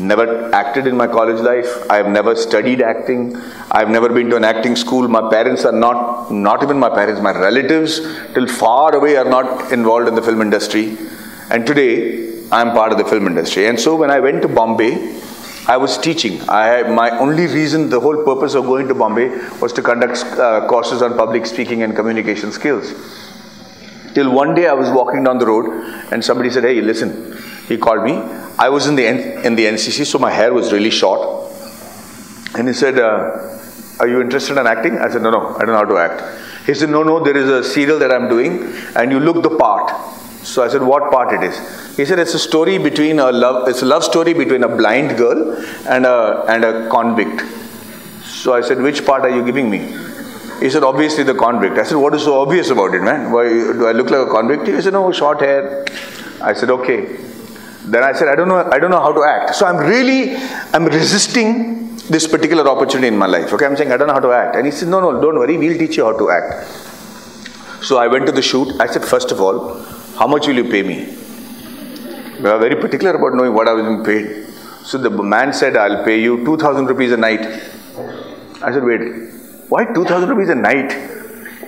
never 0.00 0.52
acted 0.54 0.86
in 0.86 0.96
my 0.96 1.06
college 1.06 1.40
life. 1.40 1.90
I've 1.90 2.08
never 2.08 2.34
studied 2.34 2.80
acting. 2.80 3.36
I've 3.70 3.90
never 3.90 4.08
been 4.08 4.30
to 4.30 4.36
an 4.36 4.44
acting 4.44 4.76
school. 4.76 5.06
My 5.08 5.28
parents 5.30 5.64
are 5.64 5.72
not 5.72 6.30
not 6.30 6.62
even 6.62 6.78
my 6.78 6.88
parents 6.88 7.20
my 7.20 7.32
relatives 7.32 8.00
till 8.34 8.46
far 8.46 8.94
away 8.94 9.16
are 9.16 9.28
not 9.28 9.72
involved 9.72 10.08
in 10.08 10.14
the 10.14 10.22
film 10.22 10.40
industry. 10.40 10.96
And 11.50 11.66
today 11.66 12.30
i'm 12.52 12.70
part 12.72 12.92
of 12.92 12.98
the 12.98 13.04
film 13.04 13.26
industry. 13.26 13.66
And 13.66 13.78
so 13.78 13.96
when 13.96 14.10
i 14.10 14.20
went 14.20 14.42
to 14.42 14.48
bombay 14.48 14.92
i 15.66 15.76
was 15.76 15.98
teaching. 15.98 16.40
I 16.48 16.82
my 16.82 17.10
only 17.18 17.46
reason 17.46 17.90
the 17.90 18.00
whole 18.00 18.24
purpose 18.24 18.54
of 18.54 18.64
going 18.64 18.88
to 18.88 18.94
bombay 18.94 19.28
was 19.60 19.72
to 19.74 19.82
conduct 19.82 20.24
uh, 20.38 20.66
courses 20.68 21.02
on 21.02 21.16
public 21.16 21.44
speaking 21.46 21.82
and 21.82 21.94
communication 21.94 22.52
skills 22.52 22.94
till 24.14 24.30
one 24.42 24.54
day 24.58 24.66
i 24.66 24.76
was 24.82 24.90
walking 24.98 25.22
down 25.26 25.38
the 25.38 25.48
road 25.52 25.66
and 26.12 26.24
somebody 26.28 26.50
said 26.50 26.64
hey 26.70 26.80
listen 26.92 27.10
he 27.70 27.76
called 27.86 28.04
me 28.10 28.14
I 28.58 28.68
was 28.68 28.86
in 28.86 28.94
the 28.96 29.06
N- 29.06 29.44
in 29.46 29.54
the 29.56 29.66
NCC, 29.66 30.04
so 30.04 30.18
my 30.18 30.30
hair 30.30 30.52
was 30.52 30.72
really 30.72 30.90
short. 30.90 31.20
And 32.56 32.68
he 32.68 32.74
said, 32.74 32.98
uh, 32.98 34.00
"Are 34.00 34.08
you 34.08 34.20
interested 34.20 34.58
in 34.58 34.66
acting?" 34.66 34.98
I 34.98 35.08
said, 35.10 35.22
"No, 35.22 35.30
no, 35.30 35.40
I 35.56 35.60
don't 35.60 35.72
know 35.74 35.82
how 35.84 35.90
to 35.92 35.98
act." 35.98 36.22
He 36.66 36.74
said, 36.74 36.90
"No, 36.90 37.02
no, 37.02 37.18
there 37.24 37.36
is 37.36 37.48
a 37.48 37.62
serial 37.64 37.98
that 38.02 38.12
I'm 38.12 38.28
doing, 38.28 38.52
and 38.94 39.10
you 39.10 39.20
look 39.20 39.42
the 39.42 39.54
part." 39.64 39.90
So 40.50 40.62
I 40.62 40.68
said, 40.68 40.82
"What 40.82 41.10
part 41.10 41.32
it 41.32 41.42
is?" 41.48 41.56
He 41.96 42.04
said, 42.04 42.18
"It's 42.18 42.34
a 42.34 42.38
story 42.38 42.76
between 42.88 43.18
a 43.18 43.30
love. 43.32 43.68
It's 43.72 43.82
a 43.82 43.86
love 43.94 44.04
story 44.04 44.34
between 44.42 44.64
a 44.64 44.72
blind 44.82 45.16
girl 45.16 45.42
and 45.96 46.04
a 46.04 46.44
and 46.54 46.64
a 46.70 46.72
convict." 46.96 47.44
So 48.42 48.54
I 48.54 48.60
said, 48.60 48.82
"Which 48.88 49.04
part 49.10 49.24
are 49.30 49.34
you 49.38 49.44
giving 49.50 49.70
me?" 49.70 49.82
He 50.62 50.70
said, 50.70 50.84
"Obviously 50.92 51.24
the 51.24 51.34
convict." 51.34 51.78
I 51.78 51.84
said, 51.90 51.98
"What 52.04 52.14
is 52.14 52.24
so 52.30 52.40
obvious 52.40 52.70
about 52.76 52.94
it, 52.94 53.02
man? 53.10 53.30
Why 53.36 53.44
do 53.80 53.86
I 53.90 53.92
look 54.00 54.10
like 54.14 54.26
a 54.28 54.30
convict?" 54.38 54.72
He 54.76 54.80
said, 54.86 54.98
"No, 55.00 55.04
short 55.22 55.40
hair." 55.48 55.60
I 56.50 56.54
said, 56.62 56.70
"Okay." 56.78 56.98
then 57.84 58.04
i 58.04 58.12
said 58.12 58.28
i 58.28 58.34
don't 58.34 58.48
know 58.48 58.58
i 58.70 58.78
don't 58.78 58.90
know 58.90 59.00
how 59.00 59.12
to 59.12 59.24
act 59.24 59.54
so 59.54 59.66
i'm 59.66 59.76
really 59.76 60.36
i'm 60.72 60.84
resisting 60.86 61.96
this 62.14 62.26
particular 62.28 62.68
opportunity 62.68 63.08
in 63.08 63.16
my 63.16 63.26
life 63.26 63.52
okay 63.52 63.66
i'm 63.66 63.76
saying 63.76 63.90
i 63.90 63.96
don't 63.96 64.06
know 64.06 64.14
how 64.14 64.20
to 64.20 64.32
act 64.32 64.54
and 64.54 64.66
he 64.66 64.72
said 64.72 64.88
no 64.88 65.00
no 65.00 65.20
don't 65.20 65.36
worry 65.36 65.56
we'll 65.58 65.78
teach 65.78 65.96
you 65.96 66.04
how 66.04 66.16
to 66.16 66.30
act 66.30 66.68
so 67.82 67.98
i 67.98 68.06
went 68.06 68.24
to 68.24 68.32
the 68.32 68.42
shoot 68.42 68.68
i 68.80 68.86
said 68.86 69.04
first 69.04 69.32
of 69.32 69.40
all 69.40 69.58
how 70.20 70.26
much 70.26 70.46
will 70.46 70.54
you 70.54 70.68
pay 70.70 70.82
me 70.82 70.98
we 72.40 72.48
are 72.48 72.58
very 72.58 72.76
particular 72.76 73.14
about 73.16 73.34
knowing 73.34 73.52
what 73.52 73.66
i 73.66 73.72
was 73.72 73.84
being 73.84 74.04
paid 74.04 74.46
so 74.84 74.98
the 74.98 75.10
man 75.10 75.52
said 75.52 75.76
i'll 75.76 76.04
pay 76.04 76.20
you 76.20 76.44
2000 76.44 76.86
rupees 76.86 77.12
a 77.12 77.16
night 77.16 77.44
i 78.62 78.72
said 78.72 78.84
wait 78.84 79.02
why 79.72 79.84
2000 79.84 80.28
rupees 80.28 80.50
a 80.50 80.54
night 80.54 80.92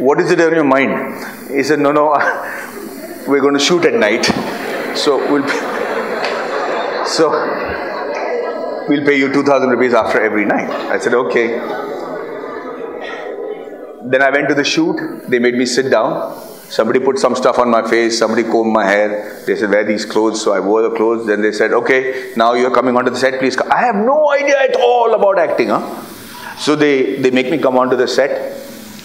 what 0.09 0.21
is 0.21 0.31
it 0.31 0.41
in 0.47 0.55
your 0.61 0.71
mind 0.77 0.93
he 1.57 1.63
said 1.63 1.79
no 1.89 1.93
no 2.01 2.07
we're 3.29 3.45
going 3.49 3.59
to 3.61 3.67
shoot 3.69 3.85
at 3.93 3.95
night 4.09 4.25
so 5.05 5.19
we'll 5.31 5.49
so 7.19 7.31
we'll 8.89 9.05
pay 9.05 9.19
you 9.19 9.33
2000 9.33 9.69
rupees 9.69 9.95
after 9.95 10.21
every 10.21 10.45
night. 10.45 10.71
I 10.71 10.99
said, 10.99 11.15
okay. 11.15 11.49
Then 14.05 14.23
I 14.23 14.31
went 14.31 14.49
to 14.49 14.55
the 14.55 14.65
shoot. 14.65 14.97
They 15.29 15.39
made 15.39 15.55
me 15.55 15.67
sit 15.67 15.91
down. 15.91 16.41
Somebody 16.69 17.01
put 17.01 17.19
some 17.19 17.35
stuff 17.37 17.59
on 17.59 17.71
my 17.71 17.89
face. 17.89 18.19
Somebody 18.19 18.43
combed 18.43 18.73
my 18.73 18.85
hair. 18.85 19.43
They 19.47 19.57
said, 19.57 19.71
wear 19.71 19.85
these 19.85 20.05
clothes. 20.05 20.43
So 20.43 20.53
I 20.53 20.61
wore 20.61 20.83
the 20.83 20.91
clothes. 20.91 21.27
Then 21.27 21.41
they 21.41 21.53
said, 21.53 21.73
okay, 21.73 22.33
now 22.37 22.55
you're 22.55 22.71
coming 22.71 22.97
onto 22.97 23.11
the 23.11 23.19
set. 23.19 23.39
Please 23.39 23.57
come. 23.57 23.71
I 23.71 23.81
have 23.81 23.97
no 23.97 24.31
idea 24.33 24.59
at 24.59 24.77
all 24.77 25.15
about 25.15 25.39
acting. 25.39 25.69
Huh? 25.69 26.04
So 26.59 26.77
they, 26.77 27.17
they 27.17 27.31
make 27.31 27.51
me 27.51 27.59
come 27.59 27.77
onto 27.77 27.97
the 27.97 28.09
set. 28.09 28.61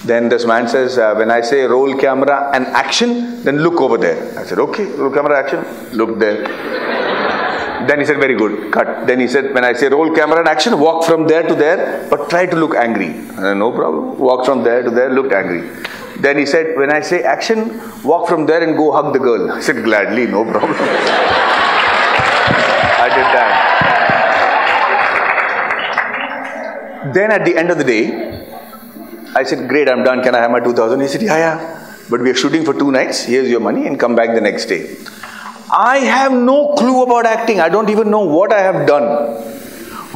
Then 0.05 0.29
this 0.29 0.45
man 0.45 0.67
says, 0.67 0.97
uh, 0.97 1.13
when 1.15 1.29
I 1.29 1.41
say 1.41 1.63
roll 1.63 1.97
camera 1.97 2.51
and 2.53 2.65
action, 2.67 3.43
then 3.43 3.59
look 3.59 3.81
over 3.81 3.97
there. 3.97 4.39
I 4.39 4.45
said, 4.45 4.59
okay, 4.59 4.85
roll 4.85 5.11
camera 5.11 5.37
action. 5.37 5.65
Look 5.97 6.19
there. 6.19 6.47
Then 7.87 7.99
he 7.99 8.05
said, 8.05 8.17
very 8.17 8.35
good, 8.35 8.71
cut. 8.71 9.07
Then 9.07 9.19
he 9.19 9.27
said, 9.27 9.53
when 9.53 9.63
I 9.63 9.73
say 9.73 9.87
roll 9.89 10.13
camera 10.13 10.39
and 10.39 10.47
action, 10.47 10.79
walk 10.79 11.05
from 11.05 11.27
there 11.27 11.43
to 11.43 11.55
there, 11.55 12.07
but 12.09 12.29
try 12.29 12.45
to 12.45 12.55
look 12.55 12.75
angry. 12.75 13.13
Said, 13.35 13.55
no 13.55 13.71
problem. 13.71 14.17
Walk 14.19 14.45
from 14.45 14.63
there 14.63 14.83
to 14.83 14.89
there, 14.89 15.09
looked 15.09 15.33
angry. 15.33 15.67
Then 16.19 16.37
he 16.37 16.45
said, 16.45 16.77
when 16.77 16.91
I 16.91 17.01
say 17.01 17.23
action, 17.23 17.81
walk 18.03 18.27
from 18.27 18.45
there 18.45 18.61
and 18.61 18.77
go 18.77 18.91
hug 18.91 19.13
the 19.13 19.19
girl. 19.19 19.51
I 19.51 19.61
said, 19.61 19.83
gladly, 19.83 20.27
no 20.27 20.43
problem. 20.43 20.73
I 22.99 23.07
did 23.07 23.25
that. 23.33 23.98
Then 27.05 27.31
at 27.31 27.45
the 27.45 27.55
end 27.55 27.71
of 27.71 27.77
the 27.77 27.83
day, 27.83 28.45
I 29.35 29.43
said, 29.43 29.69
great, 29.69 29.87
I'm 29.87 30.03
done. 30.03 30.21
Can 30.21 30.35
I 30.35 30.39
have 30.39 30.51
my 30.51 30.59
2000? 30.59 30.99
He 30.99 31.07
said, 31.07 31.21
yeah, 31.21 31.37
yeah. 31.37 31.95
But 32.09 32.21
we 32.21 32.29
are 32.31 32.35
shooting 32.35 32.65
for 32.65 32.73
two 32.73 32.91
nights. 32.91 33.23
Here's 33.23 33.49
your 33.49 33.59
money 33.59 33.87
and 33.87 33.99
come 33.99 34.15
back 34.15 34.33
the 34.33 34.41
next 34.41 34.65
day. 34.65 34.97
I 35.71 35.99
have 35.99 36.31
no 36.31 36.73
clue 36.73 37.03
about 37.03 37.25
acting. 37.25 37.59
I 37.61 37.69
don't 37.69 37.89
even 37.89 38.09
know 38.09 38.25
what 38.25 38.51
I 38.51 38.61
have 38.61 38.87
done. 38.87 39.05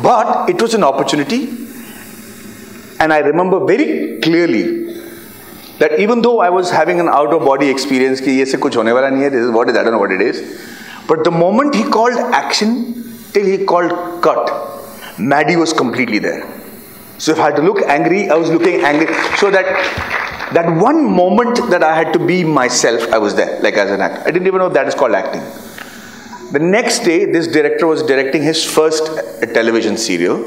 But 0.01 0.49
it 0.49 0.61
was 0.61 0.73
an 0.73 0.83
opportunity. 0.83 1.49
And 2.99 3.13
I 3.13 3.19
remember 3.19 3.63
very 3.65 4.19
clearly 4.21 5.01
that 5.77 5.99
even 5.99 6.21
though 6.21 6.39
I 6.39 6.49
was 6.49 6.71
having 6.71 6.99
an 6.99 7.07
out 7.07 7.33
of 7.33 7.45
body 7.45 7.69
experience, 7.69 8.19
ki 8.19 8.39
ye 8.39 8.45
se 8.45 8.57
kuch 8.57 8.73
this 8.73 9.33
is 9.33 9.51
what 9.51 9.69
is, 9.69 9.77
I 9.77 9.83
don't 9.83 9.91
know 9.91 9.99
what 9.99 10.11
it 10.11 10.21
is. 10.21 10.59
But 11.07 11.23
the 11.23 11.31
moment 11.31 11.75
he 11.75 11.83
called 11.83 12.17
action 12.17 13.03
till 13.33 13.45
he 13.45 13.63
called 13.65 14.23
cut, 14.23 14.49
Maddy 15.19 15.55
was 15.55 15.71
completely 15.71 16.19
there. 16.19 16.62
So 17.17 17.31
if 17.31 17.39
I 17.39 17.45
had 17.45 17.55
to 17.57 17.61
look 17.61 17.81
angry, 17.83 18.29
I 18.29 18.35
was 18.35 18.49
looking 18.49 18.81
angry. 18.81 19.13
So 19.37 19.51
that 19.51 19.65
that 20.53 20.79
one 20.81 21.03
moment 21.09 21.57
that 21.69 21.83
I 21.83 21.95
had 21.95 22.13
to 22.13 22.19
be 22.19 22.43
myself, 22.43 23.11
I 23.11 23.17
was 23.17 23.35
there, 23.35 23.59
like 23.61 23.73
as 23.75 23.89
an 23.89 24.01
actor. 24.01 24.21
I 24.27 24.31
didn't 24.31 24.47
even 24.47 24.59
know 24.59 24.69
that 24.69 24.87
is 24.87 24.93
called 24.93 25.13
acting. 25.13 25.41
The 26.51 26.59
next 26.59 26.99
day, 26.99 27.25
this 27.25 27.47
director 27.47 27.87
was 27.87 28.03
directing 28.03 28.43
his 28.43 28.63
first 28.63 29.09
uh, 29.09 29.45
television 29.47 29.97
serial. 29.97 30.43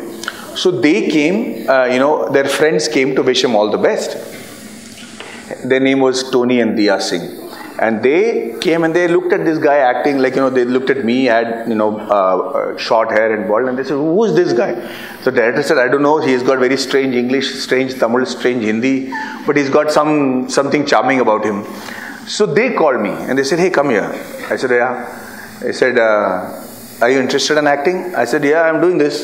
So 0.54 0.70
they 0.70 1.10
came, 1.10 1.68
uh, 1.68 1.86
you 1.86 1.98
know, 1.98 2.28
their 2.30 2.48
friends 2.48 2.86
came 2.88 3.16
to 3.16 3.22
wish 3.22 3.42
him 3.42 3.56
all 3.56 3.70
the 3.70 3.78
best. 3.78 4.16
Their 5.64 5.80
name 5.80 6.00
was 6.00 6.30
Tony 6.30 6.60
and 6.60 6.78
Deeya 6.78 7.00
Singh. 7.00 7.45
And 7.78 8.02
they 8.02 8.56
came 8.60 8.84
and 8.84 8.96
they 8.96 9.06
looked 9.06 9.34
at 9.34 9.44
this 9.44 9.58
guy 9.58 9.76
acting 9.78 10.18
like, 10.18 10.34
you 10.34 10.40
know, 10.40 10.48
they 10.48 10.64
looked 10.64 10.88
at 10.88 11.04
me, 11.04 11.24
had, 11.24 11.68
you 11.68 11.74
know, 11.74 11.98
uh, 11.98 12.12
uh, 12.12 12.78
short 12.78 13.10
hair 13.10 13.34
and 13.34 13.46
bald, 13.46 13.68
and 13.68 13.76
they 13.78 13.84
said, 13.84 13.94
Who 13.94 14.24
is 14.24 14.34
this 14.34 14.54
guy? 14.54 14.72
So 15.22 15.30
the 15.30 15.32
director 15.32 15.62
said, 15.62 15.76
I 15.76 15.88
don't 15.88 16.02
know, 16.02 16.18
he's 16.18 16.42
got 16.42 16.58
very 16.58 16.78
strange 16.78 17.14
English, 17.14 17.54
strange 17.54 17.98
Tamil, 17.98 18.24
strange 18.24 18.64
Hindi, 18.64 19.12
but 19.46 19.56
he's 19.58 19.68
got 19.68 19.92
some 19.92 20.48
something 20.48 20.86
charming 20.86 21.20
about 21.20 21.44
him. 21.44 21.64
So 22.26 22.46
they 22.46 22.72
called 22.72 23.02
me 23.02 23.10
and 23.10 23.38
they 23.38 23.44
said, 23.44 23.58
Hey, 23.58 23.70
come 23.70 23.90
here. 23.90 24.10
I 24.48 24.56
said, 24.56 24.70
Yeah. 24.70 25.58
They 25.60 25.72
said, 25.72 25.98
uh, 25.98 26.62
Are 27.02 27.10
you 27.10 27.20
interested 27.20 27.58
in 27.58 27.66
acting? 27.66 28.14
I 28.14 28.24
said, 28.24 28.42
Yeah, 28.42 28.62
I'm 28.62 28.80
doing 28.80 28.96
this. 28.96 29.22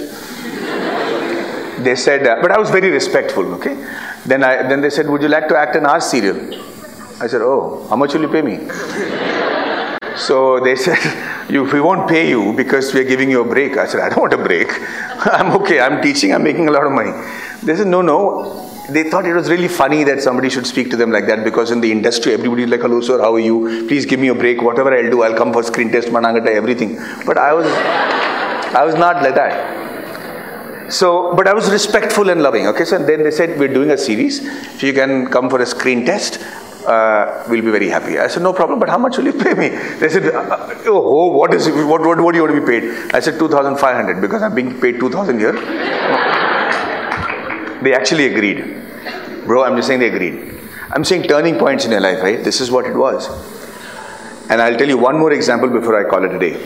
they 1.79 1.97
said, 1.97 2.27
uh, 2.27 2.43
But 2.43 2.51
I 2.51 2.59
was 2.59 2.69
very 2.69 2.91
respectful, 2.91 3.55
okay? 3.55 3.77
Then, 4.27 4.45
I, 4.45 4.69
then 4.69 4.83
they 4.83 4.91
said, 4.91 5.09
Would 5.09 5.23
you 5.23 5.29
like 5.29 5.49
to 5.49 5.57
act 5.57 5.75
in 5.75 5.87
our 5.87 6.03
serial? 6.03 6.69
I 7.23 7.29
said, 7.29 7.41
Oh, 7.41 7.87
how 7.89 7.95
much 7.95 8.15
will 8.15 8.23
you 8.23 8.29
pay 8.29 8.43
me? 8.43 8.57
so 10.17 10.59
they 10.59 10.75
said, 10.75 10.99
We 11.49 11.81
won't 11.81 12.09
pay 12.09 12.29
you 12.29 12.53
because 12.53 12.93
we 12.93 13.01
are 13.01 13.05
giving 13.05 13.31
you 13.31 13.43
a 13.43 13.45
break. 13.45 13.77
I 13.77 13.87
said, 13.87 14.01
I 14.01 14.09
don't 14.09 14.23
want 14.23 14.33
a 14.33 14.39
break. 14.39 14.69
I'm 15.39 15.53
okay. 15.63 15.79
I'm 15.79 16.03
teaching. 16.03 16.35
I'm 16.35 16.43
making 16.43 16.67
a 16.67 16.73
lot 16.73 16.85
of 16.85 16.91
money. 16.91 17.13
They 17.63 17.77
said, 17.77 17.87
No, 17.87 18.03
no. 18.03 18.69
They 18.91 19.09
thought 19.09 19.25
it 19.25 19.35
was 19.35 19.49
really 19.49 19.69
funny 19.69 20.03
that 20.03 20.21
somebody 20.21 20.51
should 20.51 20.67
speak 20.67 20.91
to 20.91 20.97
them 20.97 21.13
like 21.13 21.27
that 21.27 21.45
because 21.45 21.71
in 21.71 21.81
the 21.81 21.93
industry, 21.93 22.33
everybody 22.33 22.65
is 22.65 22.71
like, 22.71 22.81
Hello, 22.81 23.01
sir, 23.01 23.21
how 23.21 23.35
are 23.35 23.39
you? 23.39 23.87
Please 23.87 24.05
give 24.05 24.19
me 24.19 24.27
a 24.27 24.35
break. 24.35 24.61
Whatever 24.61 24.93
I'll 24.93 25.09
do, 25.09 25.23
I'll 25.23 25.37
come 25.37 25.53
for 25.53 25.63
screen 25.63 25.93
test, 25.93 26.09
manangata, 26.09 26.49
everything. 26.49 26.97
But 27.25 27.39
I 27.39 27.53
was, 27.53 27.67
I 28.75 28.85
was 28.85 28.97
not 28.97 29.23
like 29.23 29.37
that. 29.37 30.93
So, 30.93 31.35
but 31.37 31.47
I 31.47 31.55
was 31.55 31.71
respectful 31.71 32.31
and 32.31 32.43
loving. 32.43 32.67
Okay, 32.67 32.85
so 32.85 32.99
then 32.99 33.23
they 33.23 33.31
said, 33.31 33.61
We're 33.61 33.73
doing 33.73 33.93
a 33.93 33.97
series. 33.97 34.45
If 34.45 34.83
you 34.83 34.93
can 34.93 35.29
come 35.29 35.49
for 35.49 35.63
a 35.63 35.67
screen 35.67 36.05
test, 36.05 36.45
uh, 36.87 37.45
we'll 37.49 37.63
be 37.63 37.71
very 37.71 37.89
happy. 37.89 38.19
I 38.19 38.29
said, 38.29 38.43
no 38.43 38.53
problem, 38.53 38.79
but 38.79 38.89
how 38.89 38.99
much 38.99 39.17
will 39.17 39.25
you 39.25 39.33
pay 39.33 39.55
me? 39.55 39.69
They 39.99 40.09
said, 40.09 40.35
uh, 40.35 40.75
oh, 40.87 41.29
what 41.29 41.55
is 41.55 41.69
what, 41.69 42.01
what, 42.01 42.21
what 42.21 42.33
do 42.33 42.39
you 42.39 42.45
want 42.45 42.55
to 42.55 42.61
be 42.61 42.67
paid? 42.67 43.15
I 43.15 43.21
said, 43.21 43.39
2,500 43.39 44.21
because 44.21 44.43
I'm 44.43 44.55
being 44.55 44.81
paid 44.81 45.01
2,000 45.01 45.39
here. 45.39 45.53
they 47.83 47.95
actually 47.95 48.27
agreed. 48.27 48.83
Bro, 49.47 49.65
I'm 49.65 49.77
just 49.77 49.89
saying 49.89 50.01
they 50.01 50.09
agreed. 50.09 50.59
I'm 50.91 51.05
saying 51.05 51.25
turning 51.25 51.59
points 51.59 51.85
in 51.85 51.91
your 51.91 52.01
life, 52.01 52.23
right? 52.23 52.43
This 52.45 52.61
is 52.61 52.71
what 52.71 52.87
it 52.87 52.95
was. 52.95 53.29
And 54.51 54.61
I'll 54.61 54.77
tell 54.77 54.89
you 54.89 54.99
one 54.99 55.19
more 55.19 55.33
example 55.33 55.69
before 55.69 55.99
I 55.99 56.09
call 56.09 56.25
it 56.25 56.33
a 56.33 56.39
day. 56.39 56.57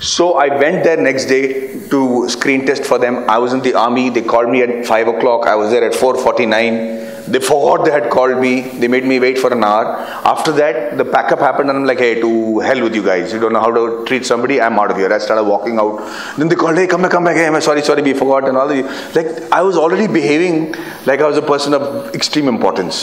So 0.00 0.34
I 0.34 0.48
went 0.48 0.84
there 0.84 0.96
next 0.98 1.24
day 1.24 1.88
to 1.88 2.28
screen 2.28 2.66
test 2.66 2.84
for 2.84 2.98
them. 2.98 3.28
I 3.28 3.38
was 3.38 3.52
in 3.54 3.60
the 3.60 3.74
army. 3.74 4.10
They 4.10 4.22
called 4.22 4.50
me 4.50 4.62
at 4.62 4.86
five 4.86 5.08
o'clock. 5.08 5.46
I 5.46 5.56
was 5.56 5.70
there 5.70 5.82
at 5.84 5.94
four 5.94 6.16
forty-nine. 6.16 7.15
They 7.28 7.40
forgot 7.40 7.84
they 7.84 7.90
had 7.90 8.08
called 8.10 8.38
me. 8.40 8.60
They 8.60 8.88
made 8.88 9.04
me 9.04 9.18
wait 9.18 9.38
for 9.38 9.52
an 9.52 9.64
hour. 9.64 9.84
After 10.32 10.52
that, 10.52 10.96
the 10.96 11.04
packup 11.04 11.40
happened, 11.40 11.70
and 11.70 11.78
I'm 11.78 11.86
like, 11.90 11.98
"Hey, 11.98 12.20
to 12.20 12.60
hell 12.66 12.82
with 12.82 12.94
you 12.94 13.02
guys. 13.02 13.32
You 13.32 13.40
don't 13.40 13.52
know 13.52 13.64
how 13.66 13.72
to 13.78 14.04
treat 14.10 14.24
somebody. 14.30 14.60
I'm 14.60 14.78
out 14.78 14.92
of 14.92 14.96
here." 15.02 15.12
I 15.12 15.18
started 15.18 15.44
walking 15.44 15.78
out. 15.84 16.00
Then 16.38 16.48
they 16.48 16.58
called, 16.62 16.76
"Hey, 16.82 16.86
come 16.86 17.02
back, 17.02 17.10
come 17.16 17.24
back. 17.24 17.36
Hey, 17.36 17.46
I'm 17.48 17.60
sorry, 17.68 17.82
sorry, 17.82 18.02
we 18.02 18.14
forgot." 18.22 18.48
And 18.48 18.56
all 18.56 18.68
the 18.68 18.82
like, 19.16 19.30
I 19.60 19.62
was 19.62 19.76
already 19.76 20.06
behaving 20.18 20.74
like 21.06 21.20
I 21.20 21.26
was 21.26 21.36
a 21.36 21.46
person 21.52 21.74
of 21.74 22.14
extreme 22.14 22.48
importance, 22.56 23.02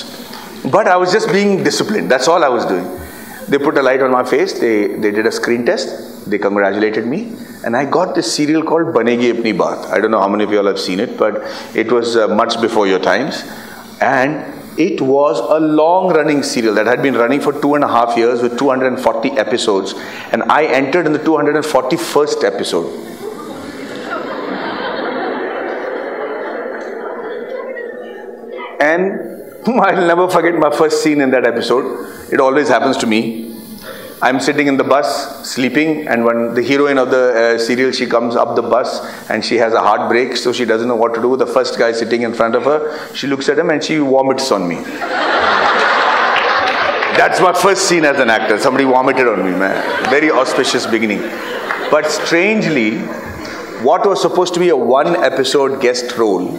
but 0.77 0.87
I 0.87 0.95
was 0.95 1.11
just 1.11 1.31
being 1.31 1.63
disciplined. 1.63 2.09
That's 2.15 2.27
all 2.27 2.43
I 2.43 2.53
was 2.57 2.65
doing. 2.65 2.87
They 3.49 3.57
put 3.57 3.77
a 3.77 3.83
light 3.83 4.01
on 4.01 4.11
my 4.11 4.23
face. 4.23 4.53
They 4.65 4.75
they 5.05 5.11
did 5.11 5.25
a 5.25 5.31
screen 5.31 5.65
test. 5.65 5.89
They 6.31 6.37
congratulated 6.37 7.05
me, 7.05 7.19
and 7.65 7.75
I 7.75 7.83
got 7.83 8.15
this 8.15 8.33
serial 8.33 8.63
called 8.63 8.93
Banegi 8.97 9.33
Apni 9.33 9.53
Baat. 9.61 9.85
I 9.95 9.99
don't 9.99 10.11
know 10.11 10.21
how 10.21 10.29
many 10.29 10.45
of 10.45 10.51
you 10.51 10.59
all 10.59 10.69
have 10.73 10.79
seen 10.79 11.01
it, 11.05 11.17
but 11.17 11.43
it 11.75 11.91
was 11.91 12.15
uh, 12.15 12.29
much 12.29 12.61
before 12.61 12.87
your 12.87 12.99
times, 12.99 13.43
and 14.03 14.79
it 14.79 14.99
was 14.99 15.39
a 15.39 15.59
long 15.59 16.13
running 16.13 16.43
serial 16.43 16.73
that 16.75 16.87
had 16.87 17.01
been 17.01 17.13
running 17.13 17.39
for 17.39 17.53
two 17.61 17.75
and 17.75 17.83
a 17.83 17.87
half 17.87 18.17
years 18.17 18.41
with 18.41 18.57
240 18.57 19.31
episodes, 19.31 19.93
and 20.31 20.43
I 20.43 20.65
entered 20.65 21.05
in 21.05 21.13
the 21.13 21.19
241st 21.19 22.43
episode. 22.43 23.09
And 28.81 29.43
I'll 29.79 30.07
never 30.07 30.29
forget 30.29 30.55
my 30.55 30.75
first 30.75 31.01
scene 31.01 31.21
in 31.21 31.29
that 31.31 31.45
episode. 31.45 32.33
It 32.33 32.41
always 32.41 32.67
happens 32.67 32.97
to 32.97 33.07
me. 33.07 33.52
I'm 34.23 34.39
sitting 34.39 34.67
in 34.67 34.77
the 34.77 34.85
bus 34.85 35.45
sleeping, 35.45 36.07
and 36.07 36.23
when 36.23 36.53
the 36.53 36.63
heroine 36.63 36.97
of 36.97 37.11
the 37.11 37.55
uh, 37.55 37.57
serial 37.59 37.91
she 37.91 38.05
comes 38.05 38.37
up 38.37 38.55
the 38.55 38.61
bus 38.61 39.01
and 39.29 39.43
she 39.43 39.57
has 39.57 39.73
a 39.73 39.81
heartbreak, 39.81 40.37
so 40.37 40.53
she 40.53 40.63
doesn't 40.63 40.87
know 40.87 40.95
what 40.95 41.13
to 41.15 41.21
do. 41.21 41.35
The 41.35 41.45
first 41.45 41.77
guy 41.77 41.91
sitting 41.91 42.21
in 42.21 42.33
front 42.33 42.55
of 42.55 42.63
her, 42.63 43.13
she 43.13 43.27
looks 43.27 43.49
at 43.49 43.59
him 43.59 43.69
and 43.69 43.83
she 43.83 43.97
vomits 43.97 44.49
on 44.49 44.65
me. 44.65 44.75
That's 47.17 47.41
my 47.41 47.51
first 47.51 47.89
scene 47.89 48.05
as 48.05 48.17
an 48.17 48.29
actor. 48.29 48.57
Somebody 48.59 48.85
vomited 48.85 49.27
on 49.27 49.43
me, 49.43 49.51
man. 49.51 50.09
Very 50.09 50.31
auspicious 50.31 50.87
beginning. 50.87 51.19
But 51.91 52.09
strangely, 52.09 52.99
what 53.83 54.07
was 54.07 54.21
supposed 54.21 54.53
to 54.53 54.61
be 54.61 54.69
a 54.69 54.77
one 54.77 55.17
episode 55.17 55.81
guest 55.81 56.17
role, 56.17 56.57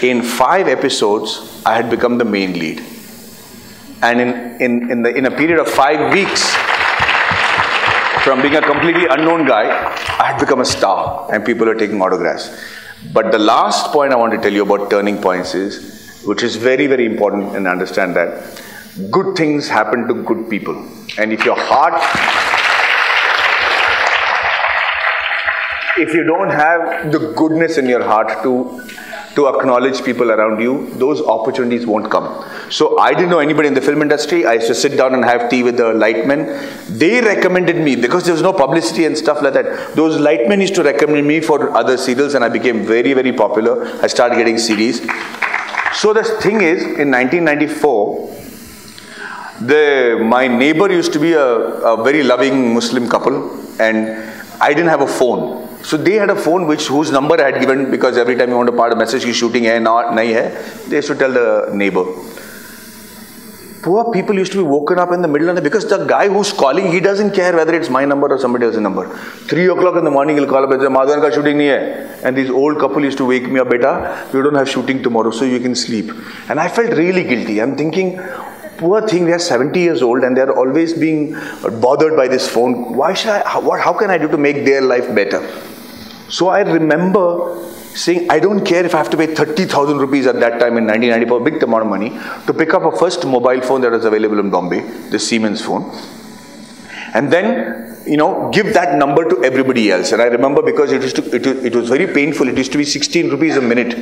in 0.00 0.22
five 0.22 0.68
episodes, 0.68 1.60
I 1.66 1.74
had 1.74 1.90
become 1.90 2.18
the 2.18 2.24
main 2.24 2.52
lead. 2.52 2.84
And 4.02 4.20
in, 4.20 4.60
in, 4.60 4.90
in, 4.90 5.02
the, 5.02 5.14
in 5.16 5.26
a 5.26 5.30
period 5.30 5.60
of 5.60 5.68
five 5.68 6.12
weeks, 6.12 6.52
from 8.24 8.42
being 8.42 8.56
a 8.56 8.62
completely 8.62 9.06
unknown 9.06 9.46
guy, 9.46 9.64
I 10.18 10.32
had 10.32 10.38
become 10.40 10.60
a 10.60 10.64
star 10.64 11.28
and 11.32 11.44
people 11.44 11.66
were 11.66 11.74
taking 11.74 12.00
autographs. 12.02 12.50
But 13.12 13.32
the 13.32 13.38
last 13.38 13.92
point 13.92 14.12
I 14.12 14.16
want 14.16 14.32
to 14.32 14.38
tell 14.38 14.52
you 14.52 14.62
about 14.62 14.90
turning 14.90 15.20
points 15.20 15.54
is, 15.54 16.22
which 16.24 16.42
is 16.42 16.56
very, 16.56 16.86
very 16.86 17.06
important 17.06 17.56
and 17.56 17.66
understand 17.66 18.14
that 18.16 18.62
good 19.10 19.36
things 19.36 19.68
happen 19.68 20.06
to 20.06 20.14
good 20.14 20.48
people. 20.48 20.76
And 21.18 21.32
if 21.32 21.44
your 21.44 21.56
heart, 21.58 21.94
if 25.98 26.14
you 26.14 26.22
don't 26.24 26.50
have 26.50 27.10
the 27.10 27.32
goodness 27.36 27.78
in 27.78 27.86
your 27.86 28.02
heart 28.02 28.42
to 28.44 28.82
to 29.34 29.48
acknowledge 29.48 30.02
people 30.04 30.30
around 30.30 30.60
you, 30.60 30.90
those 30.94 31.22
opportunities 31.22 31.86
won't 31.86 32.10
come. 32.10 32.44
So 32.70 32.98
I 32.98 33.14
didn't 33.14 33.30
know 33.30 33.38
anybody 33.38 33.68
in 33.68 33.74
the 33.74 33.80
film 33.80 34.02
industry. 34.02 34.44
I 34.44 34.54
used 34.54 34.66
to 34.66 34.74
sit 34.74 34.96
down 34.96 35.14
and 35.14 35.24
have 35.24 35.48
tea 35.48 35.62
with 35.62 35.76
the 35.76 35.92
lightmen. 35.94 36.46
They 36.88 37.20
recommended 37.20 37.76
me 37.76 37.96
because 37.96 38.24
there 38.24 38.34
was 38.34 38.42
no 38.42 38.52
publicity 38.52 39.06
and 39.06 39.16
stuff 39.16 39.40
like 39.42 39.54
that. 39.54 39.94
Those 39.96 40.20
lightmen 40.20 40.60
used 40.60 40.74
to 40.74 40.82
recommend 40.82 41.26
me 41.26 41.40
for 41.40 41.74
other 41.76 41.96
serials, 41.96 42.34
and 42.34 42.44
I 42.44 42.48
became 42.48 42.84
very, 42.84 43.12
very 43.14 43.32
popular. 43.32 43.86
I 44.02 44.06
started 44.06 44.36
getting 44.36 44.58
series. 44.58 45.00
So 45.94 46.12
the 46.12 46.24
thing 46.42 46.60
is, 46.60 46.82
in 46.82 47.10
1994, 47.10 48.30
the 49.60 50.18
my 50.22 50.48
neighbor 50.48 50.90
used 50.90 51.12
to 51.12 51.20
be 51.20 51.32
a, 51.34 51.46
a 51.46 52.02
very 52.02 52.22
loving 52.22 52.74
Muslim 52.74 53.08
couple, 53.08 53.60
and 53.80 54.08
I 54.60 54.74
didn't 54.74 54.88
have 54.88 55.02
a 55.02 55.06
phone. 55.06 55.68
So 55.82 55.96
they 55.96 56.14
had 56.14 56.30
a 56.30 56.36
phone 56.36 56.66
which 56.66 56.86
whose 56.86 57.10
number 57.10 57.40
I 57.40 57.50
had 57.50 57.60
given 57.60 57.90
because 57.90 58.16
every 58.16 58.36
time 58.36 58.50
you 58.50 58.56
want 58.56 58.68
to 58.68 58.76
part 58.76 58.92
a 58.92 58.96
message, 58.96 59.24
he's 59.24 59.36
shooting 59.36 59.64
hai, 59.64 59.78
not 59.78 60.14
nahi 60.14 60.34
hai. 60.34 60.88
They 60.88 60.96
used 60.96 61.08
to 61.08 61.16
tell 61.16 61.32
the 61.32 61.70
neighbor. 61.74 62.04
Poor 63.82 64.12
people 64.12 64.36
used 64.36 64.52
to 64.52 64.58
be 64.58 64.62
woken 64.62 65.00
up 65.00 65.10
in 65.10 65.22
the 65.22 65.28
middle 65.28 65.48
of 65.48 65.56
the 65.56 65.60
night 65.60 65.64
because 65.64 65.88
the 65.88 66.04
guy 66.04 66.28
who's 66.28 66.52
calling, 66.52 66.92
he 66.92 67.00
doesn't 67.00 67.32
care 67.34 67.52
whether 67.56 67.74
it's 67.74 67.90
my 67.90 68.04
number 68.04 68.28
or 68.28 68.38
somebody 68.38 68.64
else's 68.64 68.80
number. 68.80 69.08
Three 69.48 69.66
o'clock 69.66 69.96
in 69.96 70.04
the 70.04 70.10
morning, 70.10 70.36
he'll 70.36 70.46
call 70.46 70.62
up 70.62 70.70
and 70.70 70.80
say, 70.80 70.86
Madhavan 70.86 71.20
ka 71.20 71.30
shooting 71.34 71.56
nahi 71.56 71.70
hai. 71.70 72.28
And 72.28 72.36
these 72.36 72.48
old 72.48 72.78
couple 72.78 73.02
used 73.02 73.18
to 73.18 73.24
wake 73.24 73.50
me 73.50 73.58
up, 73.58 73.70
beta, 73.70 74.28
we 74.32 74.40
don't 74.40 74.54
have 74.54 74.68
shooting 74.68 75.02
tomorrow, 75.02 75.32
so 75.32 75.44
you 75.44 75.58
can 75.58 75.74
sleep. 75.74 76.12
And 76.48 76.60
I 76.60 76.68
felt 76.68 76.92
really 76.92 77.24
guilty. 77.24 77.60
I'm 77.60 77.76
thinking, 77.76 78.20
poor 78.76 79.06
thing, 79.08 79.24
they 79.24 79.32
are 79.32 79.40
70 79.40 79.80
years 79.80 80.00
old 80.00 80.22
and 80.22 80.36
they're 80.36 80.56
always 80.56 80.92
being 80.92 81.32
bothered 81.80 82.16
by 82.16 82.28
this 82.28 82.48
phone. 82.48 82.94
Why 82.94 83.14
should 83.14 83.30
I, 83.30 83.48
how, 83.48 83.60
what, 83.60 83.80
how 83.80 83.92
can 83.92 84.10
I 84.10 84.18
do 84.18 84.28
to 84.28 84.36
make 84.36 84.64
their 84.64 84.80
life 84.80 85.12
better? 85.12 85.42
So 86.32 86.48
I 86.48 86.60
remember 86.60 87.62
saying, 87.94 88.30
I 88.30 88.38
don't 88.38 88.64
care 88.64 88.86
if 88.86 88.94
I 88.94 88.98
have 88.98 89.10
to 89.10 89.18
pay 89.18 89.26
30,000 89.34 89.98
rupees 89.98 90.26
at 90.26 90.40
that 90.40 90.58
time 90.58 90.78
in 90.78 90.86
1994, 90.86 91.40
big 91.40 91.62
amount 91.62 91.82
of 91.82 91.90
money, 91.90 92.08
to 92.46 92.54
pick 92.54 92.72
up 92.72 92.84
a 92.90 92.96
first 92.96 93.26
mobile 93.26 93.60
phone 93.60 93.82
that 93.82 93.92
was 93.92 94.06
available 94.06 94.38
in 94.38 94.48
Bombay, 94.48 94.80
the 95.10 95.18
Siemens 95.18 95.62
phone. 95.62 95.94
And 97.12 97.30
then, 97.30 97.98
you 98.06 98.16
know, 98.16 98.50
give 98.50 98.72
that 98.72 98.96
number 98.96 99.28
to 99.28 99.44
everybody 99.44 99.90
else. 99.90 100.12
And 100.12 100.22
I 100.22 100.26
remember 100.26 100.62
because 100.62 100.90
it, 100.90 101.02
used 101.02 101.16
to, 101.16 101.36
it, 101.36 101.46
it 101.46 101.76
was 101.76 101.90
very 101.90 102.06
painful, 102.06 102.48
it 102.48 102.56
used 102.56 102.72
to 102.72 102.78
be 102.78 102.84
16 102.84 103.28
rupees 103.28 103.58
a 103.58 103.60
minute 103.60 103.94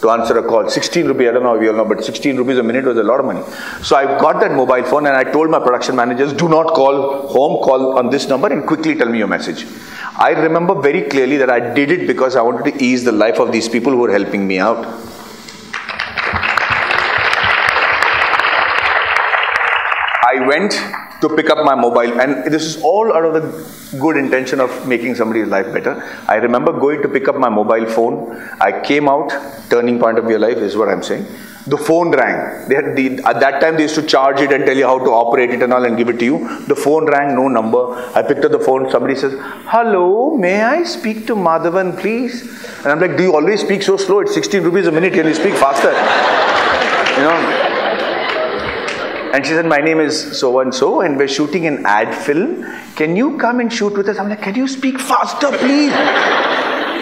to 0.00 0.10
answer 0.10 0.38
a 0.38 0.42
call. 0.42 0.68
16 0.68 1.06
rupees, 1.06 1.28
I 1.28 1.32
don't 1.32 1.42
know 1.42 1.54
if 1.54 1.62
you 1.62 1.70
all 1.70 1.76
know, 1.76 1.84
but 1.84 2.04
16 2.04 2.36
rupees 2.36 2.58
a 2.58 2.62
minute 2.62 2.84
was 2.84 2.96
a 2.96 3.02
lot 3.02 3.20
of 3.20 3.26
money. 3.26 3.42
So 3.82 3.96
I 3.96 4.04
got 4.18 4.40
that 4.40 4.52
mobile 4.52 4.84
phone 4.84 5.06
and 5.06 5.16
I 5.16 5.24
told 5.24 5.50
my 5.50 5.58
production 5.58 5.96
managers, 5.96 6.32
do 6.32 6.48
not 6.48 6.68
call 6.68 7.28
home, 7.28 7.62
call 7.62 7.98
on 7.98 8.10
this 8.10 8.28
number 8.28 8.48
and 8.48 8.66
quickly 8.66 8.94
tell 8.94 9.08
me 9.08 9.18
your 9.18 9.26
message. 9.26 9.66
I 10.16 10.30
remember 10.30 10.74
very 10.74 11.02
clearly 11.02 11.36
that 11.38 11.50
I 11.50 11.60
did 11.74 11.90
it 11.90 12.06
because 12.06 12.36
I 12.36 12.42
wanted 12.42 12.72
to 12.72 12.84
ease 12.84 13.04
the 13.04 13.12
life 13.12 13.38
of 13.38 13.52
these 13.52 13.68
people 13.68 13.92
who 13.92 13.98
were 13.98 14.12
helping 14.12 14.46
me 14.46 14.58
out. 14.58 14.84
I 20.30 20.46
went 20.46 20.74
to 21.20 21.28
pick 21.34 21.50
up 21.50 21.64
my 21.64 21.74
mobile, 21.74 22.20
and 22.20 22.52
this 22.52 22.64
is 22.64 22.80
all 22.82 23.12
out 23.12 23.24
of 23.24 23.34
the 23.34 23.98
good 23.98 24.16
intention 24.16 24.60
of 24.60 24.86
making 24.86 25.14
somebody's 25.16 25.48
life 25.48 25.72
better. 25.72 26.02
I 26.28 26.36
remember 26.36 26.72
going 26.72 27.02
to 27.02 27.08
pick 27.08 27.26
up 27.28 27.36
my 27.36 27.48
mobile 27.48 27.86
phone. 27.86 28.36
I 28.60 28.80
came 28.80 29.08
out, 29.08 29.30
turning 29.68 29.98
point 29.98 30.18
of 30.18 30.28
your 30.30 30.38
life 30.38 30.58
is 30.58 30.76
what 30.76 30.88
I'm 30.88 31.02
saying. 31.02 31.26
The 31.66 31.76
phone 31.76 32.12
rang. 32.12 32.68
They 32.68 32.76
had 32.76 32.96
the, 32.96 33.22
at 33.24 33.40
that 33.40 33.60
time, 33.60 33.76
they 33.76 33.82
used 33.82 33.96
to 33.96 34.02
charge 34.02 34.40
it 34.40 34.52
and 34.52 34.64
tell 34.64 34.76
you 34.76 34.86
how 34.86 34.98
to 34.98 35.10
operate 35.10 35.50
it 35.50 35.60
and 35.60 35.72
all 35.72 35.84
and 35.84 35.98
give 35.98 36.08
it 36.08 36.18
to 36.20 36.24
you. 36.24 36.64
The 36.66 36.76
phone 36.76 37.04
rang, 37.06 37.34
no 37.34 37.48
number. 37.48 37.94
I 38.14 38.22
picked 38.22 38.44
up 38.44 38.52
the 38.52 38.58
phone. 38.60 38.90
Somebody 38.90 39.16
says, 39.16 39.34
Hello, 39.66 40.34
may 40.36 40.62
I 40.62 40.84
speak 40.84 41.26
to 41.26 41.34
Madhavan, 41.34 41.98
please? 41.98 42.42
And 42.78 42.86
I'm 42.86 43.00
like, 43.00 43.18
Do 43.18 43.24
you 43.24 43.34
always 43.34 43.60
speak 43.60 43.82
so 43.82 43.98
slow? 43.98 44.20
It's 44.20 44.32
16 44.32 44.62
rupees 44.62 44.86
a 44.86 44.92
minute. 44.92 45.12
Can 45.12 45.26
you 45.26 45.34
speak 45.34 45.54
faster? 45.54 45.92
You 47.18 47.24
know? 47.24 47.57
And 49.32 49.44
she 49.44 49.52
said, 49.52 49.66
My 49.66 49.78
name 49.78 50.00
is 50.00 50.38
so 50.38 50.60
and 50.60 50.74
so, 50.74 51.00
and 51.02 51.16
we're 51.16 51.28
shooting 51.28 51.66
an 51.66 51.84
ad 51.84 52.14
film. 52.14 52.64
Can 52.96 53.16
you 53.16 53.36
come 53.38 53.60
and 53.60 53.72
shoot 53.72 53.96
with 53.96 54.08
us? 54.08 54.18
I'm 54.18 54.28
like, 54.28 54.42
Can 54.42 54.54
you 54.54 54.68
speak 54.68 54.98
faster, 54.98 55.50
please? 55.56 55.92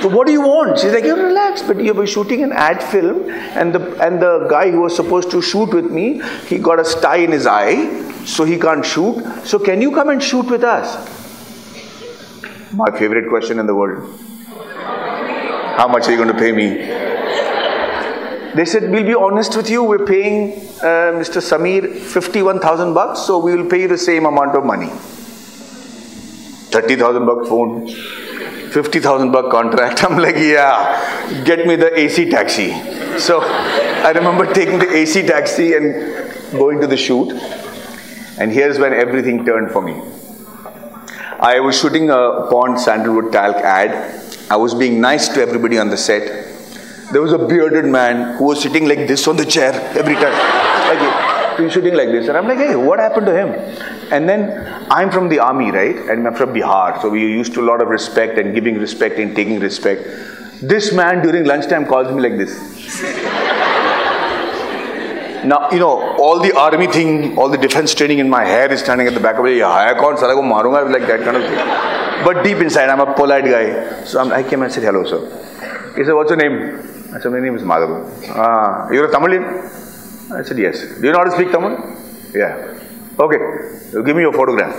So 0.03 0.09
what 0.09 0.27
do 0.27 0.33
you 0.33 0.43
want? 0.43 0.79
She's 0.79 0.93
like, 0.93 1.05
you 1.05 1.16
relax, 1.16 1.62
but 1.62 1.83
you 1.83 1.95
were 1.95 2.07
shooting 2.07 2.43
an 2.45 2.53
ad 2.53 2.83
film, 2.83 3.31
and 3.31 3.74
the 3.74 3.81
and 4.05 4.20
the 4.20 4.47
guy 4.49 4.70
who 4.70 4.83
was 4.83 4.95
supposed 4.95 5.31
to 5.31 5.41
shoot 5.41 5.72
with 5.72 5.91
me, 5.91 6.22
he 6.47 6.59
got 6.59 6.79
a 6.79 6.85
sty 6.85 7.16
in 7.16 7.33
his 7.33 7.47
eye, 7.47 8.03
so 8.24 8.45
he 8.45 8.59
can't 8.59 8.85
shoot. 8.85 9.24
So 9.45 9.59
can 9.59 9.81
you 9.81 9.93
come 9.93 10.11
and 10.11 10.22
shoot 10.22 10.47
with 10.47 10.64
us? 10.64 10.95
My 12.72 12.91
favorite 12.99 13.29
question 13.31 13.59
in 13.59 13.66
the 13.66 13.74
world. 13.74 14.20
How 15.77 15.89
much 15.89 16.09
are 16.09 16.11
you 16.11 16.16
going 16.16 16.29
to 16.29 16.39
pay 16.39 16.53
me? 16.53 16.95
They 18.57 18.64
said, 18.64 18.90
we'll 18.90 19.04
be 19.04 19.14
honest 19.14 19.54
with 19.54 19.68
you, 19.68 19.84
we're 19.84 20.07
paying 20.07 20.52
uh, 20.80 21.12
Mr. 21.20 21.42
Samir 21.42 21.94
51,000 21.94 22.94
bucks, 22.94 23.20
so 23.20 23.38
we 23.38 23.54
will 23.54 23.68
pay 23.68 23.82
you 23.82 23.88
the 23.88 23.98
same 23.98 24.24
amount 24.24 24.57
of 24.57 24.64
money. 24.64 24.88
30,000 26.72 27.26
bucks 27.26 27.50
phone, 27.50 27.86
50,000 27.86 29.30
buck 29.30 29.50
contract. 29.50 30.04
I'm 30.09 30.16
like, 30.16 30.36
yeah, 30.36 31.44
get 31.44 31.66
me 31.66 31.76
the 31.76 32.00
AC 32.00 32.30
taxi. 32.30 32.70
So 33.18 33.40
I 33.42 34.12
remember 34.12 34.50
taking 34.54 34.78
the 34.78 34.90
AC 34.90 35.26
taxi 35.26 35.74
and 35.74 36.32
going 36.52 36.80
to 36.80 36.86
the 36.86 36.96
shoot. 36.96 37.32
And 38.38 38.50
here's 38.50 38.78
when 38.78 38.94
everything 38.94 39.44
turned 39.44 39.70
for 39.70 39.82
me. 39.82 40.00
I 41.40 41.61
was 41.61 41.78
shooting 41.78 42.09
a 42.09 42.48
Pond 42.50 42.80
Sandalwood 42.80 43.32
Talc 43.32 43.57
ad. 43.57 44.24
I 44.50 44.57
was 44.57 44.74
being 44.74 44.98
nice 44.98 45.28
to 45.28 45.42
everybody 45.42 45.78
on 45.78 45.90
the 45.90 45.98
set. 45.98 46.55
There 47.12 47.22
was 47.22 47.32
a 47.32 47.38
bearded 47.38 47.84
man 47.84 48.36
who 48.36 48.44
was 48.44 48.61
sitting 48.61 48.88
like 48.88 49.07
this 49.07 49.26
on 49.28 49.36
the 49.36 49.44
chair 49.44 49.72
every 49.96 50.14
time. 50.14 50.32
Like, 50.88 51.57
been 51.57 51.70
shooting 51.70 51.94
like 51.94 52.09
this. 52.09 52.28
And 52.28 52.36
I'm 52.36 52.46
like, 52.46 52.59
hey, 52.59 52.76
what 52.76 52.98
happened 52.98 53.26
to 53.26 53.34
him? 53.34 53.48
And 54.12 54.28
then 54.28 54.84
I'm 54.90 55.11
from 55.11 55.28
the 55.28 55.38
army, 55.38 55.70
right? 55.70 55.96
And 55.96 56.26
I'm 56.26 56.34
from 56.34 56.52
Bihar. 56.52 57.00
So 57.00 57.09
we 57.09 57.20
used 57.20 57.54
to 57.54 57.61
a 57.61 57.66
lot 57.66 57.80
of 57.80 57.88
respect 57.88 58.38
and 58.38 58.54
giving 58.54 58.78
respect 58.78 59.18
and 59.18 59.34
taking 59.34 59.61
respect. 59.61 60.02
This 60.62 60.92
man 60.92 61.22
during 61.22 61.44
lunchtime 61.44 61.86
calls 61.86 62.12
me 62.12 62.20
like 62.20 62.36
this. 62.36 62.52
Now, 65.44 65.70
you 65.70 65.78
know, 65.78 66.16
all 66.18 66.40
the 66.40 66.52
army 66.57 66.88
thing, 66.88 67.38
all 67.38 67.48
the 67.48 67.59
defense 67.59 67.94
training 67.94 68.18
in 68.18 68.28
my 68.28 68.44
hair 68.44 68.72
is 68.72 68.80
standing 68.80 69.07
at 69.07 69.14
the 69.14 69.20
back 69.20 69.38
of 69.38 69.46
it. 69.46 69.62
I 69.62 69.94
can't, 69.94 70.18
sala 70.18 70.34
ko 70.34 70.42
marunga, 70.42 70.90
like 70.90 71.07
that 71.07 71.20
kind 71.20 71.36
of 71.36 71.44
thing. 71.44 72.24
But 72.24 72.42
deep 72.42 72.59
inside, 72.59 72.88
I'm 72.88 73.00
a 73.00 73.14
polite 73.14 73.44
guy. 73.44 74.02
So 74.04 74.20
I'm, 74.20 74.32
I 74.32 74.42
came 74.42 74.62
and 74.62 74.72
said, 74.72 74.82
hello, 74.82 75.04
sir. 75.04 75.94
He 75.96 76.04
said, 76.04 76.14
what's 76.14 76.30
your 76.30 76.36
name? 76.36 76.95
I 77.17 77.19
said, 77.19 77.33
my 77.33 77.41
name 77.41 77.57
is 77.57 77.62
Madhav. 77.62 77.93
Ah, 78.29 78.91
you're 78.91 79.07
a 79.07 79.11
Tamilian? 79.11 79.45
I 80.39 80.43
said, 80.43 80.59
yes. 80.59 80.79
Do 81.01 81.07
you 81.07 81.12
know 81.12 81.19
how 81.21 81.25
to 81.25 81.31
speak 81.31 81.51
Tamil? 81.51 81.73
Yeah. 82.35 82.79
Okay, 83.19 83.39
give 84.05 84.14
me 84.14 84.21
your 84.21 84.35
photograph. 84.35 84.75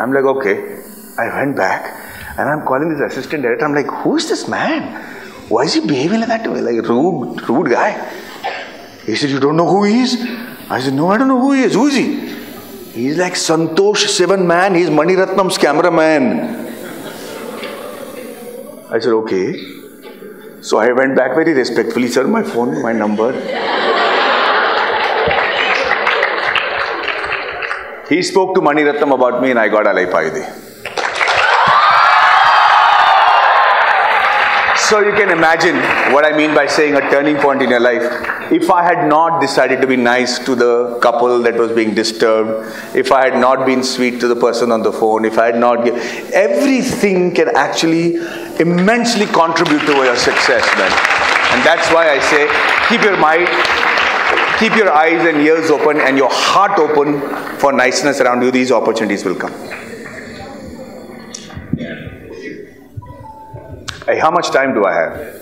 I'm 0.00 0.12
like, 0.12 0.24
okay. 0.24 0.82
I 1.16 1.28
went 1.38 1.56
back 1.56 2.36
and 2.36 2.48
I'm 2.48 2.66
calling 2.66 2.88
this 2.88 3.00
assistant 3.12 3.44
director. 3.44 3.64
I'm 3.64 3.72
like, 3.72 3.86
who 3.86 4.16
is 4.16 4.28
this 4.28 4.48
man? 4.48 5.00
Why 5.48 5.62
is 5.62 5.74
he 5.74 5.86
behaving 5.86 6.18
like 6.18 6.28
that 6.30 6.42
to 6.42 6.50
me? 6.50 6.60
Like 6.60 6.88
rude, 6.88 7.48
rude 7.48 7.70
guy. 7.70 7.92
He 9.06 9.14
said, 9.14 9.30
You 9.30 9.38
don't 9.38 9.56
know 9.56 9.68
who 9.68 9.84
he 9.84 10.00
is? 10.00 10.16
I 10.70 10.80
said, 10.80 10.94
No, 10.94 11.12
I 11.12 11.18
don't 11.18 11.28
know 11.28 11.40
who 11.40 11.52
he 11.52 11.62
is. 11.62 11.74
Who 11.74 11.86
is 11.86 11.94
he? 11.94 12.34
He's 13.00 13.16
like 13.16 13.34
Santosh 13.34 14.06
Sivan 14.16 14.44
Man. 14.44 14.74
He's 14.74 14.90
Mani 14.90 15.14
Ratnam's 15.14 15.56
cameraman. 15.56 16.40
I 18.90 18.98
said, 18.98 19.12
Okay. 19.12 19.81
So 20.62 20.78
I 20.78 20.92
went 20.92 21.16
back 21.16 21.34
very 21.34 21.52
respectfully, 21.52 22.06
sir, 22.06 22.24
my 22.28 22.44
phone, 22.44 22.80
my 22.82 22.92
number. 22.92 23.32
he 28.08 28.22
spoke 28.22 28.54
to 28.54 28.60
Mani 28.60 28.82
Ratnam 28.82 29.12
about 29.12 29.42
me 29.42 29.50
and 29.50 29.58
I 29.58 29.68
got 29.68 29.86
Alaipayuthey. 29.86 30.44
So 34.76 35.00
you 35.00 35.12
can 35.12 35.30
imagine 35.30 35.74
what 36.14 36.24
I 36.24 36.36
mean 36.36 36.54
by 36.54 36.68
saying 36.68 36.94
a 36.94 37.00
turning 37.10 37.38
point 37.38 37.60
in 37.62 37.70
your 37.70 37.80
life. 37.80 38.31
If 38.52 38.70
I 38.70 38.82
had 38.82 39.08
not 39.08 39.40
decided 39.40 39.80
to 39.80 39.86
be 39.86 39.96
nice 39.96 40.38
to 40.44 40.54
the 40.54 40.98
couple 41.00 41.38
that 41.44 41.54
was 41.54 41.72
being 41.72 41.94
disturbed, 41.94 42.66
if 42.94 43.10
I 43.10 43.24
had 43.24 43.40
not 43.40 43.64
been 43.64 43.82
sweet 43.82 44.20
to 44.20 44.28
the 44.28 44.36
person 44.36 44.70
on 44.70 44.82
the 44.82 44.92
phone, 44.92 45.24
if 45.24 45.38
I 45.38 45.46
had 45.46 45.56
not 45.56 45.86
give, 45.86 45.96
everything 46.32 47.34
can 47.34 47.48
actually 47.56 48.16
immensely 48.60 49.24
contribute 49.24 49.80
to 49.86 49.92
your 49.94 50.16
success, 50.16 50.66
man. 50.76 50.92
And 51.54 51.64
that's 51.64 51.90
why 51.94 52.10
I 52.10 52.18
say 52.18 52.46
keep 52.90 53.02
your 53.02 53.16
mind, 53.16 53.48
keep 54.60 54.76
your 54.76 54.92
eyes 54.92 55.26
and 55.26 55.40
ears 55.40 55.70
open 55.70 55.98
and 55.98 56.18
your 56.18 56.30
heart 56.30 56.78
open 56.78 57.22
for 57.58 57.72
niceness 57.72 58.20
around 58.20 58.42
you. 58.42 58.50
These 58.50 58.70
opportunities 58.70 59.24
will 59.24 59.34
come. 59.34 59.52
Hey, 64.04 64.18
how 64.18 64.30
much 64.30 64.50
time 64.50 64.74
do 64.74 64.84
I 64.84 64.92
have? 64.92 65.41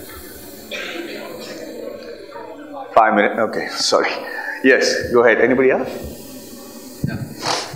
Five 2.93 3.15
minutes. 3.15 3.39
Okay, 3.39 3.67
sorry. 3.75 4.11
Yes, 4.63 5.11
go 5.11 5.23
ahead. 5.23 5.41
Anybody 5.41 5.71
else? 5.71 5.89
Yeah. 7.07 7.15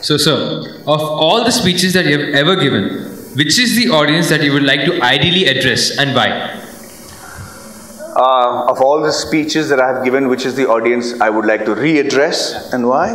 So, 0.01 0.18
sir, 0.18 0.82
of 0.86 1.01
all 1.01 1.43
the 1.43 1.51
speeches 1.51 1.93
that 1.93 2.05
you 2.05 2.20
have 2.20 2.36
ever 2.36 2.55
given, 2.55 2.89
which 3.36 3.57
is 3.57 3.76
the 3.76 3.89
audience 3.89 4.30
that 4.30 4.43
you 4.43 4.53
would 4.53 4.63
like 4.63 4.86
to 4.86 5.01
ideally 5.01 5.45
address 5.45 5.97
and 5.97 6.16
why? 6.16 6.61
Uh, 8.16 8.68
of 8.70 8.82
all 8.82 9.01
the 9.01 9.11
speeches 9.11 9.68
that 9.70 9.80
I 9.80 9.88
have 9.88 10.03
given, 10.05 10.30
which 10.30 10.45
is 10.45 10.55
the 10.55 10.68
audience 10.70 11.20
I 11.20 11.30
would 11.30 11.45
like 11.45 11.66
to 11.66 11.76
readdress 11.76 12.72
and 12.74 12.88
why? 12.88 13.11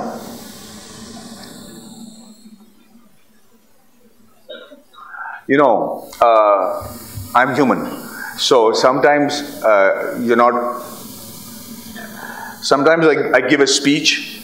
You 5.47 5.57
know, 5.57 6.11
uh, 6.21 6.97
I'm 7.35 7.55
human. 7.55 7.87
So 8.37 8.73
sometimes 8.73 9.41
uh, 9.65 10.19
you're 10.23 10.37
not. 10.37 10.99
Sometimes 12.63 13.07
I, 13.07 13.39
I 13.39 13.41
give 13.41 13.61
a 13.61 13.67
speech 13.67 14.43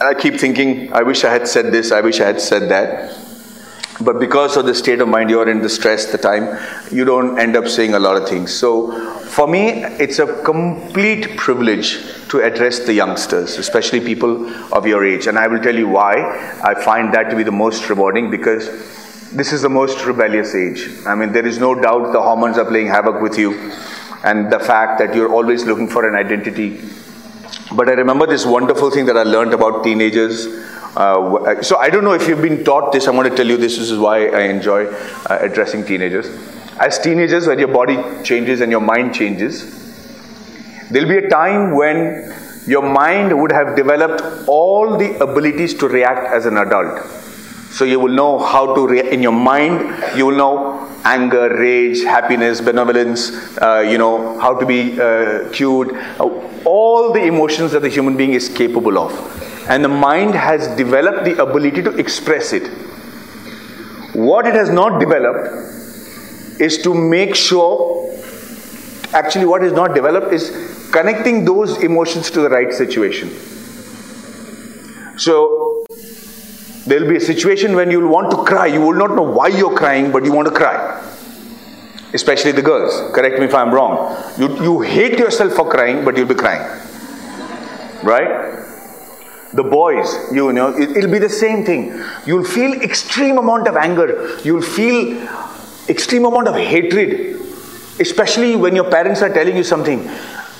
and 0.00 0.02
I 0.02 0.14
keep 0.14 0.34
thinking, 0.34 0.92
I 0.92 1.02
wish 1.02 1.24
I 1.24 1.30
had 1.30 1.48
said 1.48 1.72
this, 1.72 1.90
I 1.90 2.00
wish 2.00 2.20
I 2.20 2.26
had 2.26 2.40
said 2.40 2.68
that. 2.70 3.16
But 4.00 4.20
because 4.20 4.58
of 4.58 4.66
the 4.66 4.74
state 4.74 5.00
of 5.00 5.08
mind 5.08 5.30
you're 5.30 5.48
in, 5.48 5.62
the 5.62 5.70
stress, 5.70 6.12
the 6.12 6.18
time, 6.18 6.58
you 6.92 7.06
don't 7.06 7.38
end 7.38 7.56
up 7.56 7.66
saying 7.66 7.94
a 7.94 7.98
lot 7.98 8.20
of 8.20 8.28
things. 8.28 8.52
So 8.52 8.92
for 9.24 9.48
me, 9.48 9.84
it's 9.98 10.18
a 10.18 10.42
complete 10.42 11.38
privilege 11.38 11.98
to 12.28 12.42
address 12.42 12.80
the 12.80 12.92
youngsters, 12.92 13.56
especially 13.56 14.00
people 14.00 14.52
of 14.74 14.86
your 14.86 15.02
age. 15.06 15.26
And 15.26 15.38
I 15.38 15.46
will 15.46 15.60
tell 15.60 15.74
you 15.74 15.88
why 15.88 16.14
I 16.62 16.74
find 16.74 17.14
that 17.14 17.30
to 17.30 17.36
be 17.36 17.42
the 17.42 17.52
most 17.52 17.88
rewarding 17.88 18.30
because 18.30 18.68
this 19.30 19.52
is 19.52 19.62
the 19.62 19.70
most 19.70 20.04
rebellious 20.04 20.54
age. 20.54 20.90
I 21.06 21.14
mean, 21.14 21.32
there 21.32 21.46
is 21.46 21.58
no 21.58 21.74
doubt 21.74 22.12
the 22.12 22.20
hormones 22.20 22.58
are 22.58 22.66
playing 22.66 22.88
havoc 22.88 23.22
with 23.22 23.38
you, 23.38 23.72
and 24.24 24.52
the 24.52 24.58
fact 24.58 24.98
that 24.98 25.14
you're 25.14 25.32
always 25.32 25.64
looking 25.64 25.88
for 25.88 26.08
an 26.08 26.14
identity. 26.14 26.80
But 27.72 27.88
I 27.88 27.92
remember 27.92 28.26
this 28.26 28.46
wonderful 28.46 28.90
thing 28.90 29.06
that 29.06 29.16
I 29.16 29.24
learned 29.24 29.52
about 29.52 29.82
teenagers. 29.82 30.46
Uh, 30.96 31.62
so 31.62 31.76
I 31.76 31.90
don't 31.90 32.04
know 32.04 32.12
if 32.12 32.28
you've 32.28 32.42
been 32.42 32.64
taught 32.64 32.92
this. 32.92 33.06
I'm 33.06 33.16
going 33.16 33.28
to 33.28 33.36
tell 33.36 33.46
you 33.46 33.56
this. 33.56 33.76
This 33.76 33.90
is 33.90 33.98
why 33.98 34.28
I 34.28 34.42
enjoy 34.42 34.86
uh, 34.86 35.38
addressing 35.40 35.84
teenagers. 35.84 36.28
As 36.78 36.98
teenagers, 36.98 37.46
when 37.46 37.58
your 37.58 37.68
body 37.68 37.96
changes 38.22 38.60
and 38.60 38.70
your 38.70 38.80
mind 38.80 39.14
changes, 39.14 39.64
there'll 40.90 41.08
be 41.08 41.18
a 41.18 41.28
time 41.28 41.74
when 41.74 42.34
your 42.66 42.82
mind 42.82 43.38
would 43.38 43.52
have 43.52 43.76
developed 43.76 44.48
all 44.48 44.96
the 44.96 45.16
abilities 45.22 45.74
to 45.74 45.88
react 45.88 46.26
as 46.32 46.46
an 46.46 46.56
adult. 46.56 47.00
So 47.76 47.84
you 47.84 48.00
will 48.00 48.14
know 48.14 48.38
how 48.38 48.74
to, 48.74 48.88
re- 48.88 49.12
in 49.12 49.22
your 49.22 49.32
mind, 49.32 50.16
you 50.16 50.24
will 50.24 50.36
know 50.36 50.90
anger, 51.04 51.54
rage, 51.58 52.02
happiness, 52.04 52.62
benevolence, 52.62 53.58
uh, 53.58 53.84
you 53.86 53.98
know, 53.98 54.40
how 54.40 54.58
to 54.58 54.64
be 54.64 54.98
uh, 54.98 55.04
uh, 55.04 56.62
all 56.64 57.12
the 57.12 57.22
emotions 57.22 57.72
that 57.72 57.82
the 57.82 57.90
human 57.90 58.16
being 58.16 58.32
is 58.32 58.48
capable 58.48 58.98
of. 58.98 59.12
And 59.68 59.84
the 59.84 59.90
mind 59.90 60.34
has 60.34 60.74
developed 60.78 61.26
the 61.26 61.42
ability 61.42 61.82
to 61.82 61.90
express 61.98 62.54
it. 62.54 62.66
What 64.14 64.46
it 64.46 64.54
has 64.54 64.70
not 64.70 64.98
developed 64.98 66.58
is 66.58 66.78
to 66.78 66.94
make 66.94 67.34
sure, 67.34 68.10
actually, 69.12 69.44
what 69.44 69.62
is 69.62 69.72
not 69.72 69.94
developed 69.94 70.32
is 70.32 70.88
connecting 70.92 71.44
those 71.44 71.82
emotions 71.82 72.30
to 72.30 72.40
the 72.40 72.48
right 72.48 72.72
situation. 72.72 73.28
So, 75.18 75.65
there 76.86 77.00
will 77.00 77.08
be 77.08 77.16
a 77.16 77.20
situation 77.20 77.74
when 77.74 77.90
you 77.90 78.00
will 78.00 78.08
want 78.08 78.30
to 78.30 78.44
cry. 78.44 78.66
You 78.66 78.80
will 78.80 78.94
not 78.94 79.16
know 79.16 79.22
why 79.22 79.48
you're 79.48 79.76
crying, 79.76 80.12
but 80.12 80.24
you 80.24 80.32
want 80.32 80.46
to 80.46 80.54
cry. 80.54 81.02
Especially 82.14 82.52
the 82.52 82.62
girls. 82.62 83.12
Correct 83.12 83.40
me 83.40 83.46
if 83.46 83.54
I'm 83.54 83.74
wrong. 83.74 84.16
You, 84.38 84.62
you 84.62 84.80
hate 84.80 85.18
yourself 85.18 85.54
for 85.54 85.68
crying, 85.68 86.04
but 86.04 86.16
you'll 86.16 86.28
be 86.28 86.36
crying. 86.36 86.62
Right? 88.04 88.62
The 89.52 89.64
boys, 89.64 90.14
you 90.32 90.52
know, 90.52 90.76
it, 90.76 90.94
will 90.94 91.10
be 91.10 91.18
the 91.18 91.28
same 91.28 91.64
thing. 91.64 92.00
You'll 92.24 92.44
feel 92.44 92.80
extreme 92.80 93.38
amount 93.38 93.66
of 93.66 93.76
anger. 93.76 94.38
You'll 94.44 94.62
feel 94.62 95.28
extreme 95.88 96.24
amount 96.24 96.46
of 96.46 96.54
hatred. 96.54 97.40
Especially 97.98 98.54
when 98.54 98.76
your 98.76 98.88
parents 98.90 99.22
are 99.22 99.32
telling 99.32 99.56
you 99.56 99.64
something. 99.64 100.08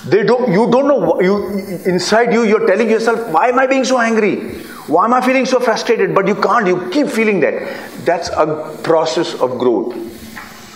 They 0.05 0.23
don't, 0.23 0.51
you 0.51 0.69
don't 0.71 0.87
know, 0.87 1.21
you, 1.21 1.47
inside 1.85 2.33
you, 2.33 2.43
you're 2.43 2.67
telling 2.67 2.89
yourself, 2.89 3.29
why 3.31 3.49
am 3.49 3.59
I 3.59 3.67
being 3.67 3.85
so 3.85 3.99
angry? 3.99 4.63
Why 4.87 5.05
am 5.05 5.13
I 5.13 5.25
feeling 5.25 5.45
so 5.45 5.59
frustrated? 5.59 6.15
But 6.15 6.27
you 6.27 6.35
can't, 6.35 6.65
you 6.65 6.89
keep 6.89 7.07
feeling 7.07 7.41
that. 7.41 8.05
That's 8.05 8.29
a 8.29 8.79
process 8.83 9.33
of 9.35 9.59
growth. 9.59 9.95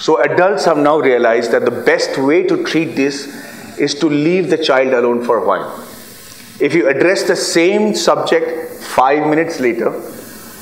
So 0.01 0.21
adults 0.21 0.65
have 0.65 0.77
now 0.77 0.97
realized 0.97 1.51
that 1.51 1.63
the 1.63 1.71
best 1.71 2.17
way 2.17 2.43
to 2.43 2.63
treat 2.65 2.95
this 2.95 3.27
is 3.77 3.95
to 3.95 4.07
leave 4.07 4.49
the 4.49 4.57
child 4.57 4.93
alone 4.93 5.23
for 5.23 5.37
a 5.37 5.45
while. 5.45 5.87
If 6.59 6.73
you 6.73 6.89
address 6.89 7.23
the 7.23 7.35
same 7.35 7.95
subject 7.95 8.83
five 8.83 9.27
minutes 9.27 9.59
later, 9.59 9.91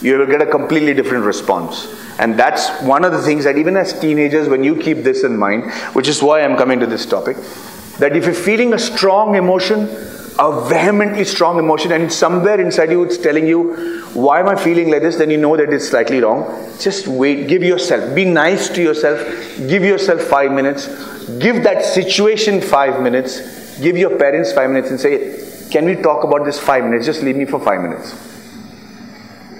you 0.01 0.17
will 0.17 0.27
get 0.27 0.41
a 0.41 0.45
completely 0.45 0.93
different 0.93 1.25
response. 1.25 1.87
And 2.19 2.37
that's 2.37 2.69
one 2.81 3.03
of 3.03 3.11
the 3.13 3.21
things 3.21 3.45
that 3.45 3.57
even 3.57 3.75
as 3.77 3.99
teenagers, 3.99 4.47
when 4.47 4.63
you 4.63 4.75
keep 4.75 4.99
this 4.99 5.23
in 5.23 5.37
mind, 5.37 5.71
which 5.93 6.07
is 6.07 6.21
why 6.21 6.41
I'm 6.41 6.57
coming 6.57 6.79
to 6.81 6.85
this 6.85 7.05
topic, 7.05 7.37
that 7.97 8.15
if 8.15 8.25
you're 8.25 8.33
feeling 8.33 8.73
a 8.73 8.79
strong 8.79 9.35
emotion, 9.35 9.87
a 10.39 10.67
vehemently 10.69 11.25
strong 11.25 11.59
emotion, 11.59 11.91
and 11.91 12.11
somewhere 12.11 12.59
inside 12.61 12.91
you 12.91 13.03
it's 13.03 13.17
telling 13.17 13.45
you, 13.45 13.75
why 14.13 14.39
am 14.39 14.47
I 14.47 14.55
feeling 14.55 14.89
like 14.89 15.01
this? 15.01 15.17
Then 15.17 15.29
you 15.29 15.37
know 15.37 15.57
that 15.57 15.71
it's 15.71 15.89
slightly 15.89 16.21
wrong. 16.21 16.45
Just 16.79 17.07
wait, 17.07 17.47
give 17.47 17.61
yourself, 17.61 18.15
be 18.15 18.23
nice 18.23 18.69
to 18.69 18.81
yourself, 18.81 19.19
give 19.67 19.83
yourself 19.83 20.21
five 20.21 20.51
minutes, 20.51 20.87
give 21.39 21.63
that 21.63 21.83
situation 21.83 22.61
five 22.61 23.01
minutes, 23.01 23.79
give 23.79 23.97
your 23.97 24.17
parents 24.17 24.53
five 24.53 24.69
minutes 24.69 24.89
and 24.91 24.99
say, 24.99 25.69
Can 25.71 25.85
we 25.85 25.95
talk 25.95 26.23
about 26.23 26.45
this 26.45 26.57
five 26.57 26.85
minutes? 26.85 27.05
Just 27.05 27.21
leave 27.21 27.35
me 27.35 27.45
for 27.45 27.59
five 27.59 27.81
minutes. 27.81 28.28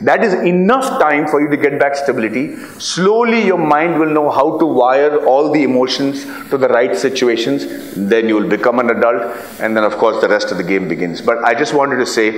That 0.02 0.24
is 0.24 0.34
enough 0.34 1.00
time 1.00 1.28
for 1.28 1.41
you 1.41 1.50
to 1.50 1.58
get 1.58 1.78
back 1.78 1.95
stability. 1.95 2.56
Slowly, 2.80 3.45
your 3.45 3.58
mind 3.58 4.00
will 4.00 4.10
know 4.10 4.30
how 4.30 4.58
to 4.58 4.66
wire 4.66 5.26
all 5.26 5.52
the 5.52 5.64
emotions 5.64 6.24
to 6.50 6.58
the 6.58 6.70
right 6.70 6.95
situations. 6.95 7.93
Then 7.95 8.28
you 8.30 8.36
will 8.36 8.50
become 8.50 8.80
an 8.80 8.89
adult, 8.89 9.38
and 9.60 9.76
then, 9.76 9.84
of 9.84 9.97
course, 9.97 10.22
the 10.22 10.30
rest 10.30 10.52
of 10.52 10.58
the 10.58 10.64
game 10.64 10.88
begins. 10.88 11.22
But 11.22 11.43
I 11.43 11.54
just 11.54 11.74
wanted 11.74 11.97
to 11.97 12.06
say 12.06 12.32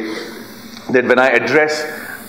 that 0.92 1.06
when 1.06 1.20
I 1.20 1.30
address 1.30 1.84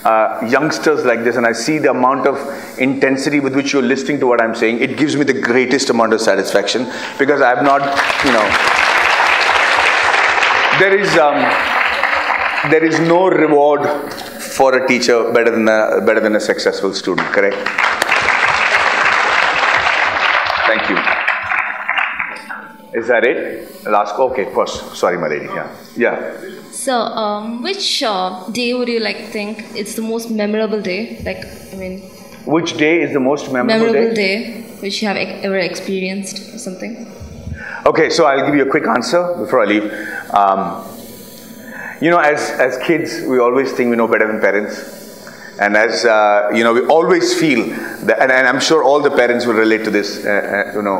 uh, 0.05 0.45
youngsters 0.47 1.05
like 1.05 1.23
this 1.23 1.37
and 1.37 1.47
I 1.47 1.53
see 1.53 1.77
the 1.77 1.91
amount 1.91 2.27
of 2.27 2.37
intensity 2.77 3.39
with 3.39 3.55
which 3.55 3.73
you're 3.73 3.81
listening 3.81 4.19
to 4.19 4.27
what 4.27 4.41
I'm 4.41 4.53
saying, 4.53 4.81
it 4.81 4.97
gives 4.97 5.15
me 5.15 5.23
the 5.23 5.39
greatest 5.39 5.89
amount 5.89 6.13
of 6.13 6.21
satisfaction 6.21 6.91
because 7.17 7.41
I 7.41 7.49
have 7.49 7.63
not, 7.63 7.81
you 8.25 8.31
know, 8.33 8.47
there 10.79 10.99
is 10.99 11.17
um, 11.17 11.39
there 12.69 12.83
is 12.83 12.99
no 12.99 13.29
reward 13.29 13.81
for 14.57 14.75
a 14.77 14.87
teacher 14.87 15.31
better 15.31 15.51
than 15.51 15.67
a 15.67 16.01
better 16.05 16.19
than 16.19 16.35
a 16.35 16.39
successful 16.39 16.93
student. 16.93 17.27
Correct? 17.37 17.57
Thank 20.67 20.89
you. 20.89 20.97
Is 22.99 23.07
that 23.07 23.23
it? 23.25 23.85
Last. 23.85 24.15
Okay, 24.19 24.45
first. 24.53 24.95
Sorry, 24.95 25.17
my 25.17 25.27
lady. 25.27 25.45
Yeah. 25.45 25.75
Yeah. 25.95 26.15
So, 26.71 26.93
um, 27.23 27.61
which 27.63 28.03
uh, 28.03 28.47
day 28.51 28.73
would 28.73 28.87
you 28.87 28.99
like 28.99 29.17
think 29.29 29.63
it's 29.75 29.95
the 29.95 30.01
most 30.01 30.29
memorable 30.29 30.81
day? 30.81 31.21
Like, 31.25 31.43
I 31.73 31.75
mean, 31.75 32.01
Which 32.45 32.77
day 32.77 33.01
is 33.01 33.13
the 33.13 33.19
most 33.19 33.51
memorable, 33.51 33.85
memorable 33.93 34.13
day? 34.15 34.45
day 34.45 34.61
which 34.81 35.01
you 35.01 35.07
have 35.07 35.17
e- 35.17 35.39
ever 35.47 35.57
experienced 35.57 36.53
or 36.53 36.57
something? 36.57 37.07
Okay, 37.85 38.09
so 38.09 38.25
I'll 38.25 38.45
give 38.45 38.55
you 38.55 38.63
a 38.63 38.69
quick 38.69 38.87
answer 38.87 39.21
before 39.37 39.61
I 39.61 39.65
leave. 39.65 39.85
Um, 40.33 40.83
you 42.03 42.09
know, 42.09 42.19
as, 42.19 42.49
as 42.59 42.77
kids, 42.85 43.21
we 43.25 43.39
always 43.39 43.71
think 43.71 43.89
we 43.89 43.95
know 43.95 44.09
better 44.09 44.27
than 44.27 44.41
parents. 44.41 44.75
And 45.57 45.77
as, 45.77 46.03
uh, 46.03 46.51
you 46.53 46.61
know, 46.65 46.73
we 46.73 46.85
always 46.87 47.39
feel 47.39 47.67
that, 48.07 48.19
and, 48.21 48.29
and 48.29 48.45
I'm 48.45 48.59
sure 48.59 48.83
all 48.83 48.99
the 49.01 49.09
parents 49.09 49.45
will 49.45 49.53
relate 49.53 49.85
to 49.85 49.89
this, 49.89 50.25
uh, 50.25 50.29
uh, 50.29 50.75
you 50.75 50.81
know, 50.81 50.97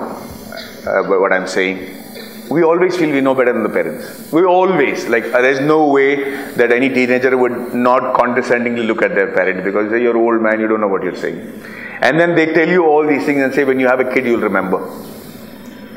uh, 0.87 1.03
what 1.19 1.33
I'm 1.33 1.45
saying. 1.45 2.01
We 2.49 2.63
always 2.63 2.95
feel 2.95 3.11
we 3.11 3.19
know 3.19 3.35
better 3.35 3.51
than 3.51 3.63
the 3.63 3.69
parents. 3.69 4.31
We 4.31 4.45
always, 4.45 5.09
like, 5.09 5.25
uh, 5.25 5.41
there's 5.41 5.59
no 5.59 5.89
way 5.89 6.37
that 6.53 6.71
any 6.71 6.87
teenager 6.87 7.37
would 7.37 7.73
not 7.73 8.15
condescendingly 8.15 8.83
look 8.83 9.01
at 9.01 9.13
their 9.13 9.33
parent 9.33 9.65
because 9.65 9.89
they're 9.89 9.99
your 9.99 10.15
old 10.15 10.41
man, 10.41 10.61
you 10.61 10.67
don't 10.67 10.79
know 10.79 10.87
what 10.87 11.03
you're 11.03 11.17
saying. 11.17 11.61
And 11.99 12.17
then 12.17 12.33
they 12.33 12.53
tell 12.53 12.69
you 12.69 12.85
all 12.85 13.05
these 13.05 13.25
things 13.25 13.41
and 13.41 13.53
say, 13.53 13.65
when 13.65 13.77
you 13.77 13.87
have 13.87 13.99
a 13.99 14.09
kid, 14.13 14.25
you'll 14.25 14.39
remember. 14.39 14.79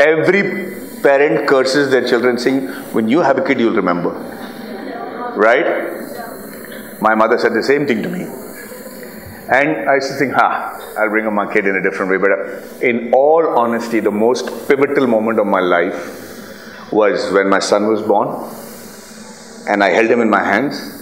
Every 0.01 1.03
parent 1.03 1.49
curses 1.49 1.93
their 1.93 2.09
children, 2.09 2.39
saying, 2.39 2.67
When 2.93 3.09
you 3.09 3.21
have 3.21 3.39
a 3.39 3.45
kid, 3.47 3.61
you'll 3.61 3.77
remember. 3.77 4.36
Right? 5.37 7.01
My 7.01 7.15
mother 7.15 7.39
said 7.39 7.53
the 7.53 7.63
same 7.63 7.87
thing 7.87 8.03
to 8.03 8.09
me. 8.09 8.23
And 9.49 9.89
I 9.89 9.95
used 9.97 10.09
to 10.09 10.15
think, 10.15 10.33
ha, 10.33 10.95
I'll 10.99 11.09
bring 11.09 11.27
up 11.27 11.33
my 11.33 11.53
kid 11.53 11.67
in 11.67 11.77
a 11.77 11.83
different 11.83 12.11
way. 12.11 12.17
But 12.17 12.33
uh, 12.33 12.79
in 12.81 13.13
all 13.13 13.47
honesty, 13.59 14.01
the 14.01 14.11
most 14.11 14.47
pivotal 14.67 15.07
moment 15.07 15.39
of 15.39 15.47
my 15.47 15.61
life 15.61 16.91
was 16.91 17.31
when 17.33 17.49
my 17.49 17.61
son 17.61 17.87
was 17.87 18.03
born. 18.03 18.29
And 19.69 19.85
I 19.85 19.91
held 19.91 20.11
him 20.11 20.21
in 20.21 20.31
my 20.31 20.43
hands. 20.43 20.95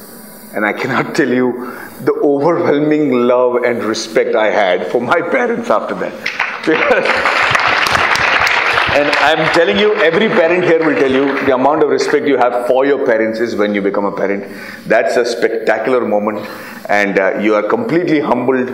And 0.55 0.67
I 0.67 0.73
cannot 0.73 1.15
tell 1.15 1.29
you 1.29 1.53
the 2.01 2.13
overwhelming 2.23 3.13
love 3.13 3.65
and 3.65 3.83
respect 3.83 4.35
I 4.35 4.51
had 4.51 4.89
for 4.89 5.01
my 5.01 5.21
parents 5.31 5.71
after 5.71 5.95
that. 5.95 7.53
And 8.97 9.11
I'm 9.29 9.53
telling 9.55 9.77
you, 9.77 9.93
every 9.97 10.29
parent 10.29 10.63
here 10.63 10.79
will 10.79 10.95
tell 10.95 11.11
you 11.11 11.27
the 11.47 11.55
amount 11.55 11.83
of 11.83 11.89
respect 11.89 12.29
you 12.29 12.37
have 12.37 12.69
for 12.69 12.87
your 12.87 13.05
parents 13.05 13.41
is 13.41 13.57
when 13.57 13.75
you 13.75 13.83
become 13.83 14.05
a 14.05 14.13
parent. 14.13 14.45
That's 14.87 15.17
a 15.17 15.25
spectacular 15.25 16.07
moment, 16.07 16.47
and 16.89 17.19
uh, 17.19 17.39
you 17.41 17.57
are 17.57 17.63
completely 17.65 18.21
humbled, 18.21 18.69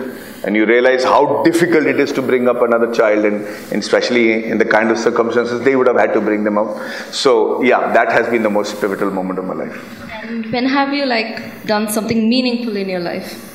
and 0.45 0.55
you 0.55 0.67
realize 0.67 1.03
how 1.03 1.41
difficult 1.41 1.87
it 1.87 1.99
is 1.99 2.11
to 2.11 2.21
bring 2.21 2.47
up 2.47 2.61
another 2.61 2.93
child, 2.93 3.25
and, 3.25 3.45
and 3.71 3.81
especially 3.81 4.45
in 4.45 4.59
the 4.59 4.65
kind 4.65 4.91
of 4.91 4.99
circumstances 4.99 5.61
they 5.61 5.75
would 5.75 5.87
have 5.87 5.97
had 5.97 6.13
to 6.13 6.21
bring 6.21 6.43
them 6.43 6.59
up. 6.59 6.77
So, 7.11 7.63
yeah, 7.63 7.91
that 7.91 8.11
has 8.11 8.29
been 8.29 8.43
the 8.43 8.49
most 8.51 8.79
pivotal 8.79 9.09
moment 9.09 9.39
of 9.39 9.45
my 9.45 9.55
life. 9.55 10.11
And 10.11 10.51
when 10.51 10.67
have 10.67 10.93
you 10.93 11.07
like 11.07 11.65
done 11.65 11.89
something 11.89 12.29
meaningful 12.29 12.77
in 12.77 12.87
your 12.87 12.99
life? 12.99 13.50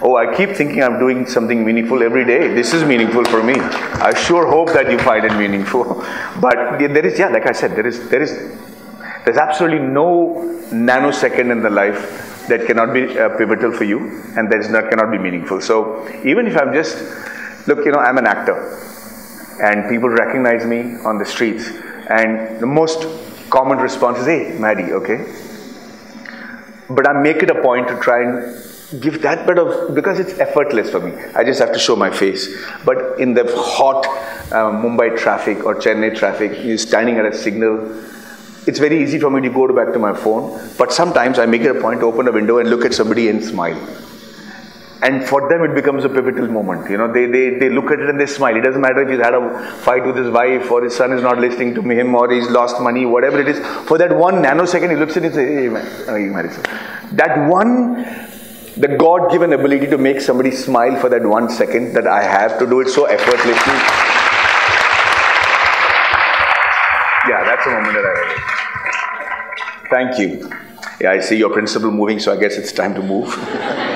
Oh, 0.00 0.14
I 0.14 0.36
keep 0.36 0.50
thinking 0.50 0.82
I'm 0.82 0.98
doing 1.00 1.26
something 1.26 1.64
meaningful 1.64 2.04
every 2.04 2.24
day. 2.24 2.54
This 2.54 2.72
is 2.72 2.84
meaningful 2.84 3.24
for 3.24 3.42
me. 3.42 3.54
I 3.54 4.14
sure 4.14 4.46
hope 4.46 4.68
that 4.72 4.90
you 4.90 4.98
find 4.98 5.24
it 5.24 5.34
meaningful. 5.36 5.84
But 6.40 6.78
there 6.78 7.04
is, 7.04 7.18
yeah, 7.18 7.28
like 7.28 7.46
I 7.46 7.52
said, 7.52 7.72
there 7.72 7.86
is, 7.86 8.08
there 8.08 8.22
is, 8.22 8.30
there's 9.24 9.36
absolutely 9.36 9.80
no 9.80 10.36
nanosecond 10.70 11.50
in 11.50 11.62
the 11.62 11.70
life 11.70 12.46
that 12.46 12.64
cannot 12.66 12.94
be 12.94 13.18
uh, 13.18 13.36
pivotal 13.36 13.72
for 13.72 13.84
you, 13.84 14.22
and 14.36 14.50
that 14.52 14.60
is 14.60 14.68
not 14.70 14.88
cannot 14.88 15.10
be 15.10 15.18
meaningful. 15.18 15.60
So 15.60 16.08
even 16.24 16.46
if 16.46 16.56
I'm 16.56 16.72
just, 16.72 16.96
look, 17.66 17.84
you 17.84 17.90
know, 17.90 17.98
I'm 17.98 18.18
an 18.18 18.26
actor, 18.26 18.56
and 19.60 19.90
people 19.90 20.08
recognize 20.08 20.64
me 20.64 20.94
on 21.04 21.18
the 21.18 21.26
streets, 21.26 21.68
and 22.08 22.60
the 22.60 22.66
most 22.66 23.04
common 23.50 23.78
response 23.78 24.20
is, 24.20 24.26
"Hey, 24.26 24.56
Maddy, 24.58 24.92
okay." 24.92 25.26
But 26.88 27.06
I 27.06 27.20
make 27.20 27.42
it 27.42 27.50
a 27.50 27.60
point 27.60 27.88
to 27.88 27.98
try 27.98 28.22
and 28.22 28.68
give 29.00 29.20
that 29.22 29.46
bit 29.46 29.58
of 29.58 29.94
because 29.94 30.18
it's 30.18 30.38
effortless 30.38 30.90
for 30.90 31.00
me. 31.00 31.12
I 31.34 31.44
just 31.44 31.60
have 31.60 31.72
to 31.72 31.78
show 31.78 31.94
my 31.94 32.10
face. 32.10 32.48
But 32.84 33.20
in 33.20 33.34
the 33.34 33.44
hot 33.56 34.06
uh, 34.50 34.72
Mumbai 34.72 35.16
traffic 35.18 35.64
or 35.64 35.74
Chennai 35.74 36.16
traffic, 36.16 36.64
you're 36.64 36.78
standing 36.78 37.16
at 37.16 37.26
a 37.26 37.36
signal. 37.36 38.04
It's 38.66 38.78
very 38.78 39.02
easy 39.02 39.18
for 39.18 39.30
me 39.30 39.42
to 39.42 39.50
go 39.50 39.68
back 39.74 39.92
to 39.92 39.98
my 39.98 40.14
phone. 40.14 40.58
But 40.78 40.92
sometimes 40.92 41.38
I 41.38 41.46
make 41.46 41.62
it 41.62 41.76
a 41.76 41.80
point 41.80 42.00
to 42.00 42.06
open 42.06 42.28
a 42.28 42.32
window 42.32 42.58
and 42.58 42.70
look 42.70 42.84
at 42.84 42.94
somebody 42.94 43.28
and 43.28 43.44
smile. 43.44 43.78
And 45.00 45.24
for 45.24 45.48
them, 45.48 45.62
it 45.62 45.74
becomes 45.76 46.04
a 46.04 46.08
pivotal 46.08 46.48
moment. 46.48 46.90
You 46.90 46.96
know, 46.96 47.12
they, 47.12 47.26
they, 47.26 47.50
they 47.50 47.68
look 47.68 47.92
at 47.92 48.00
it 48.00 48.08
and 48.10 48.20
they 48.20 48.26
smile. 48.26 48.56
It 48.56 48.62
doesn't 48.62 48.80
matter 48.80 49.02
if 49.02 49.08
he's 49.08 49.20
had 49.20 49.32
a 49.32 49.72
fight 49.76 50.04
with 50.04 50.16
his 50.16 50.28
wife 50.28 50.70
or 50.72 50.82
his 50.82 50.96
son 50.96 51.12
is 51.12 51.22
not 51.22 51.38
listening 51.38 51.74
to 51.76 51.82
him 51.82 52.14
or 52.16 52.30
he's 52.32 52.48
lost 52.50 52.80
money, 52.80 53.06
whatever 53.06 53.40
it 53.40 53.46
is. 53.48 53.58
For 53.86 53.96
that 53.98 54.16
one 54.16 54.42
nanosecond, 54.42 54.90
he 54.90 54.96
looks 54.96 55.16
at 55.16 55.22
it 55.22 55.26
and 55.26 55.34
says, 55.36 55.48
hey, 55.48 55.68
man, 55.68 56.44
you. 56.44 57.16
That 57.16 57.48
one 57.48 58.28
the 58.78 58.96
God 58.96 59.30
given 59.32 59.52
ability 59.52 59.86
to 59.88 59.98
make 59.98 60.20
somebody 60.20 60.52
smile 60.52 61.00
for 61.00 61.08
that 61.08 61.24
one 61.24 61.50
second 61.50 61.94
that 61.94 62.06
I 62.06 62.22
have 62.22 62.58
to 62.60 62.66
do 62.66 62.80
it 62.80 62.88
so 62.88 63.06
effortlessly. 63.06 63.74
Yeah, 67.28 67.42
that's 67.44 67.66
a 67.66 67.70
moment 67.70 67.94
that 67.94 68.04
I 68.06 68.14
have. 68.22 69.88
Thank 69.90 70.18
you. 70.18 70.52
Yeah, 71.00 71.10
I 71.10 71.20
see 71.20 71.36
your 71.36 71.50
principal 71.50 71.90
moving, 71.90 72.20
so 72.20 72.32
I 72.32 72.36
guess 72.36 72.56
it's 72.56 72.72
time 72.72 72.94
to 72.94 73.02
move. 73.02 73.28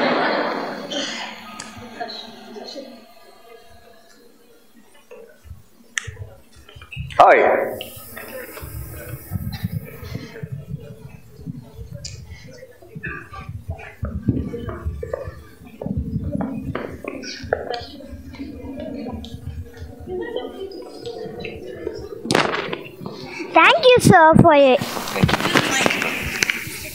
for 24.42 24.54
your. 24.54 24.76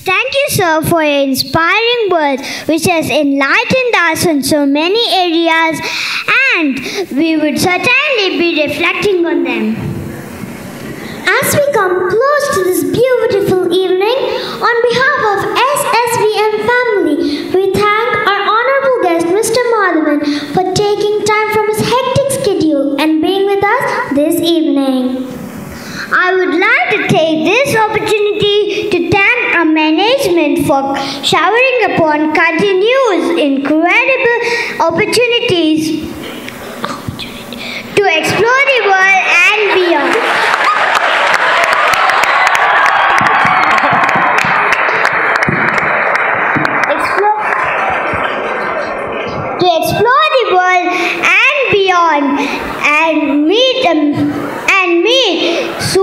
Thank 0.07 0.34
you, 0.34 0.45
sir, 0.49 0.82
for 0.84 1.03
your 1.03 1.24
inspiring 1.24 2.10
words, 2.11 2.41
which 2.68 2.86
has 2.86 3.10
enlightened 3.10 3.95
us 3.95 4.26
in 4.26 4.44
so 4.44 4.65
many 4.65 5.03
areas, 5.11 5.80
and 6.56 6.80
we 7.11 7.36
would 7.38 7.60
certainly 7.60 8.38
be 8.38 8.68
reflecting 8.68 9.26
on 9.26 9.44
them. 9.44 9.76
As 11.28 11.56
we 11.56 11.74
come 11.74 12.10
close 12.10 12.45
to 12.56 12.64
this 12.64 12.84
beautiful 12.84 13.72
evening, 13.72 14.18
on 14.64 14.76
behalf 14.90 15.19
of 15.32 15.38
SSVM 15.76 16.53
family, 16.72 17.18
we 17.53 17.74
thank 17.74 18.10
our 18.32 18.41
honorable 18.56 18.98
guest, 19.03 19.28
Mr. 19.28 19.61
Madhavan, 19.76 20.19
for 20.53 20.64
taking 20.74 21.26
time 21.26 21.52
from 21.53 21.68
his 21.68 21.82
hectic 21.82 22.32
schedule 22.40 22.99
and 22.99 23.22
being 23.22 23.45
with 23.45 23.64
us 23.64 24.14
this 24.15 24.40
evening. 24.41 25.37
I 26.10 26.34
would 26.34 26.56
like 26.56 26.90
to 26.92 27.08
take 27.14 27.44
this 27.44 27.76
opportunity 27.76 28.90
to 28.92 29.10
thank 29.12 29.56
our 29.56 29.66
management 29.66 30.66
for 30.66 30.96
showering 31.22 31.96
upon 31.96 32.34
continuous 32.34 33.38
incredible 33.38 34.40
opportunities 34.80 36.07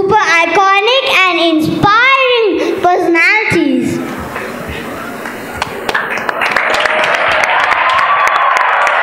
super 0.05 0.21
iconic 0.21 1.05
and 1.17 1.37
inspiring 1.57 2.77
personalities. 2.83 3.97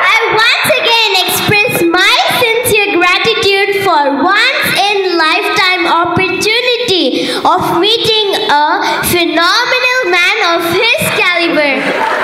I 0.06 0.18
once 0.46 0.68
again 0.78 1.12
express 1.26 1.82
my 1.90 2.14
sincere 2.38 2.94
gratitude 3.02 3.82
for 3.82 4.22
once 4.22 4.62
in 4.78 5.18
lifetime 5.18 5.90
opportunity 5.90 7.26
of 7.34 7.80
meeting 7.80 8.46
a 8.46 9.02
phenomenal 9.10 10.00
man 10.06 10.38
of 10.54 10.62
his 10.70 11.02
caliber. 11.18 12.21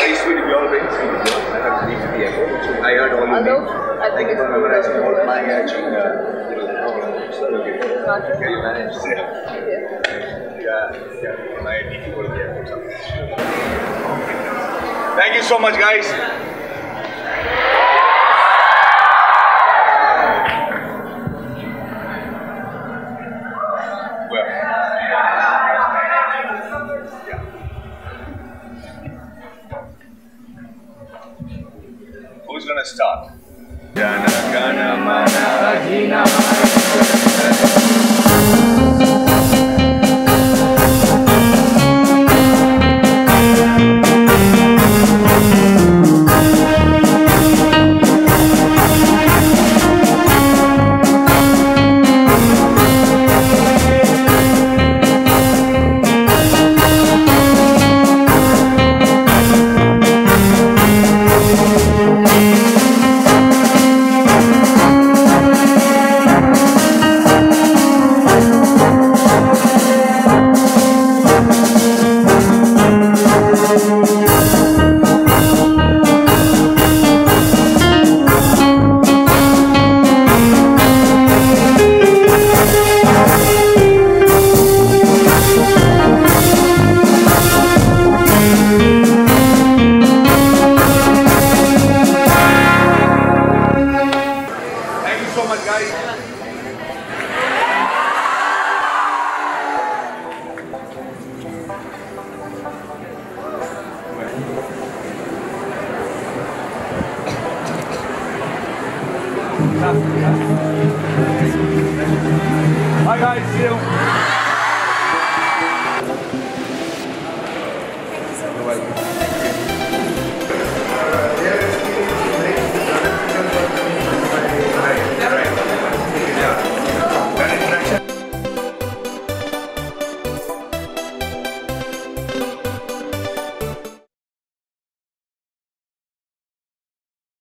voice. 0.00 0.20
I 0.20 1.60
have 1.60 1.80
to 1.80 1.86
leave 1.88 2.00
the 2.00 2.20
airport. 2.24 2.84
I 2.84 2.92
heard 2.94 3.12
all 3.12 3.26
your 3.26 3.42
names. 3.44 3.70
Thank 4.14 4.28
you 4.30 4.36
for 4.36 4.48
memorizing 4.48 4.96
all 5.02 5.12
my. 5.26 5.40
Uh, 5.40 5.66
you 5.66 5.90
know, 5.90 7.30
so 7.32 7.44
okay. 7.60 7.78
Can 8.40 8.50
you 8.50 8.62
manage? 8.62 8.94
Yeah. 9.04 9.26
Yeah. 10.60 10.84
yeah. 11.22 11.62
My 11.62 11.76
DP 11.88 12.16
will 12.16 12.28
get 12.34 12.68
something. 12.68 12.96
Thank 15.16 15.34
you 15.34 15.42
so 15.42 15.58
much, 15.58 15.74
guys. 15.74 16.06